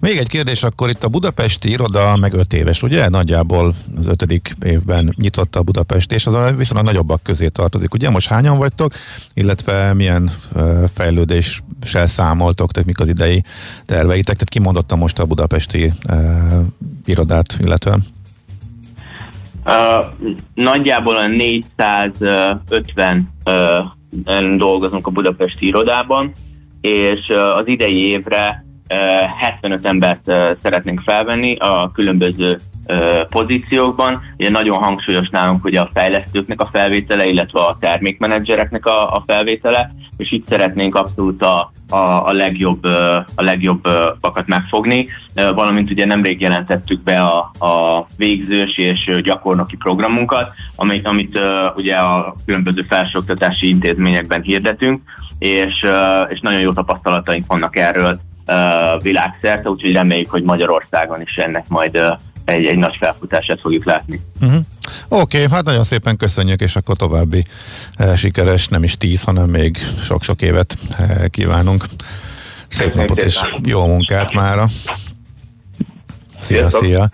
Még 0.00 0.16
egy 0.16 0.28
kérdés, 0.28 0.62
akkor 0.62 0.88
itt 0.88 1.04
a 1.04 1.08
budapesti 1.08 1.70
iroda 1.70 2.16
meg 2.16 2.32
öt 2.32 2.52
éves, 2.52 2.82
ugye? 2.82 3.08
Nagyjából 3.08 3.74
az 3.98 4.06
ötödik 4.06 4.56
évben 4.62 5.14
nyitotta 5.16 5.58
a 5.58 5.62
Budapest, 5.62 6.12
és 6.12 6.26
az 6.26 6.34
a 6.34 6.52
viszonylag 6.52 6.86
nagyobbak 6.86 7.22
közé 7.22 7.48
tartozik. 7.48 7.94
Ugye 7.94 8.10
most 8.10 8.28
hányan 8.28 8.58
vagytok, 8.58 8.92
illetve 9.34 9.94
milyen 9.94 10.30
fejlődéssel 11.80 12.06
számoltok, 12.06 12.72
tehát 12.72 12.88
mik 12.88 13.00
az 13.00 13.08
idei 13.08 13.42
terveitek? 13.86 14.24
Tehát 14.24 14.48
kimondotta 14.48 14.96
most 14.96 15.18
a 15.18 15.24
budapesti 15.24 15.92
uh, 16.08 16.64
irodát, 17.04 17.56
illetve? 17.60 17.98
Uh, 19.64 20.06
nagyjából 20.54 21.16
a 21.16 21.26
450 21.26 23.30
uh, 23.44 23.78
dolgozunk 24.56 25.06
a 25.06 25.10
budapesti 25.10 25.66
irodában, 25.66 26.32
és 26.80 27.28
uh, 27.28 27.56
az 27.56 27.66
idei 27.66 28.08
évre 28.08 28.66
75 29.40 29.86
embert 29.86 30.32
szeretnénk 30.62 31.00
felvenni 31.00 31.56
a 31.56 31.90
különböző 31.94 32.60
pozíciókban. 33.28 34.22
Ugye 34.36 34.50
nagyon 34.50 34.82
hangsúlyos 34.82 35.28
nálunk 35.28 35.64
ugye 35.64 35.80
a 35.80 35.90
fejlesztőknek 35.94 36.60
a 36.60 36.68
felvétele, 36.72 37.26
illetve 37.26 37.60
a 37.60 37.76
termékmenedzsereknek 37.80 38.86
a, 38.86 39.14
a 39.14 39.22
felvétele, 39.26 39.94
és 40.16 40.32
itt 40.32 40.48
szeretnénk 40.48 40.94
abszolút 40.94 41.42
a, 41.42 41.72
a, 41.88 41.96
a 42.26 42.32
legjobb 42.32 42.84
a 43.34 43.42
legjobbakat 43.42 44.46
megfogni, 44.46 45.08
valamint 45.34 45.90
ugye 45.90 46.06
nemrég 46.06 46.40
jelentettük 46.40 47.02
be 47.02 47.20
a, 47.20 47.50
a 47.58 48.06
végzős 48.16 48.78
és 48.78 49.20
gyakornoki 49.22 49.76
programunkat, 49.76 50.52
amit, 50.76 51.06
amit 51.06 51.40
ugye 51.76 51.94
a 51.94 52.34
különböző 52.46 52.82
felsőoktatási 52.88 53.68
intézményekben 53.68 54.42
hirdetünk, 54.42 55.02
és, 55.38 55.86
és 56.28 56.40
nagyon 56.40 56.60
jó 56.60 56.72
tapasztalataink 56.72 57.46
vannak 57.46 57.76
erről, 57.76 58.20
világszerte, 59.02 59.70
úgyhogy 59.70 59.92
reméljük, 59.92 60.30
hogy 60.30 60.42
Magyarországon 60.42 61.20
is 61.20 61.36
ennek 61.36 61.68
majd 61.68 62.00
egy, 62.48 62.66
egy 62.66 62.78
nagy 62.78 62.96
felfutását 63.00 63.60
fogjuk 63.60 63.84
látni. 63.84 64.20
Uh-huh. 64.40 64.60
Oké, 65.08 65.42
okay, 65.42 65.56
hát 65.56 65.64
nagyon 65.64 65.84
szépen 65.84 66.16
köszönjük, 66.16 66.60
és 66.60 66.76
akkor 66.76 66.96
további 66.96 67.44
uh, 67.98 68.14
sikeres, 68.14 68.68
nem 68.68 68.82
is 68.82 68.96
tíz, 68.96 69.22
hanem 69.22 69.50
még 69.50 69.78
sok-sok 70.02 70.42
évet 70.42 70.76
uh, 70.98 71.26
kívánunk. 71.26 71.84
Szép 72.68 72.86
Köszönjük 72.86 72.94
napot 72.94 73.24
és 73.24 73.40
jó 73.64 73.86
munkát 73.86 74.34
mára. 74.34 74.68
Szia, 76.40 76.70
szia. 76.70 77.10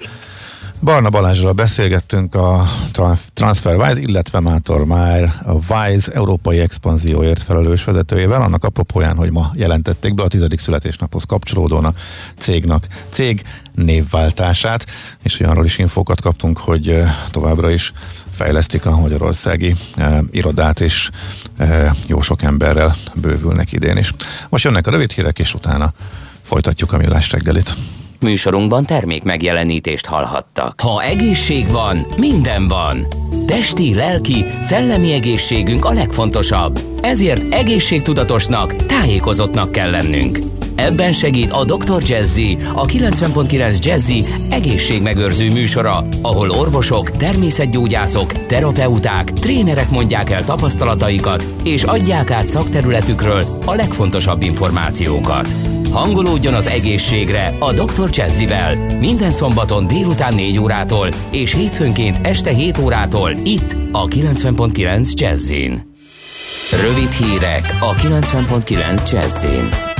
Barna 0.84 1.10
Balázsral 1.10 1.52
beszélgettünk 1.52 2.34
a 2.34 2.64
Tran- 2.92 3.20
TransferWise, 3.34 4.00
illetve 4.00 4.40
Mátor 4.40 4.84
már 4.84 5.42
a 5.44 5.52
Wise 5.52 6.12
európai 6.12 6.58
expanzióért 6.58 7.42
felelős 7.42 7.84
vezetőjével, 7.84 8.42
annak 8.42 8.64
apropóján, 8.64 9.16
hogy 9.16 9.30
ma 9.30 9.50
jelentették 9.54 10.14
be 10.14 10.22
a 10.22 10.28
tizedik 10.28 10.58
születésnaphoz 10.58 11.24
kapcsolódóan 11.24 11.84
a 11.84 11.94
cégnak 12.38 12.86
cég 13.08 13.42
névváltását, 13.74 14.86
és 15.22 15.40
olyanról 15.40 15.64
is 15.64 15.78
infókat 15.78 16.20
kaptunk, 16.20 16.58
hogy 16.58 17.02
továbbra 17.30 17.70
is 17.70 17.92
fejlesztik 18.34 18.86
a 18.86 18.96
magyarországi 18.96 19.74
eh, 19.96 20.18
irodát, 20.30 20.80
és 20.80 21.10
eh, 21.56 21.90
jó 22.06 22.20
sok 22.20 22.42
emberrel 22.42 22.94
bővülnek 23.14 23.72
idén 23.72 23.96
is. 23.96 24.14
Most 24.48 24.64
jönnek 24.64 24.86
a 24.86 24.90
rövid 24.90 25.10
hírek, 25.10 25.38
és 25.38 25.54
utána 25.54 25.92
folytatjuk 26.42 26.92
a 26.92 26.96
millás 26.96 27.30
reggelit. 27.30 27.74
Műsorunkban 28.24 28.84
termék 28.84 29.22
megjelenítést 29.22 30.06
hallhattak. 30.06 30.80
Ha 30.80 31.02
egészség 31.02 31.68
van, 31.68 32.06
minden 32.16 32.68
van. 32.68 33.06
Testi, 33.46 33.94
lelki, 33.94 34.44
szellemi 34.60 35.12
egészségünk 35.12 35.84
a 35.84 35.92
legfontosabb. 35.92 36.80
Ezért 37.00 37.52
egészségtudatosnak, 37.52 38.76
tájékozottnak 38.76 39.72
kell 39.72 39.90
lennünk. 39.90 40.38
Ebben 40.74 41.12
segít 41.12 41.50
a 41.50 41.64
Dr. 41.64 42.02
Jazzy, 42.06 42.58
a 42.74 42.86
90.9 42.86 43.78
Jazzy 43.84 44.24
egészségmegőrző 44.50 45.48
műsora, 45.50 46.06
ahol 46.22 46.50
orvosok, 46.50 47.10
természetgyógyászok, 47.10 48.32
terapeuták, 48.46 49.32
trénerek 49.32 49.90
mondják 49.90 50.30
el 50.30 50.44
tapasztalataikat, 50.44 51.44
és 51.64 51.82
adják 51.82 52.30
át 52.30 52.46
szakterületükről 52.46 53.44
a 53.66 53.74
legfontosabb 53.74 54.42
információkat. 54.42 55.48
Hangolódjon 55.94 56.54
az 56.54 56.66
egészségre 56.66 57.52
a 57.58 57.72
Dr. 57.72 58.08
Jazzivel. 58.10 58.74
Minden 58.98 59.30
szombaton 59.30 59.86
délután 59.86 60.34
4 60.34 60.58
órától 60.58 61.08
és 61.30 61.54
hétfőnként 61.54 62.26
este 62.26 62.50
7 62.50 62.78
órától 62.78 63.30
itt 63.30 63.76
a 63.92 64.06
90.9 64.06 65.12
Jazzin. 65.12 65.82
Rövid 66.82 67.10
hírek 67.10 67.76
a 67.80 67.94
90.9 67.94 69.12
Jazzin. 69.12 69.93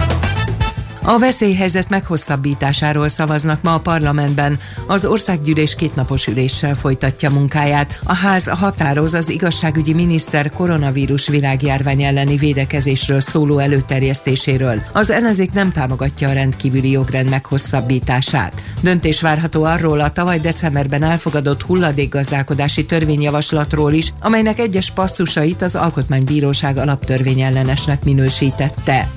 A 1.06 1.18
veszélyhelyzet 1.18 1.88
meghosszabbításáról 1.88 3.08
szavaznak 3.08 3.62
ma 3.62 3.74
a 3.74 3.78
parlamentben. 3.78 4.58
Az 4.86 5.04
országgyűlés 5.04 5.74
kétnapos 5.74 6.26
üléssel 6.26 6.74
folytatja 6.74 7.30
munkáját. 7.30 7.98
A 8.04 8.14
ház 8.14 8.48
határoz 8.48 9.14
az 9.14 9.28
igazságügyi 9.28 9.92
miniszter 9.92 10.50
koronavírus 10.50 11.28
világjárvány 11.28 12.02
elleni 12.02 12.36
védekezésről 12.36 13.20
szóló 13.20 13.58
előterjesztéséről. 13.58 14.82
Az 14.92 15.10
ellenzék 15.10 15.52
nem 15.52 15.72
támogatja 15.72 16.28
a 16.28 16.32
rendkívüli 16.32 16.90
jogrend 16.90 17.30
meghosszabbítását. 17.30 18.62
Döntés 18.80 19.20
várható 19.20 19.64
arról 19.64 20.00
a 20.00 20.12
tavaly 20.12 20.38
decemberben 20.38 21.02
elfogadott 21.02 21.62
hulladékgazdálkodási 21.62 22.86
törvényjavaslatról 22.86 23.92
is, 23.92 24.12
amelynek 24.20 24.58
egyes 24.58 24.90
passzusait 24.90 25.62
az 25.62 25.74
Alkotmánybíróság 25.74 26.76
alaptörvényellenesnek 26.76 28.04
minősítette. 28.04 29.08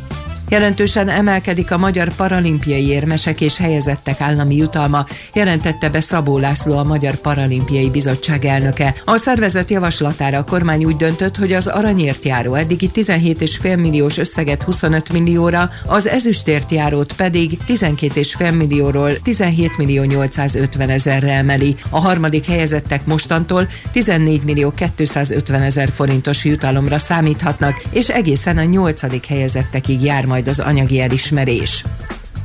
Jelentősen 0.49 1.09
emelkedik 1.09 1.71
a 1.71 1.77
magyar 1.77 2.15
paralimpiai 2.15 2.87
érmesek 2.87 3.41
és 3.41 3.57
helyezettek 3.57 4.21
állami 4.21 4.55
jutalma, 4.55 5.05
jelentette 5.33 5.89
be 5.89 5.99
Szabó 5.99 6.37
László 6.37 6.77
a 6.77 6.83
Magyar 6.83 7.15
Paralimpiai 7.15 7.89
Bizottság 7.89 8.45
elnöke. 8.45 8.95
A 9.05 9.17
szervezet 9.17 9.69
javaslatára 9.69 10.37
a 10.37 10.43
kormány 10.43 10.85
úgy 10.85 10.95
döntött, 10.95 11.35
hogy 11.35 11.53
az 11.53 11.67
aranyért 11.67 12.25
járó 12.25 12.53
eddigi 12.53 12.89
17,5 12.95 13.79
milliós 13.79 14.17
összeget 14.17 14.63
25 14.63 15.11
millióra, 15.13 15.69
az 15.85 16.07
ezüstért 16.07 16.71
járót 16.71 17.13
pedig 17.13 17.57
12,5 17.67 18.57
millióról 18.57 19.21
17 19.21 19.77
millió 19.77 20.03
850 20.03 20.89
ezerre 20.89 21.31
emeli. 21.31 21.75
A 21.89 21.99
harmadik 21.99 22.45
helyezettek 22.45 23.05
mostantól 23.05 23.67
14 23.91 24.43
millió 24.43 24.73
250 24.95 25.61
ezer 25.61 25.89
forintos 25.89 26.45
jutalomra 26.45 26.97
számíthatnak, 26.97 27.83
és 27.91 28.09
egészen 28.09 28.57
a 28.57 28.63
nyolcadik 28.63 29.25
helyezettekig 29.25 30.01
jár 30.01 30.25
majd 30.25 30.35
az 30.45 30.59
anyagi 30.59 30.99
elismerés. 30.99 31.83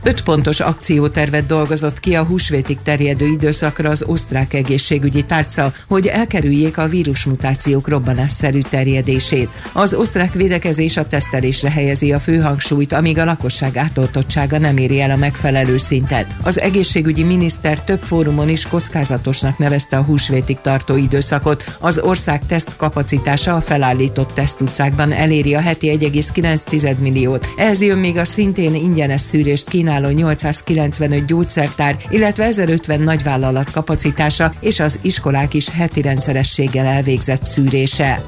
Öt 0.05 0.23
pontos 0.23 0.61
akciótervet 0.61 1.47
dolgozott 1.47 2.01
ki 2.01 2.15
a 2.15 2.25
húsvétig 2.25 2.79
terjedő 2.83 3.27
időszakra 3.27 3.91
az 3.91 4.05
osztrák 4.07 4.55
egészségügyi 4.55 5.23
tárca, 5.23 5.73
hogy 5.89 6.07
elkerüljék 6.07 6.79
a 6.79 6.89
vírusmutációk 6.89 7.89
robbanásszerű 7.89 8.61
terjedését. 8.71 9.49
Az 9.73 9.95
osztrák 9.95 10.33
védekezés 10.35 10.97
a 10.97 11.07
tesztelésre 11.07 11.71
helyezi 11.71 12.13
a 12.13 12.19
főhangsúlyt, 12.19 12.93
amíg 12.93 13.19
a 13.19 13.25
lakosság 13.25 13.77
átoltottsága 13.77 14.59
nem 14.59 14.77
éri 14.77 15.01
el 15.01 15.11
a 15.11 15.17
megfelelő 15.17 15.77
szintet. 15.77 16.35
Az 16.43 16.61
egészségügyi 16.61 17.23
miniszter 17.23 17.85
több 17.85 18.01
fórumon 18.01 18.49
is 18.49 18.67
kockázatosnak 18.67 19.59
nevezte 19.59 19.97
a 19.97 20.03
húsvétig 20.03 20.57
tartó 20.63 20.97
időszakot. 20.97 21.77
Az 21.81 21.99
ország 21.99 22.47
teszt 22.47 22.77
kapacitása 22.77 23.55
a 23.55 23.61
felállított 23.61 24.35
tesztutcákban 24.35 25.13
eléri 25.13 25.55
a 25.55 25.61
heti 25.61 25.99
1,9 26.01 26.99
milliót. 26.99 27.49
Ehhez 27.57 27.83
jön 27.83 27.99
még 27.99 28.17
a 28.17 28.25
szintén 28.25 28.75
ingyenes 28.75 29.21
szűrést 29.21 29.69
kínáló 29.69 29.91
895 30.01 31.25
gyógyszertár, 31.27 31.97
illetve 32.09 32.45
1050 32.45 33.01
nagyvállalat 33.01 33.71
kapacitása 33.71 34.53
és 34.61 34.81
az 34.81 34.99
iskolák 35.03 35.55
is 35.55 35.69
heti 35.69 36.03
rendszerességgel 36.03 36.87
elvégzett 36.87 37.45
szűrése. 37.45 38.25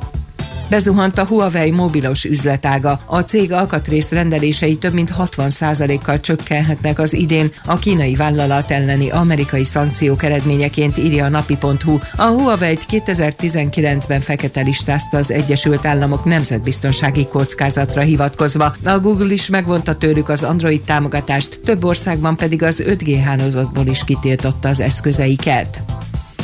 Bezuhant 0.74 1.18
a 1.18 1.24
Huawei 1.24 1.70
mobilos 1.70 2.24
üzletága. 2.24 3.00
A 3.06 3.20
cég 3.20 3.52
alkatrész 3.52 4.10
rendelései 4.10 4.76
több 4.76 4.92
mint 4.92 5.12
60%-kal 5.18 6.20
csökkenhetnek 6.20 6.98
az 6.98 7.12
idén 7.12 7.52
a 7.64 7.78
kínai 7.78 8.14
vállalat 8.14 8.70
elleni 8.70 9.10
amerikai 9.10 9.64
szankciók 9.64 10.22
eredményeként 10.22 10.98
írja 10.98 11.24
a 11.24 11.28
napi.hu. 11.28 11.98
A 12.16 12.24
Huawei-t 12.24 12.86
2019-ben 12.90 14.20
fekete 14.20 14.60
listázta 14.60 15.16
az 15.16 15.30
Egyesült 15.30 15.86
Államok 15.86 16.24
nemzetbiztonsági 16.24 17.26
kockázatra 17.26 18.00
hivatkozva. 18.00 18.76
A 18.84 18.98
Google 18.98 19.32
is 19.32 19.48
megvonta 19.48 19.96
tőlük 19.96 20.28
az 20.28 20.42
Android 20.42 20.80
támogatást, 20.80 21.60
több 21.64 21.84
országban 21.84 22.36
pedig 22.36 22.62
az 22.62 22.82
5G 22.86 23.20
hálózatból 23.24 23.86
is 23.86 24.04
kitiltotta 24.04 24.68
az 24.68 24.80
eszközeiket. 24.80 25.82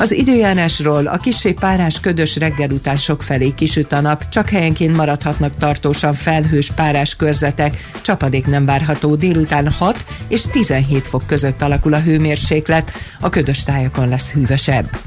Az 0.00 0.12
időjárásról 0.12 1.06
a 1.06 1.16
kissé 1.16 1.52
párás 1.52 2.00
ködös 2.00 2.36
reggel 2.36 2.70
után 2.70 2.96
sokfelé 2.96 3.50
kisüt 3.50 3.92
a 3.92 4.00
nap, 4.00 4.28
csak 4.28 4.48
helyenként 4.48 4.96
maradhatnak 4.96 5.56
tartósan 5.56 6.14
felhős 6.14 6.70
párás 6.70 7.16
körzetek, 7.16 7.88
csapadék 8.02 8.46
nem 8.46 8.64
várható 8.64 9.14
délután 9.14 9.70
6 9.72 10.04
és 10.28 10.42
17 10.50 11.06
fok 11.06 11.26
között 11.26 11.62
alakul 11.62 11.94
a 11.94 12.00
hőmérséklet, 12.00 12.92
a 13.20 13.28
ködös 13.28 13.62
tájakon 13.62 14.08
lesz 14.08 14.32
hűvösebb. 14.32 14.98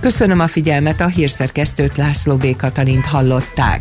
Köszönöm 0.00 0.40
a 0.40 0.46
figyelmet, 0.46 1.00
a 1.00 1.06
hírszerkesztőt 1.06 1.96
László 1.96 2.36
B. 2.36 2.56
Katalint 2.56 3.06
hallották. 3.06 3.80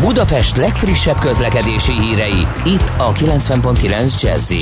Budapest 0.00 0.56
legfrissebb 0.56 1.18
közlekedési 1.18 1.92
hírei, 1.92 2.46
itt 2.64 2.92
a 2.96 3.12
90.9 3.12 4.22
jazz 4.22 4.52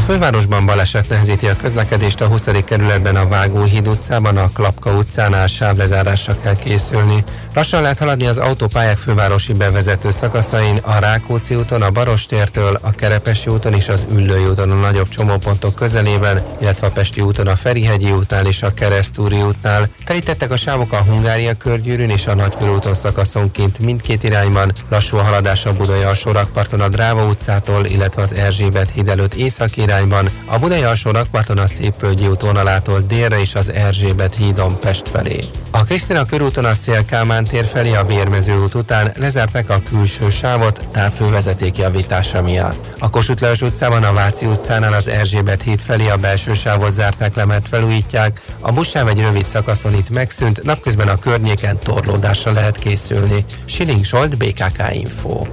A 0.00 0.02
fővárosban 0.02 0.66
baleset 0.66 1.08
nehezíti 1.08 1.46
a 1.46 1.56
közlekedést 1.56 2.20
a 2.20 2.26
20. 2.26 2.44
kerületben 2.64 3.16
a 3.16 3.28
Vágóhíd 3.28 3.88
utcában, 3.88 4.36
a 4.36 4.50
Klapka 4.52 4.90
utcánál 4.90 5.46
sávlezárásra 5.46 6.36
kell 6.42 6.56
készülni. 6.56 7.24
Lassan 7.54 7.82
lehet 7.82 7.98
haladni 7.98 8.26
az 8.26 8.38
autópályák 8.38 8.96
fővárosi 8.96 9.52
bevezető 9.52 10.10
szakaszain, 10.10 10.76
a 10.76 10.98
Rákóczi 10.98 11.54
úton, 11.54 11.82
a 11.82 11.90
Barostértől, 11.90 12.78
a 12.82 12.90
Kerepesi 12.90 13.50
úton 13.50 13.74
és 13.74 13.88
az 13.88 14.06
Üllői 14.10 14.44
úton 14.44 14.70
a 14.70 14.74
nagyobb 14.74 15.08
csomópontok 15.08 15.74
közelében, 15.74 16.42
illetve 16.60 16.86
a 16.86 16.90
Pesti 16.90 17.20
úton 17.20 17.46
a 17.46 17.56
Ferihegyi 17.56 18.10
útnál 18.10 18.46
és 18.46 18.62
a 18.62 18.74
Keresztúri 18.74 19.42
útnál. 19.42 19.88
Telítettek 20.04 20.50
a 20.50 20.56
sávok 20.56 20.92
a 20.92 21.04
Hungária 21.08 21.54
körgyűrűn 21.54 22.10
és 22.10 22.26
a 22.26 22.34
Nagykörúton 22.34 22.94
szakaszonként 22.94 23.78
mindkét 23.78 24.22
irányban. 24.22 24.72
Lassú 24.90 25.16
a 25.16 25.22
haladás 25.22 25.66
a 25.66 25.72
Budai 25.72 26.02
alsó 26.02 26.30
rakparton 26.30 26.80
a 26.80 26.88
Dráva 26.88 27.24
utcától, 27.24 27.84
illetve 27.84 28.22
az 28.22 28.34
Erzsébet 28.34 28.90
híd 28.90 29.08
előtt 29.08 29.34
északi 29.34 29.80
irányban, 29.90 30.30
a 30.44 30.58
Budai 30.58 30.82
alsó 30.82 31.10
rakparton 31.10 31.58
a 31.58 31.66
Szépvölgyi 31.66 32.26
út 32.26 32.40
vonalától 32.40 33.00
délre 33.00 33.40
és 33.40 33.54
az 33.54 33.72
Erzsébet 33.72 34.34
hídon 34.34 34.80
Pest 34.80 35.08
felé. 35.08 35.48
A 35.70 35.84
Krisztina 35.84 36.24
körúton 36.24 36.64
a 36.64 36.74
Szél 36.74 37.04
Kálmán 37.04 37.44
tér 37.44 37.66
felé 37.66 37.94
a 37.94 38.04
Vérmező 38.04 38.58
út 38.58 38.74
után 38.74 39.12
lezárták 39.16 39.70
a 39.70 39.82
külső 39.88 40.30
sávot 40.30 40.80
távfővezeték 40.92 41.76
javítása 41.76 42.42
miatt. 42.42 42.96
A 42.98 43.10
Kossuth 43.10 43.42
Lajos 43.42 43.62
utcában 43.62 44.02
a 44.02 44.12
Váci 44.12 44.46
utcánál 44.46 44.92
az 44.92 45.08
Erzsébet 45.08 45.62
híd 45.62 45.80
felé 45.80 46.08
a 46.08 46.16
belső 46.16 46.52
sávot 46.52 46.92
zárták 46.92 47.34
le, 47.34 47.44
mert 47.44 47.68
felújítják. 47.68 48.42
A 48.60 48.72
buszsáv 48.72 49.08
egy 49.08 49.20
rövid 49.20 49.46
szakaszon 49.46 49.94
itt 49.94 50.10
megszűnt, 50.10 50.62
napközben 50.62 51.08
a 51.08 51.18
környéken 51.18 51.78
torlódásra 51.78 52.52
lehet 52.52 52.78
készülni. 52.78 53.44
Siling 53.64 54.04
Solt, 54.04 54.36
BKK 54.36 54.82
Info. 54.92 55.46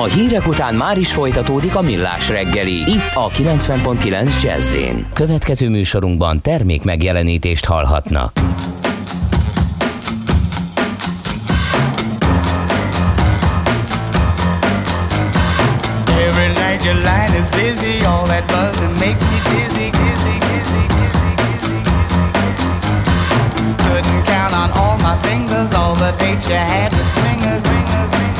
A 0.00 0.04
hírek 0.04 0.46
után 0.46 0.74
már 0.74 0.98
is 0.98 1.12
folytatódik 1.12 1.76
a 1.76 1.80
millás 1.80 2.28
reggeli. 2.28 2.72
Itt 2.72 3.14
a 3.14 3.28
90.9 3.28 4.42
jazz 4.42 4.76
Következő 5.12 5.68
műsorunkban 5.68 6.40
termék 6.40 6.84
megjelenítést 6.84 7.64
hallhatnak. 7.64 8.32
Every 16.06 16.46
night 16.46 16.84
your 16.84 16.94
line 16.94 17.38
is 17.40 17.48
busy, 17.48 18.04
all 18.04 18.26
that 18.26 18.46
buzzing 18.46 18.98
makes 18.98 19.22
me 19.22 19.38
dizzy, 19.50 19.90
dizzy, 19.90 20.38
dizzy, 20.48 20.86
dizzy. 20.96 21.72
Couldn't 23.86 24.24
count 24.24 24.54
on 24.62 24.70
all 24.80 24.96
my 24.96 25.16
fingers, 25.28 25.72
all 25.74 25.94
the 25.94 26.14
dates 26.18 26.48
you 26.48 26.56
had 26.56 26.92
with 26.92 27.08
swingers, 27.08 27.62
swingers, 27.62 28.10
swingers. 28.10 28.31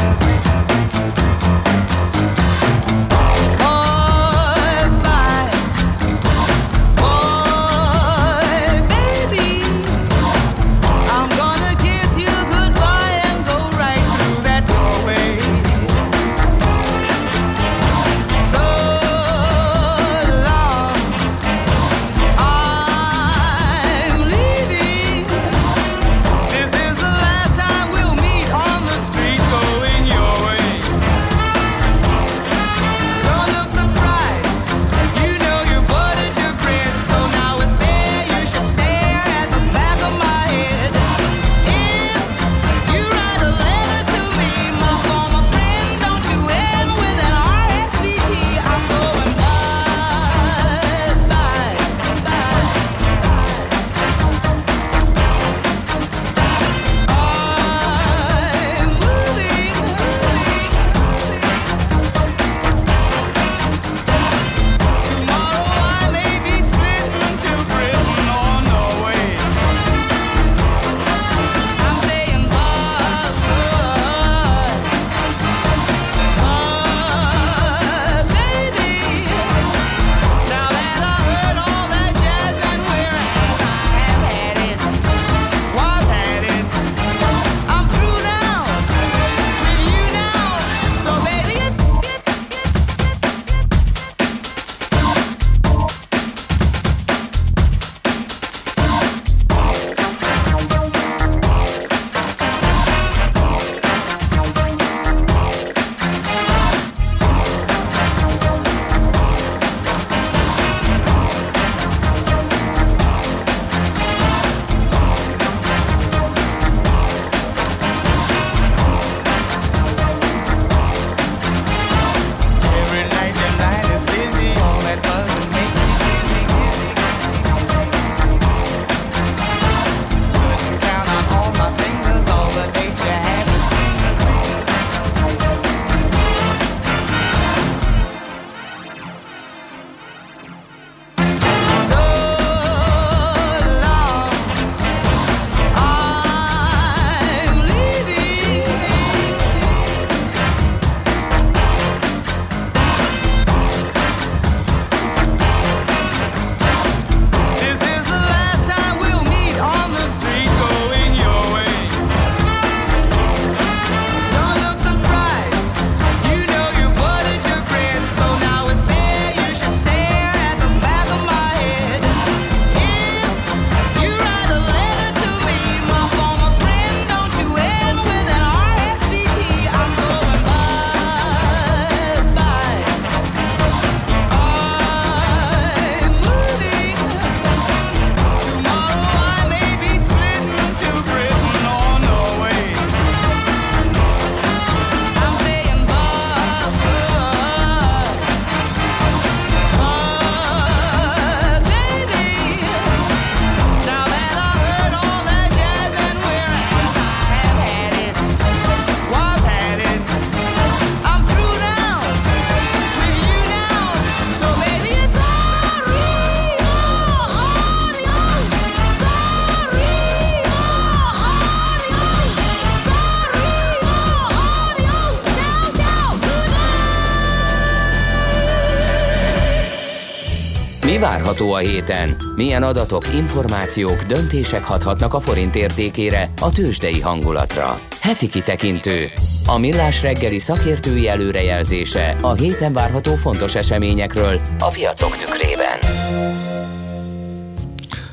várható 231.22 231.52
a 231.52 231.58
héten? 231.58 232.16
Milyen 232.36 232.62
adatok, 232.62 233.14
információk, 233.14 234.02
döntések 234.02 234.64
hathatnak 234.64 235.14
a 235.14 235.20
forint 235.20 235.54
értékére, 235.54 236.28
a 236.40 236.52
tőzsdei 236.52 237.00
hangulatra? 237.00 237.74
Heti 238.00 238.28
kitekintő. 238.28 239.06
A 239.46 239.58
millás 239.58 240.02
reggeli 240.02 240.38
szakértői 240.38 241.08
előrejelzése 241.08 242.16
a 242.20 242.32
héten 242.32 242.72
várható 242.72 243.14
fontos 243.14 243.54
eseményekről 243.54 244.40
a 244.58 244.68
piacok 244.68 245.16
tükrében. 245.16 245.78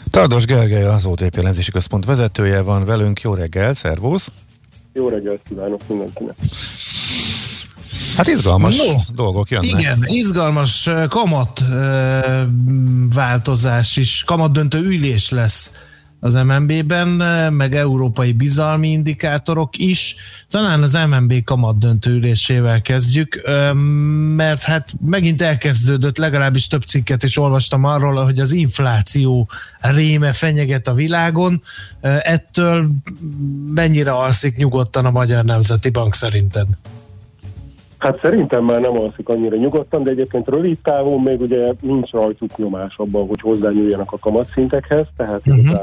Tardos 0.09 0.45
Gergely, 0.45 0.85
az 0.85 1.05
OTP 1.05 1.41
Lenzési 1.41 1.71
Központ 1.71 2.05
vezetője 2.05 2.61
van 2.61 2.85
velünk. 2.85 3.21
Jó 3.21 3.33
reggel, 3.33 3.73
szervusz! 3.73 4.31
Jó 4.93 5.07
reggelt 5.07 5.41
kívánok 5.47 5.81
mindenkinek! 5.87 6.35
Hát 8.19 8.27
izgalmas 8.27 8.77
no, 8.77 8.93
dolgok 9.15 9.49
jönnek. 9.49 9.79
Igen, 9.79 10.03
izgalmas 10.05 10.89
kamat 11.09 11.63
változás 13.13 13.97
is, 13.97 14.23
Kamat 14.25 14.51
döntő 14.51 14.79
ülés 14.79 15.29
lesz 15.29 15.77
az 16.19 16.33
MNB-ben, 16.33 17.07
meg 17.53 17.75
európai 17.75 18.31
bizalmi 18.31 18.89
indikátorok 18.89 19.77
is. 19.77 20.15
Talán 20.49 20.83
az 20.83 20.97
MNB 21.09 21.43
kamatdöntő 21.43 22.11
ülésével 22.11 22.81
kezdjük, 22.81 23.41
mert 24.35 24.61
hát 24.61 24.93
megint 25.05 25.41
elkezdődött, 25.41 26.17
legalábbis 26.17 26.67
több 26.67 26.81
cikket 26.81 27.23
is 27.23 27.37
olvastam 27.37 27.83
arról, 27.83 28.23
hogy 28.23 28.39
az 28.39 28.51
infláció 28.51 29.49
réme 29.79 30.33
fenyeget 30.33 30.87
a 30.87 30.93
világon. 30.93 31.61
Ettől 32.21 32.89
mennyire 33.73 34.11
alszik 34.11 34.55
nyugodtan 34.55 35.05
a 35.05 35.11
Magyar 35.11 35.43
Nemzeti 35.43 35.89
Bank 35.89 36.15
szerinted? 36.15 36.67
Hát 37.99 38.19
szerintem 38.21 38.63
már 38.63 38.81
nem 38.81 38.97
alszik 38.99 39.29
annyira 39.29 39.55
nyugodtan, 39.55 40.03
de 40.03 40.09
egyébként 40.09 40.47
rövid 40.47 40.77
távon 40.83 41.21
még 41.21 41.41
ugye 41.41 41.73
nincs 41.81 42.11
rajtuk 42.11 42.57
nyomás 42.57 42.97
abban, 42.97 43.27
hogy 43.27 43.41
hozzányúljanak 43.41 44.11
a 44.11 44.17
kamatszintekhez, 44.17 45.05
tehát 45.17 45.41
uh-huh. 45.45 45.79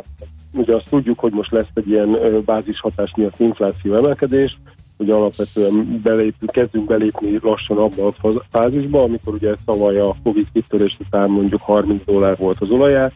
ugye 0.53 0.75
azt 0.75 0.89
tudjuk, 0.89 1.19
hogy 1.19 1.33
most 1.33 1.51
lesz 1.51 1.67
egy 1.75 1.89
ilyen 1.89 2.43
bázishatás 2.45 3.13
miatt 3.17 3.41
infláció 3.41 3.95
emelkedés, 3.95 4.59
hogy 4.97 5.11
alapvetően 5.11 6.01
belépünk, 6.03 6.53
kezdünk 6.53 6.87
belépni 6.87 7.39
lassan 7.43 7.79
abba 7.79 8.07
a 8.07 8.43
fázisba, 8.51 9.03
amikor 9.03 9.35
ugye 9.35 9.55
tavaly 9.65 9.99
a 9.99 10.17
Covid 10.23 10.47
kitörés 10.53 10.97
után 11.07 11.31
mondjuk 11.31 11.61
30 11.61 12.05
dollár 12.05 12.37
volt 12.37 12.61
az 12.61 12.71
olajár, 12.71 13.13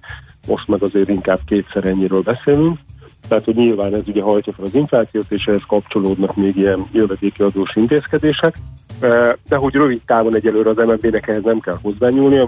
most 0.47 0.69
meg 0.69 0.83
azért 0.83 1.09
inkább 1.09 1.41
kétszer 1.47 1.85
ennyiről 1.85 2.23
beszélünk. 2.23 2.79
Tehát, 3.29 3.45
hogy 3.45 3.55
nyilván 3.55 3.95
ez 3.95 4.03
ugye 4.07 4.23
hajtja 4.23 4.53
fel 4.53 4.65
az 4.65 4.75
inflációt, 4.75 5.31
és 5.33 5.47
ehhez 5.47 5.63
kapcsolódnak 5.67 6.37
még 6.37 6.57
ilyen 6.57 6.87
jövedéki 6.93 7.43
adós 7.43 7.77
intézkedések. 7.77 8.57
De 9.49 9.57
hogy 9.57 9.75
rövid 9.75 10.01
távon 10.07 10.35
egyelőre 10.35 10.71
az 10.71 10.77
MNB-nek 10.77 11.29
ehhez 11.29 11.43
nem 11.43 11.61
kell 11.61 11.79
hozzányúlni, 11.83 12.37
eh, 12.37 12.47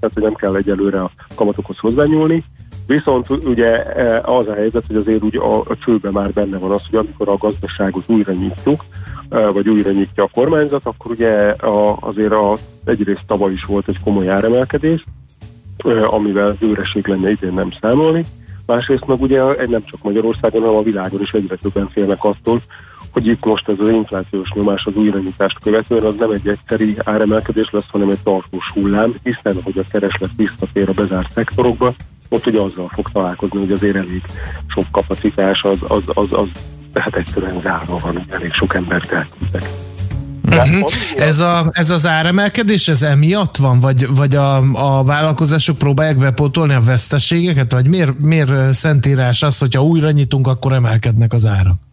tehát 0.00 0.10
hogy 0.14 0.22
nem 0.22 0.34
kell 0.34 0.56
egyelőre 0.56 1.00
a 1.00 1.10
kamatokhoz 1.34 1.78
hozzányúlni. 1.78 2.44
Viszont 2.86 3.30
ugye 3.30 3.84
eh, 3.84 4.28
az 4.28 4.48
a 4.48 4.54
helyzet, 4.54 4.84
hogy 4.86 4.96
azért 4.96 5.22
úgy 5.22 5.36
a, 5.36 5.58
a 5.58 5.76
csőben 5.84 6.12
már 6.12 6.30
benne 6.32 6.58
van 6.58 6.70
az, 6.70 6.82
hogy 6.90 6.98
amikor 6.98 7.28
a 7.28 7.36
gazdaságot 7.36 8.04
újra 8.06 8.32
nyitjuk, 8.32 8.84
vagy 9.28 9.68
újra 9.68 9.90
nyitja 9.90 10.22
a 10.24 10.30
kormányzat, 10.32 10.86
akkor 10.86 11.10
ugye 11.10 11.50
a, 11.50 11.96
azért 12.00 12.32
a, 12.32 12.56
egyrészt 12.84 13.26
tavaly 13.26 13.52
is 13.52 13.64
volt 13.64 13.88
egy 13.88 14.00
komoly 14.04 14.28
áremelkedés, 14.28 15.04
amivel 16.06 16.56
őreség 16.60 17.06
lenne 17.06 17.30
idén 17.30 17.52
nem 17.52 17.70
számolni. 17.80 18.24
Másrészt 18.66 19.06
meg 19.06 19.20
ugye 19.20 19.66
nem 19.66 19.84
csak 19.84 20.02
Magyarországon, 20.02 20.60
hanem 20.62 20.76
a 20.76 20.82
világon 20.82 21.20
is 21.20 21.32
egyre 21.32 21.56
többen 21.56 21.88
félnek 21.88 22.24
attól, 22.24 22.62
hogy 23.16 23.26
itt 23.26 23.44
most 23.44 23.68
ez 23.68 23.74
az 23.78 23.88
inflációs 23.88 24.50
nyomás 24.54 24.84
az 24.84 24.96
újranyitást 24.96 25.58
követően 25.62 26.04
az 26.04 26.14
nem 26.18 26.30
egy 26.30 26.48
egyszeri 26.48 26.96
áremelkedés 27.04 27.70
lesz, 27.70 27.90
hanem 27.90 28.10
egy 28.10 28.18
tartós 28.22 28.70
hullám, 28.74 29.14
hiszen 29.22 29.62
hogy 29.62 29.78
a 29.78 29.90
kereslet 29.90 30.30
visszatér 30.36 30.88
a 30.88 30.92
bezárt 30.92 31.32
szektorokba, 31.32 31.94
ott 32.28 32.46
ugye 32.46 32.60
azzal 32.60 32.90
fog 32.94 33.10
találkozni, 33.12 33.58
hogy 33.58 33.70
azért 33.70 33.96
elég 33.96 34.22
sok 34.66 34.84
kapacitás 34.90 35.62
az, 35.62 35.78
az, 35.80 36.02
az, 36.06 36.26
az 36.30 36.48
tehát 36.92 37.16
egyszerűen 37.16 37.60
zárva 37.62 37.98
van, 37.98 38.26
elég 38.30 38.52
sok 38.52 38.74
embert 38.74 39.12
elküldtek. 39.12 39.68
Uh-huh. 40.50 40.90
Ez, 41.16 41.38
a, 41.38 41.70
ez 41.72 41.90
az 41.90 42.06
áremelkedés, 42.06 42.88
ez 42.88 43.02
emiatt 43.02 43.56
van? 43.56 43.80
Vagy, 43.80 44.14
vagy 44.14 44.36
a, 44.36 44.56
a 44.72 45.04
vállalkozások 45.04 45.78
próbálják 45.78 46.18
bepótolni 46.18 46.74
a 46.74 46.80
veszteségeket? 46.80 47.72
Vagy 47.72 47.86
miért, 47.86 48.22
miért 48.22 48.72
szentírás 48.72 49.42
az, 49.42 49.58
hogyha 49.58 49.82
újra 49.84 50.10
nyitunk, 50.10 50.46
akkor 50.46 50.72
emelkednek 50.72 51.32
az 51.32 51.46
árak? 51.46 51.85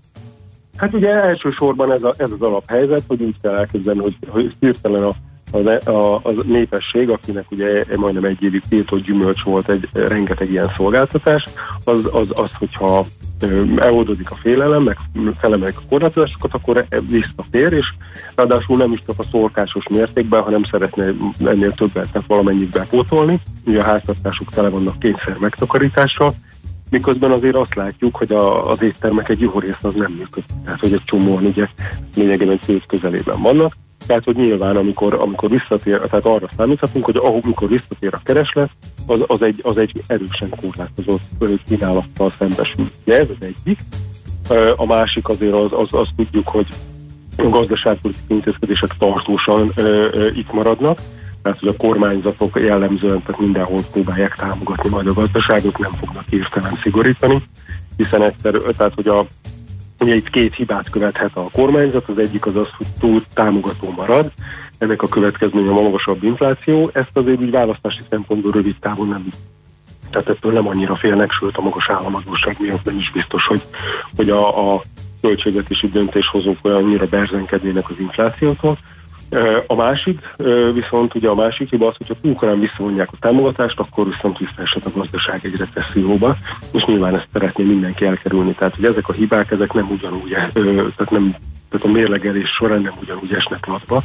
Hát 0.78 0.94
ugye 0.94 1.10
elsősorban 1.10 1.91
ez, 1.91 2.04
a, 2.04 2.14
ez 2.18 2.32
az 2.32 2.41
alaphelyzet, 2.41 3.04
hogy 3.08 3.22
úgy 3.22 3.36
kell 3.41 3.56
elképzelni, 3.56 4.00
hogy, 4.00 4.18
hogy 4.28 4.56
hirtelen 4.60 5.04
a, 5.04 5.14
a, 5.52 5.90
a, 5.90 6.16
a 6.16 6.32
népesség, 6.44 7.10
akinek 7.10 7.52
ugye 7.52 7.86
majdnem 7.95 8.24
egy 8.24 8.44
évig 8.44 8.62
tiltott 8.70 9.04
gyümölcs 9.04 9.44
volt 9.44 9.70
egy 9.70 9.90
rengeteg 9.94 10.52
ilyen 10.52 10.72
szolgáltatás, 10.76 11.44
az, 11.84 12.06
az, 12.12 12.28
az 12.30 12.50
hogyha 12.58 13.06
eloldódik 13.78 14.32
a 14.32 14.36
félelem, 14.36 14.84
meg 14.84 14.98
felemelik 15.40 15.78
a 15.78 15.88
korlátozásokat, 15.90 16.54
akkor 16.54 16.86
visszatér, 17.10 17.74
és 17.74 17.94
ráadásul 18.36 18.78
nem 18.78 18.91
is 18.91 19.04
csak 19.06 19.20
a 19.20 19.24
szorkásos 19.32 19.88
mértékben, 19.90 20.41
hanem 20.41 20.64
szeretne 20.64 21.14
ennél 21.45 21.72
többet, 21.72 22.12
tehát 22.12 22.28
valamennyit 22.28 22.70
bepótolni. 22.70 23.40
Ugye 23.66 23.80
a 23.80 23.84
háztartások 23.84 24.50
tele 24.50 24.70
vannak 24.70 25.00
kényszer 25.00 25.38
megtakarítással, 25.40 26.34
miközben 26.90 27.32
azért 27.32 27.56
azt 27.56 27.76
látjuk, 27.76 28.16
hogy 28.16 28.32
a, 28.32 28.72
az 28.72 28.82
éttermek 28.82 29.30
egy 29.30 29.40
jó 29.40 29.60
rész 29.60 29.84
az 29.84 29.94
nem 29.94 30.12
működik. 30.12 30.50
Tehát, 30.64 30.80
hogy 30.80 30.94
egy 30.94 31.04
csomóan 31.06 31.46
ugye 31.46 31.68
lényegében 32.16 32.60
célt 32.60 32.86
közelében 32.86 33.42
vannak. 33.42 33.74
Tehát, 34.08 34.24
hogy 34.24 34.36
nyilván, 34.36 34.76
amikor, 34.76 35.14
amikor 35.14 35.50
visszatér, 35.50 35.98
tehát 35.98 36.26
arra 36.26 36.50
számíthatunk, 36.58 37.06
hogy 37.06 37.18
amikor 37.18 37.68
visszatér 37.68 38.14
a 38.14 38.22
kereslet, 38.24 38.70
az, 39.06 39.20
az, 39.28 39.42
egy, 39.42 39.60
az 39.64 39.78
egy 39.78 40.04
erősen 40.08 40.50
korlátozott 40.50 41.22
kínálattal 41.68 42.34
szembesül. 42.38 42.86
Ugye 43.06 43.20
ez 43.20 43.28
az 43.30 43.48
egyik. 43.48 43.80
A 44.76 44.86
másik 44.86 45.30
azért 45.30 45.54
az, 45.54 45.72
az, 45.72 45.88
az 45.92 46.08
tudjuk, 46.16 46.48
hogy 46.48 46.68
a 47.38 47.50
gazdaságpolitikai 47.50 48.36
intézkedések 48.38 48.90
tartósan 48.98 49.72
ö, 49.76 50.08
ö, 50.12 50.28
itt 50.28 50.52
maradnak, 50.52 51.00
tehát 51.44 51.60
hogy 51.60 51.68
a 51.68 51.78
kormányzatok 51.78 52.60
jellemzően 52.60 53.24
tehát 53.24 53.41
mindenhol 53.41 53.82
próbálják 53.91 54.36
támogatni 54.36 54.90
majd 54.90 55.07
a 55.07 55.14
gazdaságot, 55.14 55.78
nem 55.78 55.91
fognak 55.91 56.24
hirtelen 56.30 56.80
szigorítani, 56.82 57.44
hiszen 57.98 58.24
egyszer, 58.24 58.53
tehát 58.53 58.94
hogy 58.94 59.07
a 59.07 59.28
Ugye 59.99 60.15
itt 60.15 60.30
két 60.30 60.53
hibát 60.53 60.90
követhet 60.90 61.36
a 61.36 61.49
kormányzat, 61.52 62.10
az 62.10 62.18
egyik 62.18 62.45
az 62.45 62.56
az, 62.56 62.68
hogy 62.78 62.88
túl 62.99 63.22
támogató 63.34 63.91
marad, 63.91 64.32
ennek 64.78 65.02
a 65.02 65.07
következménye 65.07 65.70
a 65.70 65.82
magasabb 65.82 66.24
infláció, 66.24 66.90
ezt 66.94 67.18
azért 67.18 67.41
úgy 67.41 67.52
választási 67.52 68.02
szempontból 68.10 68.52
rövid 68.52 68.76
távon 68.80 69.07
nem 69.07 69.28
tehát 70.10 70.30
ettől 70.30 70.52
nem 70.52 70.68
annyira 70.68 70.95
félnek, 70.95 71.32
sőt 71.32 71.57
a 71.57 71.61
magas 71.61 71.90
államadóság 71.90 72.56
miatt 72.60 72.84
nem 72.84 72.98
is 72.98 73.11
biztos, 73.11 73.45
hogy, 73.48 73.61
hogy 74.15 74.30
a, 74.30 74.74
a 74.74 74.82
költségvetési 75.22 75.90
döntéshozók 75.90 76.57
olyannyira 76.61 77.06
berzenkednének 77.06 77.90
az 77.90 77.95
inflációtól. 77.99 78.78
A 79.68 79.76
másik, 79.76 80.36
viszont 80.74 81.16
ugye 81.16 81.30
a 81.30 81.36
másik 81.36 81.70
hiba 81.70 81.88
az, 81.88 81.96
hogyha 81.98 82.16
túl 82.22 82.34
korán 82.34 82.60
visszavonják 82.60 83.10
a 83.12 83.18
támogatást, 83.20 83.80
akkor 83.80 84.06
viszont 84.06 84.38
visszaesett 84.38 84.86
a 84.86 84.92
gazdaság 84.96 85.46
egy 85.46 85.56
recesszióba, 85.56 86.38
és 86.72 86.86
nyilván 86.86 87.16
ezt 87.16 87.28
szeretné 87.34 87.64
mindenki 87.64 88.06
elkerülni. 88.06 88.54
Tehát, 88.54 88.76
hogy 88.76 88.86
ezek 88.86 89.08
a 89.08 89.14
hibák, 89.14 89.52
ezek 89.52 89.74
nem 89.74 89.90
ugyanúgy, 89.92 90.30
tehát, 90.30 91.10
nem, 91.10 91.36
tehát 91.70 91.86
a 91.86 91.92
mérlegelés 91.92 92.50
során 92.50 92.82
nem 92.82 92.94
ugyanúgy 93.02 93.34
esnek 93.34 93.66
latba, 93.66 94.04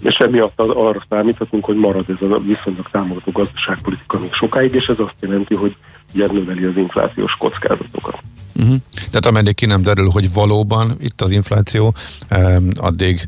és 0.00 0.16
emiatt 0.16 0.60
arra 0.60 1.04
számíthatunk, 1.08 1.64
hogy 1.64 1.76
marad 1.76 2.04
ez 2.08 2.30
a 2.30 2.38
viszonylag 2.38 2.88
támogató 2.90 3.30
gazdaságpolitika 3.32 4.18
még 4.18 4.32
sokáig, 4.32 4.74
és 4.74 4.86
ez 4.86 4.98
azt 4.98 5.14
jelenti, 5.20 5.54
hogy 5.54 5.76
ugye 6.14 6.26
növeli 6.26 6.64
az 6.64 6.76
inflációs 6.76 7.36
kockázatokat. 7.36 8.18
Uh-huh. 8.56 8.76
Tehát 8.94 9.26
ameddig 9.26 9.54
ki 9.54 9.66
nem 9.66 9.82
derül, 9.82 10.08
hogy 10.08 10.32
valóban 10.32 10.96
itt 11.00 11.20
az 11.20 11.30
infláció, 11.30 11.94
um, 12.30 12.68
addig 12.76 13.26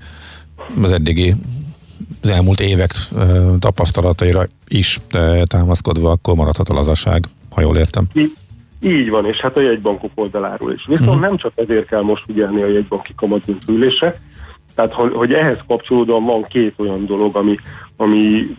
az 0.82 0.92
eddigi 0.92 1.34
az 2.22 2.30
elmúlt 2.30 2.60
évek 2.60 2.92
tapasztalataira 3.58 4.46
is 4.68 5.00
támaszkodva, 5.44 6.10
akkor 6.10 6.34
maradhat 6.34 6.68
a 6.68 6.74
lazaság, 6.74 7.24
ha 7.50 7.60
jól 7.60 7.76
értem. 7.76 8.06
Így, 8.80 9.10
van, 9.10 9.26
és 9.26 9.40
hát 9.40 9.56
a 9.56 9.60
jegybankok 9.60 10.10
oldaláról 10.14 10.72
is. 10.72 10.84
Viszont 10.86 11.20
nem 11.20 11.36
csak 11.36 11.52
ezért 11.54 11.86
kell 11.86 12.02
most 12.02 12.24
figyelni 12.26 12.62
a 12.62 12.66
jegybanki 12.66 13.12
kamatdöntülésre, 13.16 14.20
tehát 14.74 14.92
hogy, 14.92 15.32
ehhez 15.32 15.58
kapcsolódóan 15.66 16.22
van 16.22 16.42
két 16.42 16.74
olyan 16.76 17.06
dolog, 17.06 17.36
ami, 17.36 17.56
ami 17.96 18.56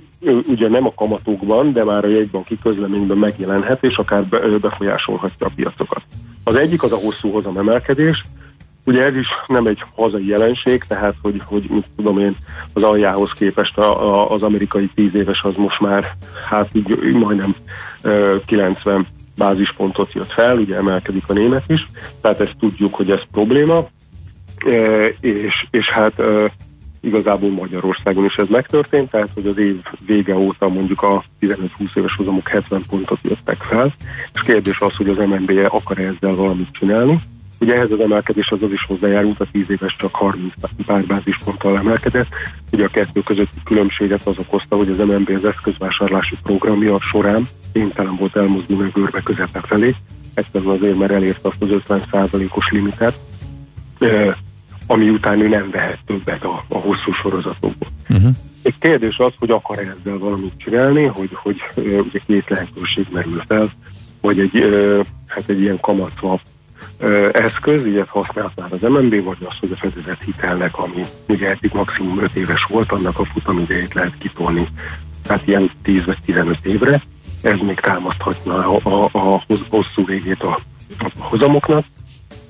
ugye 0.47 0.67
nem 0.67 0.85
a 0.85 0.93
kamatokban, 0.93 1.73
de 1.73 1.83
már 1.83 2.05
a 2.05 2.07
jegybanki 2.07 2.57
közleményben 2.63 3.17
megjelenhet, 3.17 3.83
és 3.83 3.97
akár 3.97 4.23
befolyásolhatja 4.61 5.47
a 5.47 5.51
piacokat. 5.55 6.01
Az 6.43 6.55
egyik 6.55 6.83
az 6.83 6.91
a 6.91 6.97
hosszú 6.97 7.31
hozam 7.31 7.57
emelkedés, 7.57 8.23
Ugye 8.85 9.03
ez 9.03 9.15
is 9.15 9.27
nem 9.47 9.67
egy 9.67 9.83
hazai 9.95 10.27
jelenség, 10.27 10.83
tehát 10.83 11.15
hogy, 11.21 11.41
hogy 11.45 11.65
mit 11.69 11.85
tudom 11.95 12.19
én, 12.19 12.35
az 12.73 12.83
aljához 12.83 13.31
képest 13.31 13.77
a, 13.77 14.13
a, 14.13 14.31
az 14.31 14.41
amerikai 14.41 14.89
10 14.95 15.15
éves 15.15 15.43
az 15.43 15.53
most 15.55 15.79
már 15.79 16.15
hát 16.49 16.69
így 16.73 17.13
majdnem 17.13 17.55
ö, 18.01 18.35
90 18.45 19.07
bázispontot 19.35 20.13
jött 20.13 20.31
fel, 20.31 20.57
ugye 20.57 20.75
emelkedik 20.75 21.23
a 21.27 21.33
német 21.33 21.69
is, 21.69 21.87
tehát 22.21 22.39
ezt 22.39 22.55
tudjuk, 22.59 22.95
hogy 22.95 23.11
ez 23.11 23.21
probléma, 23.31 23.87
e, 24.65 25.03
és, 25.19 25.65
és 25.71 25.89
hát 25.89 26.19
e, 26.19 26.51
igazából 27.01 27.49
Magyarországon 27.49 28.25
is 28.25 28.35
ez 28.35 28.47
megtörtént, 28.49 29.09
tehát 29.09 29.29
hogy 29.33 29.47
az 29.47 29.57
év 29.57 29.81
vége 30.05 30.35
óta 30.35 30.67
mondjuk 30.67 31.01
a 31.01 31.23
15-20 31.41 31.57
éves 31.93 32.15
hozamok 32.15 32.47
70 32.47 32.83
pontot 32.89 33.19
jöttek 33.21 33.61
fel, 33.61 33.93
és 34.33 34.41
kérdés 34.41 34.79
az, 34.79 34.95
hogy 34.95 35.09
az 35.09 35.17
MNB 35.17 35.51
akar 35.67 35.99
-e 35.99 36.13
ezzel 36.15 36.35
valamit 36.35 36.71
csinálni. 36.71 37.19
Ugye 37.63 37.75
ehhez 37.75 37.91
az 37.91 37.99
emelkedés 37.99 38.51
az, 38.51 38.63
az 38.63 38.71
is 38.71 38.85
hozzájárult, 38.85 39.39
a 39.39 39.47
10 39.51 39.69
éves 39.69 39.95
csak 39.97 40.15
30 40.15 40.53
pár 40.85 41.05
bázisponttal 41.05 41.77
emelkedett. 41.77 42.27
Ugye 42.71 42.85
a 42.85 42.87
kettő 42.87 43.21
közötti 43.21 43.57
különbséget 43.63 44.27
az 44.27 44.37
okozta, 44.37 44.75
hogy 44.75 44.89
az 44.89 44.97
MNB 44.97 45.39
az 45.43 45.49
eszközvásárlási 45.49 46.35
programja 46.43 46.99
során 46.99 47.47
kénytelen 47.73 48.15
volt 48.15 48.35
elmozdulni 48.35 48.89
a 48.93 48.99
görbe 48.99 49.21
közepe 49.21 49.61
felé, 49.61 49.95
egyszerűen 50.33 50.75
azért, 50.75 50.97
mert 50.97 51.11
elérte 51.11 51.47
azt 51.47 51.61
az 51.61 51.69
50%-os 51.87 52.69
limitet, 52.69 53.19
ami 54.87 55.09
után 55.09 55.41
ő 55.41 55.47
nem 55.47 55.69
vehet 55.71 55.99
többet 56.05 56.43
a, 56.43 56.63
a 56.67 56.77
hosszú 56.77 57.11
sorozatokból. 57.11 57.89
Uh-huh. 58.09 58.31
Egy 58.61 58.77
kérdés 58.79 59.17
az, 59.17 59.33
hogy 59.37 59.51
akar 59.51 59.79
-e 59.79 59.95
ezzel 59.99 60.17
valamit 60.17 60.53
csinálni, 60.57 61.03
hogy, 61.03 61.29
hogy 61.33 61.61
ugye 61.75 62.19
két 62.27 62.49
lehetőség 62.49 63.07
merül 63.11 63.43
fel, 63.47 63.71
vagy 64.21 64.39
egy, 64.39 64.65
hát 65.27 65.49
egy 65.49 65.61
ilyen 65.61 65.79
kamatszvap 65.79 66.39
eszköz, 67.31 67.85
ilyet 67.85 68.07
használt 68.07 68.59
már 68.59 68.73
az 68.73 68.81
MNB, 68.81 69.23
vagy 69.23 69.37
az, 69.39 69.55
hogy 69.59 69.71
a 69.71 69.75
fedezett 69.75 70.21
hitelnek, 70.23 70.77
ami 70.77 71.01
ugye 71.27 71.49
eddig 71.49 71.71
maximum 71.73 72.19
5 72.23 72.35
éves 72.35 72.65
volt, 72.69 72.91
annak 72.91 73.19
a 73.19 73.25
futamidejét 73.25 73.93
lehet 73.93 74.17
kitolni, 74.17 74.67
tehát 75.23 75.47
ilyen 75.47 75.71
10 75.81 76.05
vagy 76.05 76.17
15 76.25 76.65
évre. 76.65 77.03
Ez 77.41 77.59
még 77.59 77.79
támaszthatna 77.79 78.55
a, 78.55 78.79
a, 78.83 79.09
a 79.11 79.43
hosszú 79.69 80.05
végét 80.05 80.43
a, 80.43 80.59
a 80.99 81.11
hozamoknak. 81.17 81.85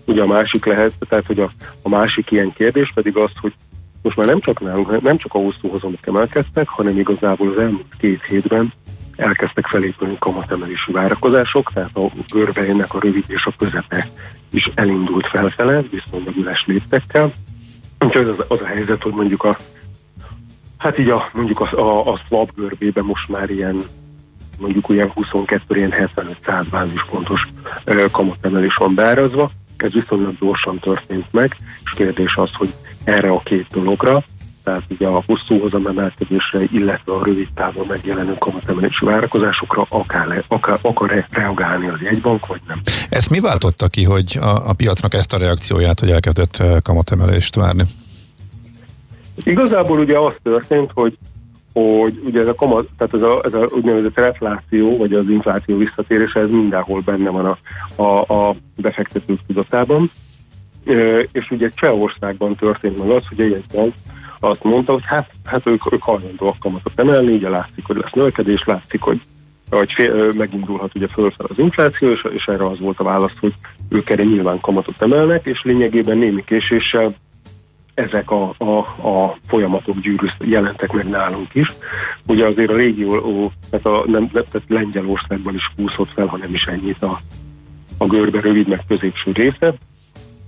Ugye 0.05 0.21
a 0.21 0.27
másik 0.27 0.65
lehet, 0.65 0.93
tehát 1.09 1.25
hogy 1.25 1.39
a, 1.39 1.49
a 1.81 1.89
másik 1.89 2.31
ilyen 2.31 2.53
kérdés 2.53 2.91
pedig 2.93 3.17
az, 3.17 3.31
hogy 3.41 3.53
most 4.01 4.17
már 4.17 4.25
nem 4.25 4.39
csak 4.39 4.59
nálunk, 4.59 5.01
nem 5.01 5.17
csak 5.17 5.33
a 5.33 5.37
hosszú 5.37 5.69
hozamok 5.69 6.07
emelkedtek, 6.07 6.67
hanem 6.67 6.99
igazából 6.99 7.51
az 7.51 7.59
elmúlt 7.59 7.95
két 7.97 8.23
hétben 8.23 8.73
elkezdtek 9.15 9.67
felépülni 9.67 10.17
kamatemelési 10.19 10.91
várakozások, 10.91 11.71
tehát 11.73 11.97
a 11.97 12.11
görbeinek 12.33 12.93
a 12.93 12.99
rövid 12.99 13.23
és 13.27 13.45
a 13.45 13.53
közepe 13.57 14.07
is 14.49 14.71
elindult 14.75 15.27
felfele, 15.27 15.81
viszonylag 15.81 16.37
üles 16.37 16.63
léptekkel. 16.65 17.33
Úgyhogy 17.99 18.27
az, 18.27 18.45
az 18.47 18.61
a 18.61 18.65
helyzet, 18.65 19.01
hogy 19.01 19.13
mondjuk 19.13 19.43
a 19.43 19.57
Hát 20.83 20.99
így 20.99 21.09
a, 21.09 21.29
mondjuk 21.33 21.59
a, 21.59 21.79
a, 21.79 22.11
a 22.11 22.21
swap 22.27 22.55
görbében 22.55 23.03
most 23.03 23.29
már 23.29 23.49
ilyen 23.49 23.81
mondjuk 24.59 24.89
olyan 24.89 25.11
22, 25.11 25.75
ilyen 25.75 25.93
75-100 26.15 26.65
bázispontos 26.71 27.47
ö, 27.83 28.05
kamatemelés 28.11 28.75
van 28.75 28.95
beárazva. 28.95 29.49
Ez 29.77 29.91
viszonylag 29.91 30.37
gyorsan 30.39 30.79
történt 30.79 31.25
meg, 31.31 31.57
és 31.83 31.91
kérdés 31.91 32.35
az, 32.35 32.49
hogy 32.53 32.73
erre 33.03 33.29
a 33.29 33.41
két 33.43 33.67
dologra, 33.71 34.23
tehát 34.63 34.81
ugye 34.89 35.07
a 35.07 35.23
hosszú 35.25 35.59
hozamemelkedésre, 35.59 36.59
illetve 36.71 37.13
a 37.13 37.23
rövid 37.23 37.47
távon 37.55 37.85
megjelenő 37.87 38.35
kamatemelési 38.37 39.05
várakozásokra 39.05 39.85
akar, 39.89 40.43
akar, 40.47 40.79
akar 40.81 41.25
reagálni 41.29 41.87
az 41.87 42.01
jegybank, 42.01 42.45
vagy 42.45 42.61
nem. 42.67 42.81
Ezt 43.09 43.29
mi 43.29 43.39
váltotta 43.39 43.87
ki, 43.87 44.03
hogy 44.03 44.37
a, 44.41 44.69
a 44.69 44.73
piacnak 44.73 45.13
ezt 45.13 45.33
a 45.33 45.37
reakcióját, 45.37 45.99
hogy 45.99 46.11
elkezdett 46.11 46.57
eh, 46.57 46.77
kamatemelést 46.83 47.55
várni? 47.55 47.83
Igazából 49.43 49.99
ugye 49.99 50.17
az 50.17 50.33
történt, 50.43 50.91
hogy 50.93 51.17
hogy 51.73 52.21
ugye 52.25 52.41
ez 52.41 52.47
a, 52.47 52.55
kamat, 52.55 52.87
tehát 52.97 53.13
ez 53.13 53.21
a, 53.21 53.41
ez 53.45 53.53
a 53.53 53.69
úgynevezett 53.75 54.17
refláció, 54.17 54.97
vagy 54.97 55.13
az 55.13 55.29
infláció 55.29 55.77
visszatérése, 55.77 56.39
ez 56.39 56.49
mindenhol 56.49 57.01
benne 57.05 57.29
van 57.29 57.45
a, 57.45 57.57
a, 58.01 58.33
a 58.33 58.55
befektetők 58.75 59.39
tudatában. 59.47 60.09
E, 60.85 61.19
és 61.19 61.51
ugye 61.51 61.69
Csehországban 61.75 62.55
történt 62.55 62.97
meg 62.97 63.09
az, 63.09 63.23
hogy 63.27 63.39
egy 63.39 63.63
bank 63.71 63.93
azt 64.43 64.63
mondta, 64.63 64.91
hogy 64.93 65.03
hát, 65.05 65.29
hát 65.45 65.67
ők, 65.67 65.93
ők 65.93 66.01
hajlandóak 66.01 66.59
kamatot 66.59 66.99
emelni, 66.99 67.33
ugye 67.33 67.49
látszik, 67.49 67.85
hogy 67.85 67.95
lesz 67.95 68.11
növekedés, 68.11 68.63
látszik, 68.65 69.01
hogy 69.01 69.21
hogy 69.69 69.91
fél, 69.91 70.33
megindulhat 70.33 70.95
ugye 70.95 71.07
fölfel 71.07 71.45
az 71.49 71.59
infláció, 71.59 72.11
és, 72.11 72.27
és 72.33 72.45
erre 72.45 72.67
az 72.67 72.79
volt 72.79 72.99
a 72.99 73.03
válasz, 73.03 73.37
hogy 73.39 73.53
ők 73.89 74.09
erre 74.09 74.23
nyilván 74.23 74.59
kamatot 74.59 75.01
emelnek, 75.01 75.45
és 75.45 75.61
lényegében 75.63 76.17
némi 76.17 76.43
késéssel 76.43 77.15
ezek 77.93 78.31
a, 78.31 78.53
a, 78.57 78.77
a 79.07 79.37
folyamatok 79.47 79.99
gyűrűz, 79.99 80.33
jelentek 80.39 80.91
meg 80.91 81.09
nálunk 81.09 81.55
is. 81.55 81.67
Ugye 82.27 82.45
azért 82.45 82.69
a 82.69 82.75
régió, 82.75 83.51
tehát, 83.69 83.85
a, 83.85 84.03
nem, 84.05 84.29
tehát 84.29 84.61
Lengyelországban 84.67 85.53
is 85.53 85.71
húzott 85.75 86.11
fel, 86.13 86.25
ha 86.25 86.37
nem 86.37 86.53
is 86.53 86.65
ennyit 86.65 87.03
a, 87.03 87.19
a 87.97 88.05
görbe 88.05 88.39
rövid 88.41 88.67
meg 88.67 88.81
középső 88.87 89.31
része. 89.31 89.73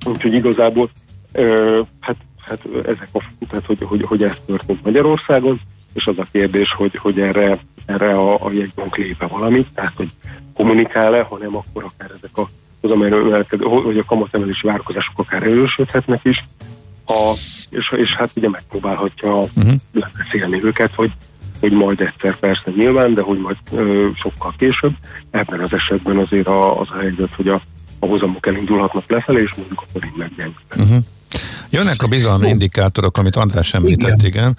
Úgyhogy 0.06 0.34
igazából 0.34 0.90
ö, 1.32 1.80
hát, 2.00 2.16
hát 2.46 2.60
ezek 2.86 3.10
a, 3.12 3.22
tehát 3.50 3.66
hogy, 3.66 3.78
hogy, 3.82 4.04
hogy 4.04 4.24
ez 4.24 4.36
történt 4.46 4.84
Magyarországon, 4.84 5.62
és 5.94 6.08
az 6.08 6.18
a 6.18 6.28
kérdés, 6.32 6.72
hogy, 6.72 6.96
hogy 6.96 7.20
erre, 7.20 7.60
erre 7.86 8.12
a, 8.12 8.46
a 8.46 8.52
jegybank 8.52 8.98
lépe 8.98 9.26
valamit, 9.26 9.68
tehát 9.74 9.94
hogy 9.96 10.10
kommunikál-e, 10.54 11.22
hanem 11.22 11.56
akkor 11.56 11.84
akár 11.84 12.12
ezek 12.18 12.38
a 12.38 12.50
az, 12.86 12.92
amelyről 12.92 13.46
hogy 13.60 13.98
a 13.98 14.04
kamatemelési 14.04 14.68
várakozások 14.68 15.20
akár 15.20 15.44
erősödhetnek 15.44 16.20
is, 16.24 16.46
a, 17.08 17.34
és, 17.70 17.94
és 17.98 18.16
hát 18.16 18.32
ugye 18.36 18.50
megpróbálhatja 18.50 19.42
uh-huh. 19.42 19.74
lebeszélni 19.94 20.64
őket, 20.64 20.94
hogy, 20.96 21.12
hogy 21.60 21.72
majd 21.72 22.02
egyszer 22.02 22.36
persze 22.40 22.72
nyilván, 22.76 23.14
de 23.14 23.22
hogy 23.22 23.40
majd 23.40 23.58
ö, 23.72 24.08
sokkal 24.16 24.54
később. 24.58 24.94
Ebben 25.32 25.60
az 25.60 25.74
esetben 25.74 26.18
azért 26.18 26.48
a, 26.48 26.80
az 26.80 26.88
a 26.92 26.98
helyzet, 26.98 27.36
hogy 27.36 27.48
a, 27.48 27.62
a 28.00 28.06
hozamok 28.06 28.48
elindulhatnak 28.48 29.10
lefelé, 29.10 29.42
és 29.42 29.54
mondjuk 29.56 29.82
a 29.82 29.90
forint 29.92 30.18
meggyengül. 30.18 30.62
Uh-huh. 30.76 31.04
Jönnek 31.70 32.04
a 32.04 32.08
bizalmi 32.08 32.50
indikátorok, 32.50 33.18
amit 33.18 33.36
András 33.36 33.74
említett, 33.74 34.18
igen. 34.18 34.26
igen. 34.26 34.58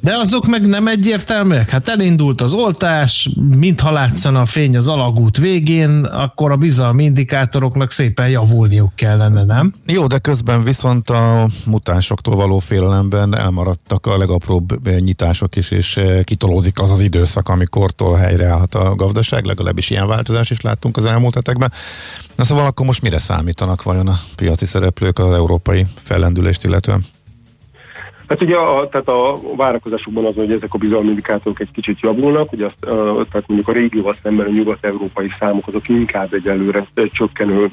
De 0.00 0.16
azok 0.16 0.46
meg 0.46 0.66
nem 0.66 0.86
egyértelműek. 0.86 1.70
Hát 1.70 1.88
elindult 1.88 2.40
az 2.40 2.52
oltás, 2.52 3.30
mintha 3.56 3.90
látszana 3.90 4.40
a 4.40 4.46
fény 4.46 4.76
az 4.76 4.88
alagút 4.88 5.36
végén, 5.36 6.04
akkor 6.04 6.50
a 6.50 6.56
bizalmi 6.56 7.04
indikátoroknak 7.04 7.90
szépen 7.90 8.28
javulniuk 8.28 8.94
kellene, 8.94 9.44
nem? 9.44 9.74
Jó, 9.86 10.06
de 10.06 10.18
közben 10.18 10.64
viszont 10.64 11.10
a 11.10 11.48
mutánsoktól 11.66 12.36
való 12.36 12.58
félelemben 12.58 13.36
elmaradtak 13.36 14.06
a 14.06 14.18
legapróbb 14.18 14.88
nyitások 14.98 15.56
is, 15.56 15.70
és 15.70 16.00
kitolódik 16.24 16.80
az 16.80 16.90
az 16.90 17.00
időszak, 17.00 17.48
amikortól 17.48 18.16
helyreállhat 18.16 18.74
a 18.74 18.94
gazdaság, 18.94 19.44
legalábbis 19.44 19.90
ilyen 19.90 20.06
változás 20.06 20.50
is 20.50 20.60
láttunk 20.60 20.96
az 20.96 21.04
elmúlt 21.04 21.34
hetekben. 21.34 21.72
Na 22.34 22.44
szóval 22.44 22.66
akkor 22.66 22.86
most 22.86 23.02
mire 23.02 23.18
számítanak 23.18 23.82
vajon 23.82 24.08
a 24.08 24.18
piaci 24.36 24.66
szereplők 24.66 25.18
az 25.18 25.32
európai 25.32 25.86
fellendülést 26.02 26.64
illetően? 26.64 27.04
Hát 28.28 28.42
ugye 28.42 28.56
a, 28.56 28.88
tehát 28.88 29.08
a 29.08 29.38
várakozásokban 29.56 30.24
az, 30.24 30.34
hogy 30.34 30.52
ezek 30.52 30.74
a 30.74 30.78
bizalmi 30.78 31.08
indikátorok 31.08 31.60
egy 31.60 31.70
kicsit 31.72 32.00
javulnak, 32.00 32.52
ugye 32.52 32.66
azt, 32.66 32.76
tehát 33.30 33.44
mondjuk 33.46 33.68
a 33.68 33.72
régióval 33.72 34.16
szemben 34.22 34.46
a 34.46 34.50
nyugat-európai 34.50 35.30
számok 35.38 35.66
azok 35.66 35.88
inkább 35.88 36.34
egy 36.34 36.48
előre 36.48 36.86
csökkenő 36.94 37.70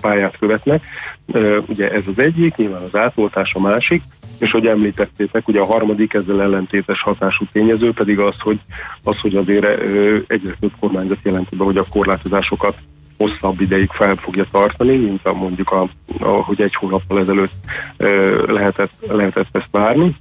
pályát 0.00 0.38
követnek. 0.38 0.82
Ugye 1.66 1.90
ez 1.90 2.02
az 2.06 2.18
egyik, 2.18 2.56
nyilván 2.56 2.82
az 2.82 2.94
átoltás 2.94 3.54
a 3.54 3.60
másik, 3.60 4.02
és 4.38 4.50
hogy 4.50 4.66
említettétek, 4.66 5.48
ugye 5.48 5.60
a 5.60 5.66
harmadik 5.66 6.14
ezzel 6.14 6.42
ellentétes 6.42 7.02
hatású 7.02 7.44
tényező 7.52 7.92
pedig 7.92 8.18
az, 8.18 8.34
hogy, 8.38 8.58
az, 9.02 9.20
hogy 9.20 9.36
azért 9.36 9.64
egyre 10.26 10.54
több 10.60 10.72
kormányzat 10.80 11.18
jelenti 11.22 11.56
be, 11.56 11.64
hogy 11.64 11.76
a 11.76 11.84
korlátozásokat 11.90 12.76
hosszabb 13.18 13.60
ideig 13.60 13.90
fel 13.90 14.14
fogja 14.14 14.46
tartani, 14.50 14.96
mint 14.96 15.26
a, 15.26 15.32
mondjuk, 15.32 15.70
a, 15.70 15.88
a, 16.20 16.28
hogy 16.28 16.62
egy 16.62 16.74
hónappal 16.74 17.18
ezelőtt 17.18 17.52
e, 17.96 18.06
lehetett, 18.52 18.92
lehetett 19.08 19.56
ezt 19.56 19.70
várni. 19.70 20.14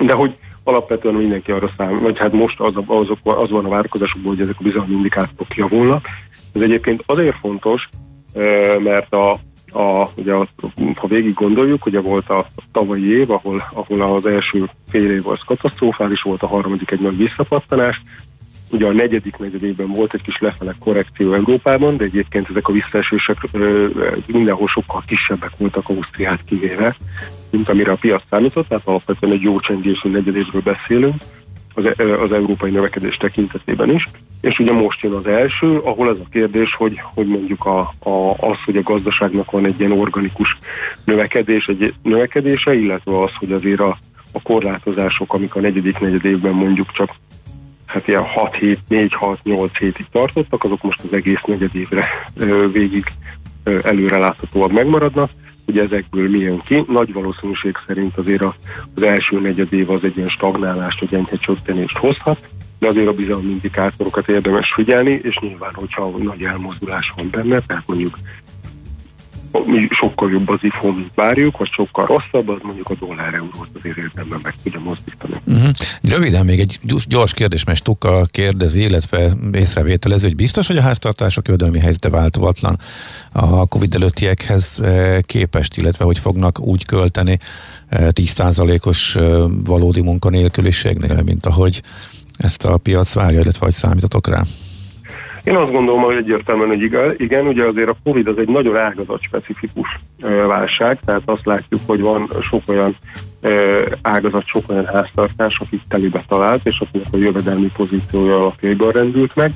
De 0.00 0.12
hogy 0.12 0.36
alapvetően 0.64 1.14
mindenki 1.14 1.50
arra 1.50 1.70
szám, 1.76 1.98
vagy 2.02 2.18
hát 2.18 2.32
most 2.32 2.60
az, 2.60 2.72
azok, 2.86 3.18
az 3.22 3.50
van 3.50 3.64
a 3.64 3.68
várakozásokból, 3.68 4.34
hogy 4.34 4.42
ezek 4.42 4.56
a 4.58 4.62
bizalmi 4.62 4.94
indikátorok 4.94 5.56
javulnak. 5.56 6.06
Ez 6.54 6.60
egyébként 6.60 7.02
azért 7.06 7.36
fontos, 7.36 7.88
e, 8.34 8.40
mert 8.78 9.12
a, 9.12 9.30
a, 9.72 10.08
ugye 10.14 10.32
a, 10.32 10.48
ha 10.94 11.06
végig 11.06 11.34
gondoljuk, 11.34 11.86
ugye 11.86 12.00
volt 12.00 12.28
a 12.28 12.46
tavalyi 12.72 13.18
év, 13.18 13.30
ahol, 13.30 13.70
ahol 13.72 14.16
az 14.16 14.26
első 14.26 14.70
fél 14.88 15.10
év 15.10 15.28
az 15.28 15.40
katasztrofális 15.46 16.22
volt, 16.22 16.42
a 16.42 16.46
harmadik 16.46 16.90
egy 16.90 17.00
nagy 17.00 17.16
visszapattanás, 17.16 18.00
Ugye 18.70 18.86
a 18.86 18.92
negyedik 18.92 19.36
negyedében 19.36 19.88
volt 19.88 20.14
egy 20.14 20.22
kis 20.22 20.38
lefele 20.38 20.74
korrekció 20.78 21.32
Európában, 21.32 21.96
de 21.96 22.04
egyébként 22.04 22.50
ezek 22.50 22.68
a 22.68 22.72
visszaesések 22.72 23.36
mindenhol 24.26 24.68
sokkal 24.68 25.02
kisebbek 25.06 25.50
voltak 25.56 25.88
Ausztriát 25.88 26.40
kivéve, 26.44 26.96
mint 27.50 27.68
amire 27.68 27.92
a 27.92 27.96
piac 27.96 28.22
számított, 28.30 28.68
tehát 28.68 28.86
alapvetően 28.86 29.32
egy 29.32 29.42
jó 29.42 29.60
csengésű 29.60 30.10
negyedésről 30.10 30.62
beszélünk 30.62 31.14
az, 31.74 31.84
az 32.20 32.32
európai 32.32 32.70
növekedés 32.70 33.16
tekintetében 33.16 33.90
is. 33.90 34.08
És 34.40 34.58
ugye 34.58 34.72
most 34.72 35.02
jön 35.02 35.12
az 35.12 35.26
első, 35.26 35.78
ahol 35.78 36.08
az 36.08 36.20
a 36.20 36.28
kérdés, 36.30 36.74
hogy, 36.74 37.00
hogy 37.14 37.26
mondjuk 37.26 37.64
a, 37.64 37.78
a, 37.98 38.30
az, 38.30 38.56
hogy 38.64 38.76
a 38.76 38.82
gazdaságnak 38.82 39.50
van 39.50 39.64
egy 39.64 39.80
ilyen 39.80 39.92
organikus 39.92 40.58
növekedés, 41.04 41.66
egy 41.66 41.94
növekedése, 42.02 42.74
illetve 42.74 43.18
az, 43.18 43.30
hogy 43.38 43.52
azért 43.52 43.80
a, 43.80 43.96
a 44.32 44.42
korlátozások, 44.42 45.34
amik 45.34 45.54
a 45.54 45.60
negyedik 45.60 45.98
negyed 45.98 46.24
évben 46.24 46.52
mondjuk 46.52 46.92
csak 46.92 47.10
hát 47.90 48.08
ilyen 48.08 48.22
6 48.22 48.54
hét, 48.54 48.78
4-6-8 48.90 49.70
hétig 49.78 50.06
tartottak, 50.12 50.64
azok 50.64 50.82
most 50.82 51.00
az 51.02 51.12
egész 51.12 51.40
negyed 51.46 51.74
évre 51.74 52.06
végig 52.72 53.04
előreláthatóan 53.82 54.70
megmaradnak. 54.70 55.30
Ugye 55.66 55.82
ezekből 55.82 56.30
milyen 56.30 56.60
ki? 56.66 56.84
Nagy 56.88 57.12
valószínűség 57.12 57.74
szerint 57.86 58.16
azért 58.16 58.42
az 58.94 59.02
első 59.02 59.40
negyed 59.40 59.72
év 59.72 59.90
az 59.90 60.04
egy 60.04 60.16
ilyen 60.16 60.28
stagnálást, 60.28 61.00
vagy 61.00 61.14
enyhe 61.14 61.36
csökkenést 61.36 61.96
hozhat, 61.96 62.48
de 62.78 62.88
azért 62.88 63.06
a 63.06 63.12
bizalmi 63.12 63.50
indikátorokat 63.50 64.28
érdemes 64.28 64.72
figyelni, 64.72 65.20
és 65.22 65.38
nyilván, 65.38 65.74
hogyha 65.74 66.10
nagy 66.18 66.42
elmozdulás 66.42 67.12
van 67.16 67.28
benne, 67.30 67.60
tehát 67.60 67.82
mondjuk 67.86 68.18
sokkal 69.90 70.30
jobb 70.30 70.48
az 70.48 70.58
ifó, 70.60 70.92
mint 70.92 71.10
várjuk, 71.14 71.58
vagy 71.58 71.70
sokkal 71.70 72.06
rosszabb, 72.06 72.48
az 72.48 72.58
mondjuk 72.62 72.90
a 72.90 72.94
dollár 72.94 73.34
eurót 73.34 73.68
azért 73.74 73.96
érdemben 73.96 74.40
meg 74.42 74.54
tudja 74.62 74.80
mozdítani. 74.80 75.34
Uh-huh. 75.44 75.70
Röviden 76.02 76.44
még 76.44 76.60
egy 76.60 76.80
gyors 77.08 77.32
kérdés, 77.32 77.64
mert 77.64 77.78
Stuka 77.78 78.24
kérdezi, 78.30 78.80
illetve 78.80 79.30
észrevételező, 79.52 80.26
hogy 80.26 80.36
biztos, 80.36 80.66
hogy 80.66 80.76
a 80.76 80.82
háztartások 80.82 81.46
jövedelmi 81.46 81.80
helyzete 81.80 82.08
változatlan 82.08 82.78
a 83.32 83.66
Covid 83.66 83.94
előttiekhez 83.94 84.80
eh, 84.80 85.18
képest, 85.22 85.76
illetve 85.76 86.04
hogy 86.04 86.18
fognak 86.18 86.60
úgy 86.60 86.84
költeni 86.84 87.38
10%-os 87.90 89.16
eh, 89.16 89.24
eh, 89.24 89.42
valódi 89.64 90.00
munkanélküliségnél, 90.00 91.22
mint 91.22 91.46
ahogy 91.46 91.82
ezt 92.36 92.64
a 92.64 92.76
piac 92.76 93.12
várja, 93.12 93.40
illetve 93.40 93.64
hogy 93.64 93.74
számítotok 93.74 94.28
rá? 94.28 94.42
Én 95.44 95.56
azt 95.56 95.72
gondolom, 95.72 96.02
hogy 96.02 96.16
egyértelműen, 96.16 96.68
hogy 96.68 96.82
igen, 97.20 97.46
ugye 97.46 97.64
azért 97.64 97.88
a 97.88 97.96
Covid 98.04 98.28
az 98.28 98.38
egy 98.38 98.48
nagyon 98.48 98.76
ágazat 98.76 99.22
specifikus 99.22 99.98
válság, 100.46 101.00
tehát 101.04 101.22
azt 101.24 101.46
látjuk, 101.46 101.80
hogy 101.86 102.00
van 102.00 102.30
sok 102.42 102.62
olyan 102.66 102.96
ágazat, 104.02 104.46
sok 104.46 104.62
olyan 104.68 104.86
háztartás, 104.86 105.58
akik 105.58 105.80
telibe 105.88 106.24
talált, 106.28 106.66
és 106.66 106.78
akinek 106.80 107.06
a 107.10 107.16
jövedelmi 107.16 107.70
pozíciója 107.76 108.36
alapjaiban 108.36 108.90
rendült 108.90 109.34
meg, 109.34 109.52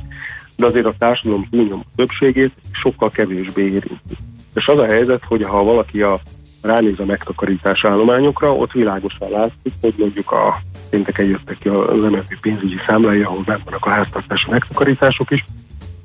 de 0.57 0.67
azért 0.67 0.87
a 0.87 0.95
társadalom 0.99 1.47
túlnyomó 1.51 1.85
többségét 1.97 2.53
sokkal 2.73 3.11
kevésbé 3.11 3.63
érinti. 3.63 4.17
És 4.55 4.67
az 4.67 4.79
a 4.79 4.87
helyzet, 4.87 5.25
hogy 5.25 5.45
ha 5.45 5.65
valaki 5.65 6.03
a 6.03 6.21
ránéz 6.63 6.99
a 6.99 7.05
megtakarítás 7.05 7.85
állományokra, 7.85 8.55
ott 8.55 8.73
világosan 8.73 9.31
látszik, 9.31 9.73
hogy 9.81 9.95
mondjuk 9.97 10.31
a 10.31 10.57
pénteken 10.91 11.27
jöttek 11.27 11.59
ki 11.59 11.69
az 11.69 12.01
MNP 12.01 12.41
pénzügyi 12.41 12.77
számlái, 12.87 13.23
ahol 13.23 13.43
benne 13.45 13.61
vannak 13.65 13.87
a 13.87 13.91
háztartási 13.91 14.51
megtakarítások 14.51 15.31
is. 15.31 15.45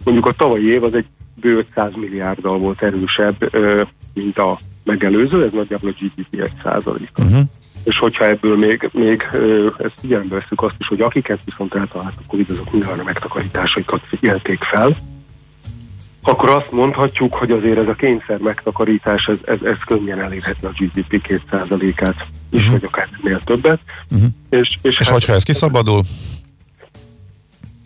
Mondjuk 0.03 0.26
a 0.26 0.31
tavalyi 0.31 0.71
év 0.71 0.84
az 0.84 0.93
egy 0.93 1.05
bő 1.35 1.57
500 1.57 1.91
milliárddal 1.95 2.57
volt 2.57 2.81
erősebb, 2.81 3.49
mint 4.13 4.38
a 4.39 4.59
megelőző, 4.84 5.43
ez 5.43 5.51
nagyjából 5.53 5.89
a 5.89 6.03
GDP 6.03 6.41
1 6.41 6.51
százaléka. 6.63 7.23
Uh-huh. 7.23 7.41
És 7.84 7.97
hogyha 7.97 8.26
ebből 8.27 8.57
még, 8.57 8.89
még 8.93 9.23
ezt 9.77 9.93
figyelembe 10.01 10.35
veszük 10.35 10.61
azt 10.61 10.76
is, 10.77 10.88
hogy 10.88 11.01
akiket 11.01 11.39
viszont 11.45 11.76
eltaláltak 11.76 12.26
Covid, 12.27 12.49
azok 12.49 12.71
nyilván 12.73 12.99
a 12.99 13.03
megtakarításaikat 13.03 14.01
figyelték 14.07 14.63
fel, 14.63 14.95
akkor 16.23 16.49
azt 16.49 16.71
mondhatjuk, 16.71 17.34
hogy 17.34 17.51
azért 17.51 17.77
ez 17.77 17.88
a 17.88 17.93
kényszer 17.93 18.38
megtakarítás, 18.38 19.26
ez, 19.27 19.38
ez, 19.45 19.57
ez 19.63 19.77
könnyen 19.85 20.19
elérhetne 20.21 20.67
a 20.67 20.71
GDP 20.77 21.21
2%-át 21.51 22.26
is, 22.49 22.63
Mhm. 22.63 22.71
vagy 22.71 22.84
akár 22.84 23.09
ennél 23.21 23.39
többet. 23.39 23.80
Uh-huh. 24.11 24.30
És, 24.49 24.77
és, 24.81 24.99
És 24.99 25.09
hogyha 25.09 25.34
ez 25.34 25.43
kiszabadul, 25.43 26.03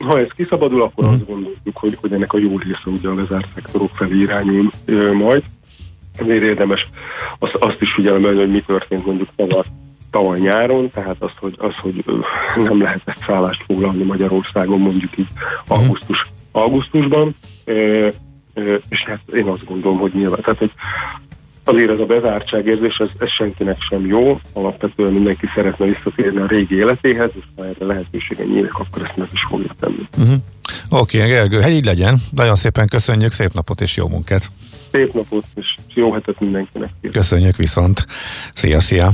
ha 0.04 0.20
ez 0.20 0.28
kiszabadul, 0.36 0.82
akkor 0.82 1.06
azt 1.06 1.26
gondoljuk, 1.26 1.58
hogy, 1.74 1.98
hogy 2.02 2.14
ennek 2.14 2.34
a 2.34 2.38
jó 2.38 2.58
része 2.58 2.82
ugye 2.86 3.10
a 3.10 3.14
lezárt 3.14 3.48
szektorok 3.54 3.90
felé 3.94 4.18
irányul 4.18 4.70
majd. 5.14 5.44
Ezért 6.18 6.44
érdemes 6.44 6.88
azt, 7.40 7.56
azt 7.56 7.82
is 7.82 7.94
figyelembe 7.94 8.34
hogy 8.34 8.52
mi 8.52 8.62
történt 8.62 9.06
mondjuk 9.06 9.30
tavaly, 9.36 9.64
tavaly 10.12 10.40
nyáron, 10.40 10.92
tehát 10.92 11.16
az, 11.20 11.32
hogy, 11.40 11.56
az, 11.58 11.76
hogy 11.76 12.06
nem 12.56 12.82
lehetett 12.82 13.18
szállást 13.18 13.64
foglalni 13.64 14.04
Magyarországon 14.04 14.80
mondjuk 14.80 15.18
így 15.18 15.28
augusztus, 15.68 16.28
augusztusban, 16.52 17.36
és 18.90 19.04
hát 19.06 19.22
én 19.34 19.46
azt 19.46 19.66
gondolom, 19.66 19.98
hogy 19.98 20.14
nyilván, 20.14 20.42
tehát 20.42 20.60
hogy 20.60 20.72
azért 21.64 21.90
ez 21.90 22.00
a 22.00 22.06
bezártságérzés, 22.06 22.98
ez, 22.98 23.10
ez 23.20 23.30
senkinek 23.30 23.82
sem 23.82 24.06
jó, 24.06 24.40
alapvetően 24.54 25.14
mindenki 25.14 25.46
szeretne 25.56 25.86
visszatérni 25.86 26.40
a 26.40 26.48
régi 26.48 26.76
életéhez, 26.76 27.32
és 27.36 27.44
ha 27.56 27.66
erre 27.66 27.86
lehetősége 27.86 28.44
nyílik, 28.44 28.74
akkor 28.74 29.02
ezt 29.04 29.18
meg 29.18 29.28
is 29.34 29.46
fogja 29.50 29.76
tenni. 29.80 30.08
uh-huh. 30.18 30.36
oké, 30.90 31.18
okay, 31.18 31.30
Gergő, 31.30 31.60
hát 31.60 31.72
így 31.72 31.86
legyen. 31.86 32.22
Nagyon 32.32 32.56
szépen 32.56 32.88
köszönjük, 32.88 33.32
szép 33.32 33.54
napot 33.54 33.82
és 33.82 33.96
jó 33.96 34.08
munkát. 34.08 34.50
Szép 34.92 35.14
napot, 35.14 35.44
és 35.56 35.76
jó 35.94 36.12
hetet 36.12 36.40
mindenkinek. 36.40 36.90
Köszönjük 37.12 37.56
viszont. 37.56 38.06
Szia, 38.54 38.80
szia. 38.80 39.12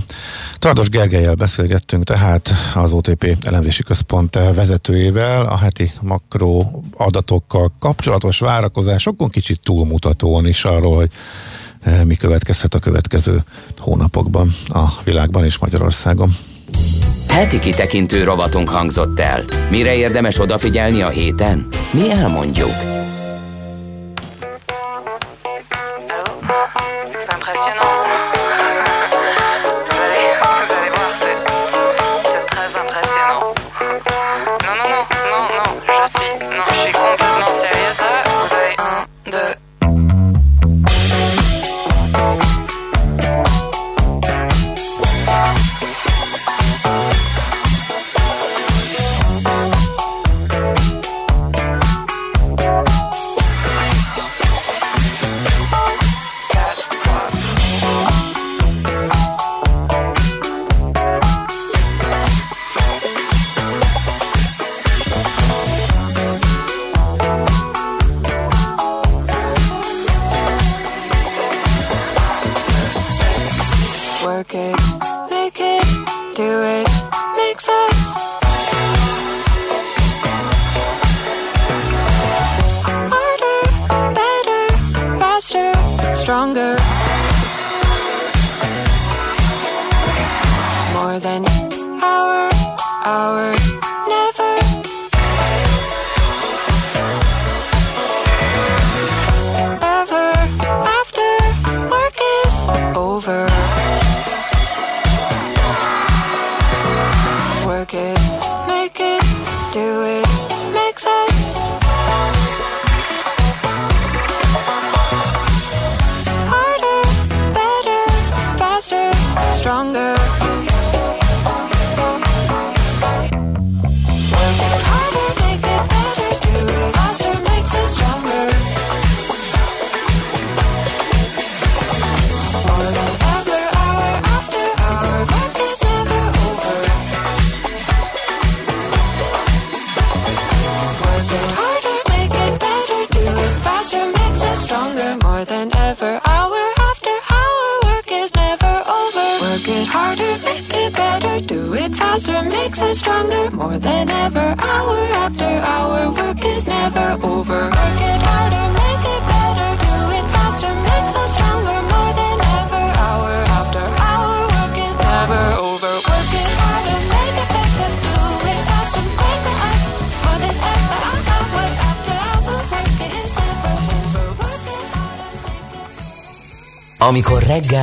Tardos 0.57 0.89
Gergelyel 0.89 1.35
beszélgettünk 1.35 2.03
tehát 2.03 2.49
az 2.75 2.93
OTP 2.93 3.37
elemzési 3.41 3.83
központ 3.83 4.35
vezetőjével 4.35 5.45
a 5.45 5.57
heti 5.57 5.91
makro 6.01 6.61
adatokkal 6.97 7.71
kapcsolatos 7.79 8.39
várakozásokon 8.39 9.29
kicsit 9.29 9.59
túlmutatóan 9.63 10.47
is 10.47 10.63
arról, 10.63 10.95
hogy 10.95 11.11
mi 12.03 12.15
következhet 12.15 12.73
a 12.73 12.79
következő 12.79 13.43
hónapokban 13.77 14.55
a 14.67 14.83
világban 15.03 15.45
és 15.45 15.57
Magyarországon. 15.57 16.29
Heti 17.27 17.59
kitekintő 17.59 18.23
rovatunk 18.23 18.69
hangzott 18.69 19.19
el. 19.19 19.43
Mire 19.69 19.95
érdemes 19.95 20.39
odafigyelni 20.39 21.01
a 21.01 21.09
héten? 21.09 21.67
Mi 21.91 22.11
elmondjuk. 22.11 22.98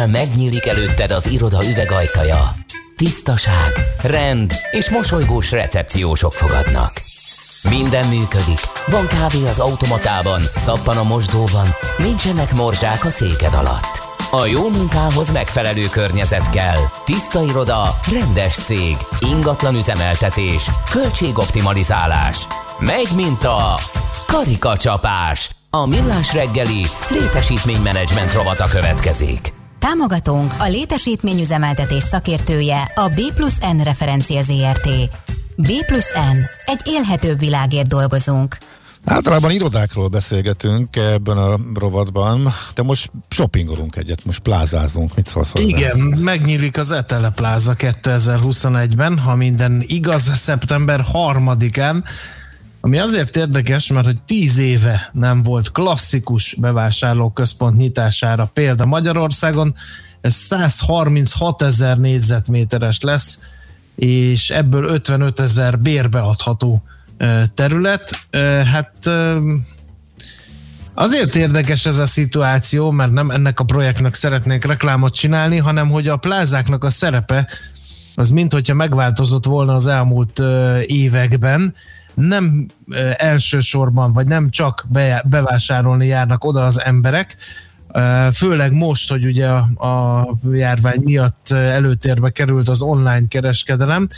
Reggel 0.07 0.27
megnyílik 0.27 0.67
előtted 0.67 1.11
az 1.11 1.31
iroda 1.31 1.59
üvegajtaja, 1.71 2.57
tisztaság, 2.97 3.73
rend 4.03 4.53
és 4.71 4.91
mosolygós 4.91 5.51
recepciósok 5.51 6.33
fogadnak. 6.33 6.93
Minden 7.69 8.07
működik, 8.07 8.61
van 8.87 9.07
kávé 9.07 9.43
az 9.43 9.59
automatában, 9.59 10.43
szappan 10.57 10.97
a 10.97 11.03
mosdóban, 11.03 11.67
nincsenek 11.99 12.53
morzsák 12.53 13.05
a 13.05 13.11
széked 13.11 13.55
alatt. 13.55 14.03
A 14.31 14.47
jó 14.47 14.69
munkához 14.69 15.33
megfelelő 15.33 15.89
környezet 15.89 16.51
kell. 16.51 16.81
Tiszta 17.05 17.43
iroda, 17.43 18.01
rendes 18.13 18.55
cég, 18.55 18.97
ingatlan 19.21 19.75
üzemeltetés, 19.75 20.71
költségoptimalizálás. 20.91 22.47
Megy, 22.79 23.13
mint 23.15 23.45
a 23.45 23.81
karikacsapás. 24.27 25.51
A 25.71 25.87
millás 25.87 26.33
reggeli 26.33 26.87
létesítménymenedzsment 27.11 28.33
rovata 28.35 28.67
következik. 28.67 29.56
Támogatónk 29.87 30.55
a 30.59 30.69
létesítményüzemeltetés 30.69 32.03
szakértője 32.03 32.83
a 32.95 33.09
B 33.09 33.35
plusz 33.35 33.59
N 33.59 33.83
referencia 33.85 34.43
ZRT. 34.43 34.89
B 35.57 35.69
plusz 35.87 36.15
N. 36.15 36.37
Egy 36.65 36.81
élhetőbb 36.85 37.39
világért 37.39 37.89
dolgozunk. 37.89 38.57
Általában 39.05 39.51
irodákról 39.51 40.09
beszélgetünk 40.09 40.97
ebben 40.97 41.37
a 41.37 41.59
rovatban, 41.75 42.53
de 42.75 42.83
most 42.83 43.11
shoppingolunk 43.29 43.97
egyet, 43.97 44.25
most 44.25 44.41
plázázunk, 44.41 45.15
mit 45.15 45.27
szólsz 45.27 45.51
hozzá? 45.51 45.67
Igen, 45.67 45.99
megnyílik 46.21 46.79
az 46.79 46.93
Etele 46.93 47.31
Plaza 47.31 47.75
2021-ben, 47.79 49.19
ha 49.19 49.35
minden 49.35 49.85
igaz, 49.87 50.37
szeptember 50.37 51.05
3-án, 51.13 52.05
ami 52.87 52.99
azért 52.99 53.37
érdekes, 53.37 53.91
mert 53.91 54.07
hogy 54.07 54.21
10 54.27 54.59
éve 54.59 55.11
nem 55.13 55.43
volt 55.43 55.73
klasszikus 55.73 56.57
bevásárlóközpont 56.61 57.77
nyitására 57.77 58.45
példa 58.45 58.87
Magyarországon, 58.87 59.75
ez 60.21 60.35
136 60.35 61.63
ezer 61.63 61.99
négyzetméteres 61.99 63.01
lesz, 63.01 63.47
és 63.97 64.51
ebből 64.51 64.85
55 64.85 65.41
ezer 65.41 65.79
bérbeadható 65.79 66.83
terület. 67.55 68.27
Hát 68.73 69.11
Azért 70.95 71.35
érdekes 71.35 71.87
ez 71.87 71.99
a 71.99 72.07
szituáció, 72.07 72.91
mert 72.91 73.13
nem 73.13 73.31
ennek 73.31 73.61
a 73.61 73.65
projektnek 73.65 74.15
szeretnék 74.15 74.65
reklámot 74.65 75.15
csinálni, 75.15 75.57
hanem 75.57 75.89
hogy 75.91 76.09
a 76.09 76.17
plázáknak 76.17 76.85
a 76.85 76.91
szerepe 76.91 77.49
az 78.15 78.31
mint 78.31 78.53
hogyha 78.53 78.75
megváltozott 78.75 79.45
volna 79.45 79.75
az 79.75 79.87
elmúlt 79.87 80.43
években, 80.87 81.75
nem 82.17 82.67
elsősorban, 83.17 84.13
vagy 84.13 84.27
nem 84.27 84.51
csak 84.51 84.85
be, 84.93 85.25
bevásárolni 85.29 86.07
járnak 86.07 86.45
oda 86.45 86.65
az 86.65 86.81
emberek, 86.81 87.37
főleg 88.33 88.73
most, 88.73 89.11
hogy 89.11 89.25
ugye 89.25 89.49
a, 89.49 89.87
a 89.87 90.29
járvány 90.53 91.01
miatt 91.03 91.51
előtérbe 91.51 92.31
került 92.31 92.69
az 92.69 92.83
online 92.83 93.27
kereskedelem, 93.29 94.09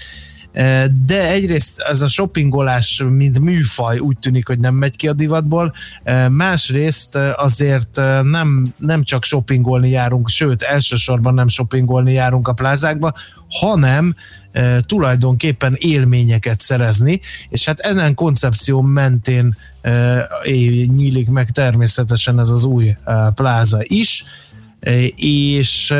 de 1.07 1.29
egyrészt 1.31 1.81
ez 1.81 2.01
a 2.01 2.09
shoppingolás, 2.09 3.05
mint 3.09 3.39
műfaj 3.39 3.99
úgy 3.99 4.19
tűnik, 4.19 4.47
hogy 4.47 4.59
nem 4.59 4.75
megy 4.75 4.97
ki 4.97 5.09
a 5.09 5.13
divatból, 5.13 5.75
másrészt 6.31 7.17
azért 7.17 7.97
nem, 8.23 8.75
nem 8.77 9.03
csak 9.03 9.25
shoppingolni 9.25 9.91
járunk, 9.91 10.29
sőt, 10.29 10.63
elsősorban 10.63 11.35
nem 11.35 11.49
shoppingolni 11.49 12.13
járunk 12.13 12.49
a 12.49 12.53
plázákba, 12.53 13.13
hanem 13.49 14.15
tulajdonképpen 14.81 15.75
élményeket 15.77 16.61
szerezni, 16.61 17.21
és 17.49 17.65
hát 17.65 17.79
ennen 17.79 18.15
koncepció 18.15 18.81
mentén 18.81 19.55
nyílik 20.87 21.31
meg 21.31 21.51
természetesen 21.51 22.41
ez 22.41 22.49
az 22.49 22.65
új 22.65 22.97
pláza 23.35 23.79
is, 23.83 24.25
és 25.17 25.95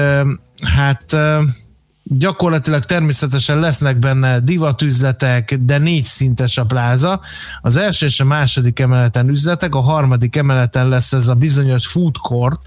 hát 0.63 1.17
gyakorlatilag 2.09 2.85
természetesen 2.85 3.59
lesznek 3.59 3.99
benne 3.99 4.41
divatüzletek, 4.41 5.57
de 5.61 5.79
négy 5.79 6.05
szintes 6.05 6.59
a 6.59 6.65
pláza. 6.65 7.21
Az 7.63 7.77
első 7.77 8.07
és 8.07 8.21
a 8.21 8.25
második 8.25 8.79
emeleten 8.79 9.29
üzletek, 9.29 9.75
a 9.75 9.81
harmadik 9.81 10.37
emeleten 10.37 10.89
lesz 10.89 11.13
ez 11.13 11.29
a 11.29 11.35
bizonyos 11.35 11.87
food 11.87 12.17
court, 12.17 12.61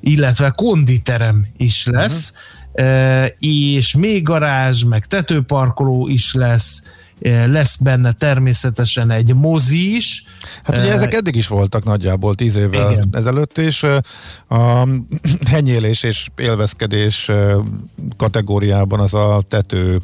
illetve 0.00 0.50
konditerem 0.50 1.46
is 1.56 1.86
lesz, 1.86 2.36
uh-huh. 2.72 3.26
és 3.38 3.94
még 3.94 4.22
garázs, 4.22 4.82
meg 4.82 5.06
tetőparkoló 5.06 6.08
is 6.08 6.34
lesz, 6.34 6.82
lesz 7.46 7.76
benne 7.76 8.12
természetesen 8.12 9.10
egy 9.10 9.34
mozi 9.34 9.96
is. 9.96 10.24
Hát 10.64 10.78
ugye 10.78 10.90
E, 10.90 10.94
ezek 10.94 11.12
eddig 11.12 11.36
is 11.36 11.46
voltak 11.46 11.84
nagyjából 11.84 12.34
tíz 12.34 12.56
évvel 12.56 12.92
Igen. 12.92 13.08
ezelőtt, 13.12 13.58
és 13.58 13.82
ö, 13.82 13.98
a 14.48 14.88
henyélés 15.50 16.02
és 16.02 16.28
élvezkedés 16.36 17.30
kategóriában 18.16 19.00
az 19.00 19.14
a 19.14 19.42
tető 19.48 20.00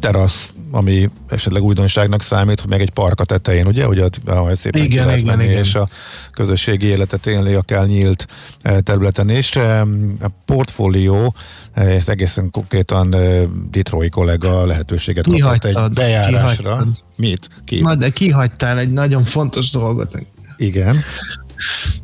terasz, 0.00 0.52
ami 0.70 1.10
esetleg 1.28 1.62
újdonságnak 1.62 2.22
számít, 2.22 2.60
hogy 2.60 2.70
meg 2.70 2.80
egy 2.80 2.90
park 2.90 3.20
a 3.20 3.24
tetején, 3.24 3.66
ugye, 3.66 3.84
hogy 3.84 4.00
ott 4.00 4.20
ahol 4.26 4.56
szépen 4.56 4.82
Igen, 4.82 5.10
igen, 5.10 5.24
menni, 5.24 5.44
igen. 5.44 5.56
és 5.56 5.74
a 5.74 5.86
közösségi 6.32 6.86
életet 6.86 7.26
élni 7.26 7.52
akár 7.54 7.86
nyílt 7.86 8.26
eh, 8.62 8.78
területen. 8.78 9.28
Eh, 9.28 9.80
A 10.20 10.30
portfólió 10.44 11.34
eh, 11.72 12.02
egészen 12.06 12.50
konkrétan 12.50 13.14
eh, 13.14 13.42
Detroit 13.70 14.10
kollega 14.10 14.66
lehetőséget 14.66 15.26
kapott 15.26 15.64
egy 15.64 15.90
bejárásra. 15.92 16.62
kihagytad. 16.62 16.88
Mit? 17.16 17.48
Ki? 17.64 17.80
Na, 17.80 17.94
de 17.94 18.10
kihagytál 18.10 18.78
egy 18.78 18.92
nagyon 18.92 19.24
fontos 19.24 19.70
dolgot. 19.70 20.18
Igen. 20.56 20.96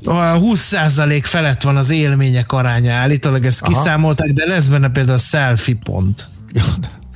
A 0.04 0.12
20% 0.12 1.20
felett 1.24 1.62
van 1.62 1.76
az 1.76 1.90
élmények 1.90 2.52
aránya 2.52 2.92
állítólag, 2.92 3.46
ezt 3.46 3.62
Aha. 3.62 3.72
kiszámolták, 3.72 4.32
de 4.32 4.46
lesz 4.46 4.66
benne 4.68 4.90
például 4.90 5.16
a 5.16 5.20
selfie 5.20 5.76
pont. 5.84 6.28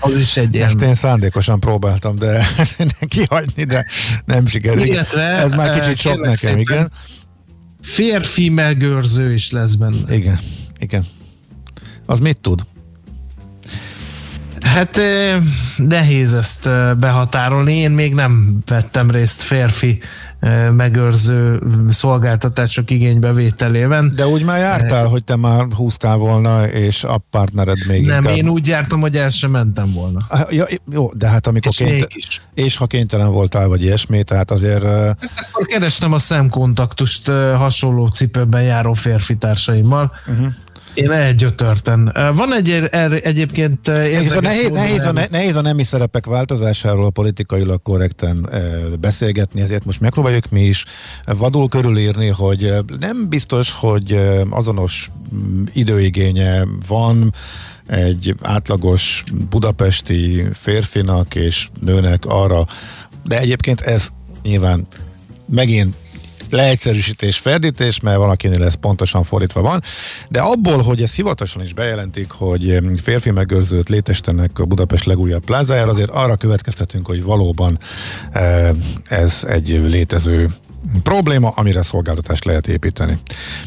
Az 0.01 0.17
is 0.17 0.37
egy 0.37 0.55
ilyen. 0.55 0.69
Ezt 0.69 0.81
én 0.81 0.95
szándékosan 0.95 1.61
próbáltam, 1.61 2.17
de 2.17 2.47
kihagyni, 3.09 3.65
de 3.65 3.87
nem 4.25 4.47
sikerült. 4.47 4.87
Illetve, 4.87 5.23
Ez 5.23 5.51
már 5.51 5.71
eh, 5.71 5.81
kicsit 5.81 5.97
sok 5.97 6.13
kérlek 6.13 6.31
nekem, 6.31 6.35
szépen, 6.35 6.59
igen. 6.59 6.93
Férfi 7.83 8.49
megőrző 8.49 9.33
is 9.33 9.51
lesz 9.51 9.75
benne. 9.75 10.15
Igen, 10.15 10.39
igen. 10.79 11.07
Az 12.07 12.19
mit 12.19 12.39
tud? 12.39 12.65
Hát 14.61 14.97
eh, 14.97 15.43
nehéz 15.77 16.35
ezt 16.35 16.67
eh, 16.67 16.95
behatárolni. 16.95 17.77
Én 17.77 17.91
még 17.91 18.15
nem 18.15 18.59
vettem 18.67 19.11
részt 19.11 19.43
férfi 19.43 19.99
eh, 20.01 20.09
megőrző 20.77 21.61
szolgáltatások 21.91 22.91
igénybevételében. 22.91 24.12
De 24.15 24.27
úgy 24.27 24.45
már 24.45 24.59
jártál, 24.59 25.07
hogy 25.07 25.25
te 25.25 25.37
már 25.37 25.67
húztál 25.77 26.17
volna, 26.17 26.69
és 26.69 27.05
a 27.05 27.21
partnered 27.31 27.79
még 27.89 28.07
Nem, 28.07 28.17
inkább. 28.23 28.37
én 28.37 28.49
úgy 28.49 28.67
jártam, 28.67 29.01
hogy 29.01 29.17
el 29.17 29.29
sem 29.29 29.51
mentem 29.51 29.93
volna. 29.93 30.19
Ah, 30.29 30.53
Ja, 30.53 30.67
jó, 30.91 31.11
de 31.15 31.29
hát 31.29 31.47
amikor 31.47 31.73
És 31.73 31.79
mégis. 31.79 32.41
és 32.55 32.77
ha 32.77 32.87
kénytelen 32.87 33.31
voltál, 33.31 33.69
vagy 33.69 33.83
ilyesmi, 33.83 34.23
tehát 34.25 34.51
azért 34.51 34.85
Akkor 34.85 35.67
kerestem 35.67 36.12
a 36.12 36.19
szemkontaktust 36.19 37.27
hasonló 37.57 38.07
cipőben 38.07 38.62
járó 38.62 38.93
férfi 38.93 39.37
társaimmal. 39.37 40.12
Uh-huh. 40.29 40.47
Én 40.95 41.11
egyötörten. 41.11 42.12
Ö, 42.15 42.33
Van 42.35 42.55
egy 42.55 42.89
erre 42.91 43.19
egyébként 43.19 43.87
nehéz, 43.87 44.12
érdekes 44.12 44.41
nehéz, 44.41 44.71
nehéz, 44.71 45.05
a, 45.05 45.12
nehéz 45.31 45.57
a 45.57 45.61
nemi 45.61 45.85
szerepek 45.85 46.27
változásáról 46.27 47.11
politikailag 47.11 47.83
korrekten 47.83 48.49
beszélgetni, 49.01 49.61
ezért 49.61 49.85
most 49.85 50.01
megpróbáljuk 50.01 50.51
mi 50.51 50.65
is 50.65 50.85
vadul 51.25 51.69
körülírni, 51.69 52.29
hogy 52.29 52.73
nem 52.99 53.29
biztos, 53.29 53.73
hogy 53.73 54.21
azonos 54.51 55.11
mm, 55.35 55.62
időigénye 55.73 56.65
van 56.89 57.35
egy 57.87 58.35
átlagos 58.43 59.25
budapesti 59.51 60.45
férfinak 60.53 61.35
és 61.35 61.69
nőnek 61.81 62.25
arra, 62.27 62.67
de 63.25 63.39
egyébként 63.39 63.81
ez 63.81 64.07
nyilván 64.43 64.87
megint 65.47 65.97
leegyszerűsítés, 66.51 67.39
ferdítés, 67.39 68.01
mert 68.01 68.17
valakinél 68.17 68.65
ez 68.65 68.75
pontosan 68.75 69.23
fordítva 69.23 69.61
van, 69.61 69.83
de 70.29 70.41
abból, 70.41 70.83
hogy 70.83 71.03
ezt 71.03 71.15
hivatalosan 71.15 71.63
is 71.63 71.75
bejelentik, 71.75 72.31
hogy 72.31 72.71
em, 72.71 72.97
férfi 72.97 73.31
megőrzőt 73.31 73.89
létestenek 73.89 74.59
a 74.59 74.65
Budapest 74.65 75.05
legújabb 75.05 75.45
plázájára, 75.45 75.91
azért 75.91 76.11
arra 76.11 76.37
következtetünk, 76.37 77.07
hogy 77.07 77.23
valóban 77.23 77.79
eh, 78.31 78.71
ez 79.09 79.45
egy 79.49 79.69
létező 79.69 80.49
probléma, 81.03 81.49
amire 81.49 81.83
szolgáltatást 81.83 82.45
lehet 82.45 82.69
építeni. 82.69 83.19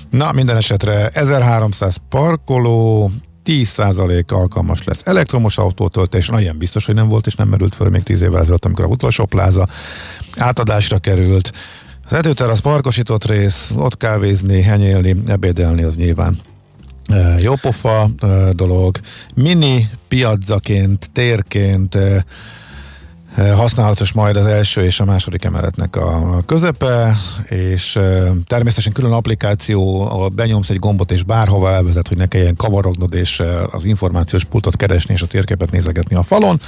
Na, 0.10 0.32
minden 0.32 0.58
esetre 0.58 1.08
1300 1.08 1.96
parkoló, 2.10 3.12
10% 3.46 4.32
alkalmas 4.32 4.84
lesz 4.84 5.02
elektromos 5.04 5.58
autótöltés, 5.58 6.28
na 6.28 6.40
ilyen 6.40 6.58
biztos, 6.58 6.86
hogy 6.86 6.96
nem 6.96 7.08
volt 7.08 7.28
és 7.28 7.36
nem 7.36 7.48
merült 7.48 7.76
föl 7.76 7.90
még 7.90 8.04
10 8.04 8.22
évvel 8.22 8.42
ezelőtt, 8.42 8.66
amikor 8.66 8.86
a 8.86 8.88
utolsó 8.88 9.26
pláza 9.26 9.68
átadásra 10.38 10.98
került. 10.98 11.52
Az 12.14 12.60
parkosított 12.60 13.26
rész, 13.26 13.72
ott 13.76 13.98
kávézni, 13.98 14.62
henyélni, 14.62 15.16
ebédelni 15.28 15.84
az 15.84 15.96
nyilván 15.96 16.38
jópofa 17.38 18.10
dolog. 18.52 18.98
Mini 19.36 19.90
piazzaként, 20.08 21.10
térként 21.14 21.98
használatos 23.56 24.12
majd 24.12 24.36
az 24.36 24.46
első 24.46 24.84
és 24.84 25.00
a 25.00 25.06
második 25.06 25.44
emeletnek 25.44 25.96
a 25.96 26.42
közepe, 26.46 27.16
és 27.50 27.96
e, 27.96 28.32
természetesen 28.48 28.94
külön 28.94 29.12
applikáció, 29.12 30.02
ahol 30.02 30.30
benyomsz 30.30 30.70
egy 30.70 30.80
gombot 30.80 31.12
és 31.12 31.24
bárhova 31.24 31.72
elvezet, 31.72 32.08
hogy 32.08 32.18
ne 32.18 32.26
kelljen 32.26 32.56
kavarognod 32.56 33.14
és 33.14 33.40
e, 33.40 33.64
az 33.72 33.84
információs 33.86 34.44
pultot 34.46 34.76
keresni 34.76 35.14
és 35.14 35.22
a 35.22 35.26
térképet 35.26 35.72
nézegetni 35.72 36.16
a 36.16 36.24
falon, 36.24 36.60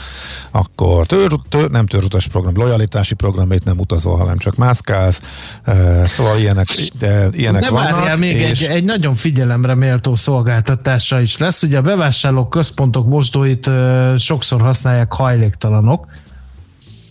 akkor 0.51 1.05
tör, 1.05 1.31
tör, 1.49 1.69
nem 1.69 1.85
törutas 1.85 2.27
program, 2.27 2.55
lojalitási 2.57 3.13
program, 3.13 3.51
itt 3.51 3.63
nem 3.63 3.79
utazol, 3.79 4.17
hanem 4.17 4.37
csak 4.37 4.55
mászkálsz, 4.55 5.19
szóval 6.03 6.37
ilyenek, 6.39 6.67
de, 6.99 7.27
ilyenek 7.31 7.61
De 7.61 7.69
vannak. 7.69 7.91
várjál, 7.91 8.17
még 8.17 8.39
és- 8.39 8.61
egy, 8.61 8.75
egy 8.75 8.83
nagyon 8.83 9.15
figyelemre 9.15 9.75
méltó 9.75 10.15
szolgáltatása 10.15 11.21
is 11.21 11.37
lesz. 11.37 11.63
Ugye 11.63 11.77
a 11.77 11.81
bevásárlók 11.81 12.49
központok 12.49 13.07
mosdóit 13.07 13.69
sokszor 14.17 14.61
használják 14.61 15.13
hajléktalanok, 15.13 16.05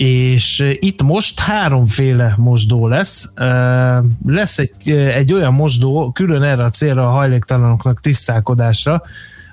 és 0.05 0.77
itt 0.79 1.03
most 1.03 1.41
háromféle 1.41 2.35
mosdó 2.37 2.89
lesz. 2.89 3.33
Lesz 4.27 4.59
egy, 4.59 4.91
egy 4.91 5.33
olyan 5.33 5.55
mosdó 5.55 6.11
külön 6.13 6.43
erre 6.43 6.65
a 6.65 6.71
célra 6.71 7.07
a 7.07 7.11
hajléktalanoknak 7.11 8.01
tisztálkodásra, 8.01 9.03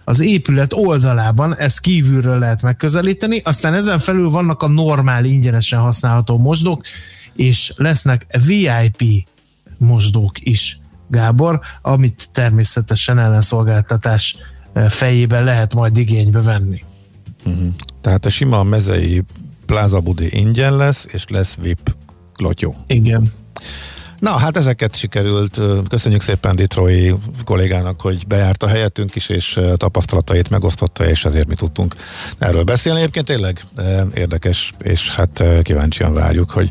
az 0.03 0.19
épület 0.19 0.73
oldalában, 0.73 1.57
ezt 1.57 1.79
kívülről 1.79 2.39
lehet 2.39 2.61
megközelíteni, 2.61 3.41
aztán 3.43 3.73
ezen 3.73 3.99
felül 3.99 4.29
vannak 4.29 4.63
a 4.63 4.67
normál 4.67 5.25
ingyenesen 5.25 5.79
használható 5.79 6.37
mosdók, 6.37 6.81
és 7.33 7.73
lesznek 7.75 8.25
VIP 8.45 9.27
mosdók 9.77 10.35
is, 10.39 10.79
Gábor, 11.07 11.59
amit 11.81 12.29
természetesen 12.31 13.19
ellenszolgáltatás 13.19 14.35
fejében 14.89 15.43
lehet 15.43 15.73
majd 15.73 15.97
igénybe 15.97 16.41
venni. 16.41 16.83
Uh-huh. 17.45 17.67
Tehát 18.01 18.25
a 18.25 18.29
sima 18.29 18.63
mezei 18.63 19.23
Plaza 19.71 19.99
Budi 19.99 20.37
ingyen 20.37 20.75
lesz, 20.75 21.05
és 21.07 21.23
lesz 21.27 21.55
VIP 21.61 21.95
klotyó. 22.33 22.75
Igen. 22.87 23.33
Na, 24.19 24.37
hát 24.37 24.57
ezeket 24.57 24.95
sikerült. 24.95 25.59
Köszönjük 25.89 26.21
szépen 26.21 26.55
Detroit 26.55 27.15
kollégának, 27.43 28.01
hogy 28.01 28.27
bejárt 28.27 28.63
a 28.63 28.67
helyettünk 28.67 29.15
is, 29.15 29.29
és 29.29 29.59
tapasztalatait 29.75 30.49
megosztotta, 30.49 31.09
és 31.09 31.25
ezért 31.25 31.47
mi 31.47 31.55
tudtunk 31.55 31.95
erről 32.37 32.63
beszélni. 32.63 32.99
Egyébként 32.99 33.25
tényleg 33.25 33.65
érdekes, 34.13 34.71
és 34.83 35.09
hát 35.09 35.43
kíváncsian 35.61 36.13
várjuk, 36.13 36.51
hogy 36.51 36.69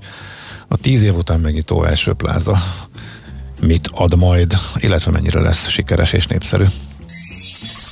a 0.68 0.76
tíz 0.76 1.02
év 1.02 1.16
után 1.16 1.40
megnyitó 1.40 1.84
első 1.84 2.12
pláza 2.12 2.58
mit 3.60 3.88
ad 3.92 4.16
majd, 4.16 4.54
illetve 4.76 5.10
mennyire 5.10 5.40
lesz 5.40 5.68
sikeres 5.68 6.12
és 6.12 6.26
népszerű. 6.26 6.64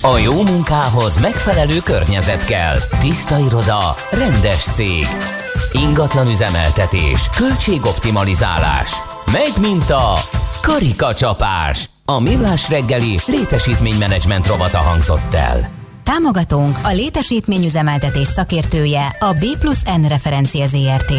A 0.02 0.18
jó 0.18 0.42
munkához 0.42 1.20
megfelelő 1.20 1.78
környezet 1.78 2.44
kell. 2.44 2.76
Tiszta 3.00 3.38
iroda, 3.38 3.94
rendes 4.10 4.62
cég. 4.62 5.06
Ingatlan 5.72 6.28
üzemeltetés, 6.28 7.30
költségoptimalizálás. 7.36 8.92
Megy 9.32 9.54
mint 9.60 9.90
a 9.90 10.28
karikacsapás. 10.62 11.88
A 12.04 12.20
millás 12.20 12.68
reggeli 12.68 13.20
létesítménymenedzsment 13.26 14.46
rovata 14.46 14.78
hangzott 14.78 15.34
el. 15.34 15.70
Támogatónk 16.02 16.78
a 16.82 16.92
létesítményüzemeltetés 16.92 18.28
szakértője 18.28 19.06
a 19.18 19.32
B 19.32 19.58
plusz 19.60 19.82
N 19.82 20.04
referencia 20.08 20.66
ZRT. 20.66 21.12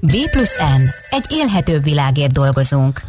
B 0.00 0.30
plusz 0.30 0.56
N. 0.58 0.82
Egy 1.10 1.24
élhetőbb 1.30 1.82
világért 1.82 2.32
dolgozunk. 2.32 3.00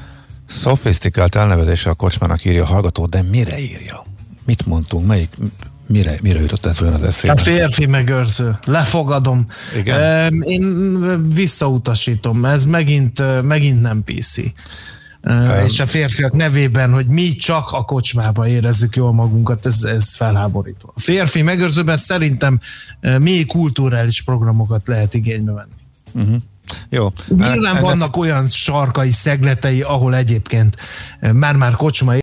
Szofisztikált 0.50 1.36
elnevezése 1.36 1.90
a 1.90 1.94
kocsmának 1.94 2.46
írja 2.46 2.64
a 2.64 2.68
hallgató, 2.68 3.06
de 3.06 3.22
mire 3.22 3.60
írja? 3.60 4.09
Mit 4.50 4.66
mondtunk? 4.66 5.08
Melyik, 5.08 5.30
mire, 5.88 6.18
mire 6.22 6.40
jutott 6.40 6.66
ez 6.66 6.82
olyan 6.82 6.94
az 6.94 7.04
eszébe? 7.04 7.34
A 7.34 7.36
férfi 7.36 7.86
megőrző. 7.86 8.58
Lefogadom. 8.66 9.46
Igen? 9.78 10.42
Én 10.42 11.34
visszautasítom. 11.34 12.46
Ez 12.46 12.66
megint, 12.66 13.44
megint 13.44 13.82
nem 13.82 14.04
PC. 14.04 14.38
Um, 14.38 15.50
és 15.66 15.80
a 15.80 15.86
férfiak 15.86 16.34
nevében, 16.34 16.92
hogy 16.94 17.08
mi 17.08 17.30
csak 17.30 17.72
a 17.72 17.84
kocsmába 17.84 18.48
érezzük 18.48 18.96
jól 18.96 19.14
magunkat, 19.14 19.66
ez, 19.66 19.84
ez 19.84 20.16
felháborító. 20.16 20.94
A 20.96 21.00
férfi 21.00 21.42
megőrzőben 21.42 21.96
szerintem 21.96 22.60
mély 23.00 23.46
kulturális 23.46 24.22
programokat 24.22 24.88
lehet 24.88 25.14
igénybe 25.14 25.52
venni. 25.52 25.74
Uh-huh. 26.12 26.42
Jó. 26.90 27.12
Nyilván 27.28 27.74
Hát, 27.74 27.82
vannak 27.82 28.18
olyan 28.18 28.48
sarkai, 28.48 29.12
szegletei, 29.12 29.82
ahol 29.82 30.16
egyébként 30.16 30.76
már-már 31.34 31.76
kocsma 31.76 32.16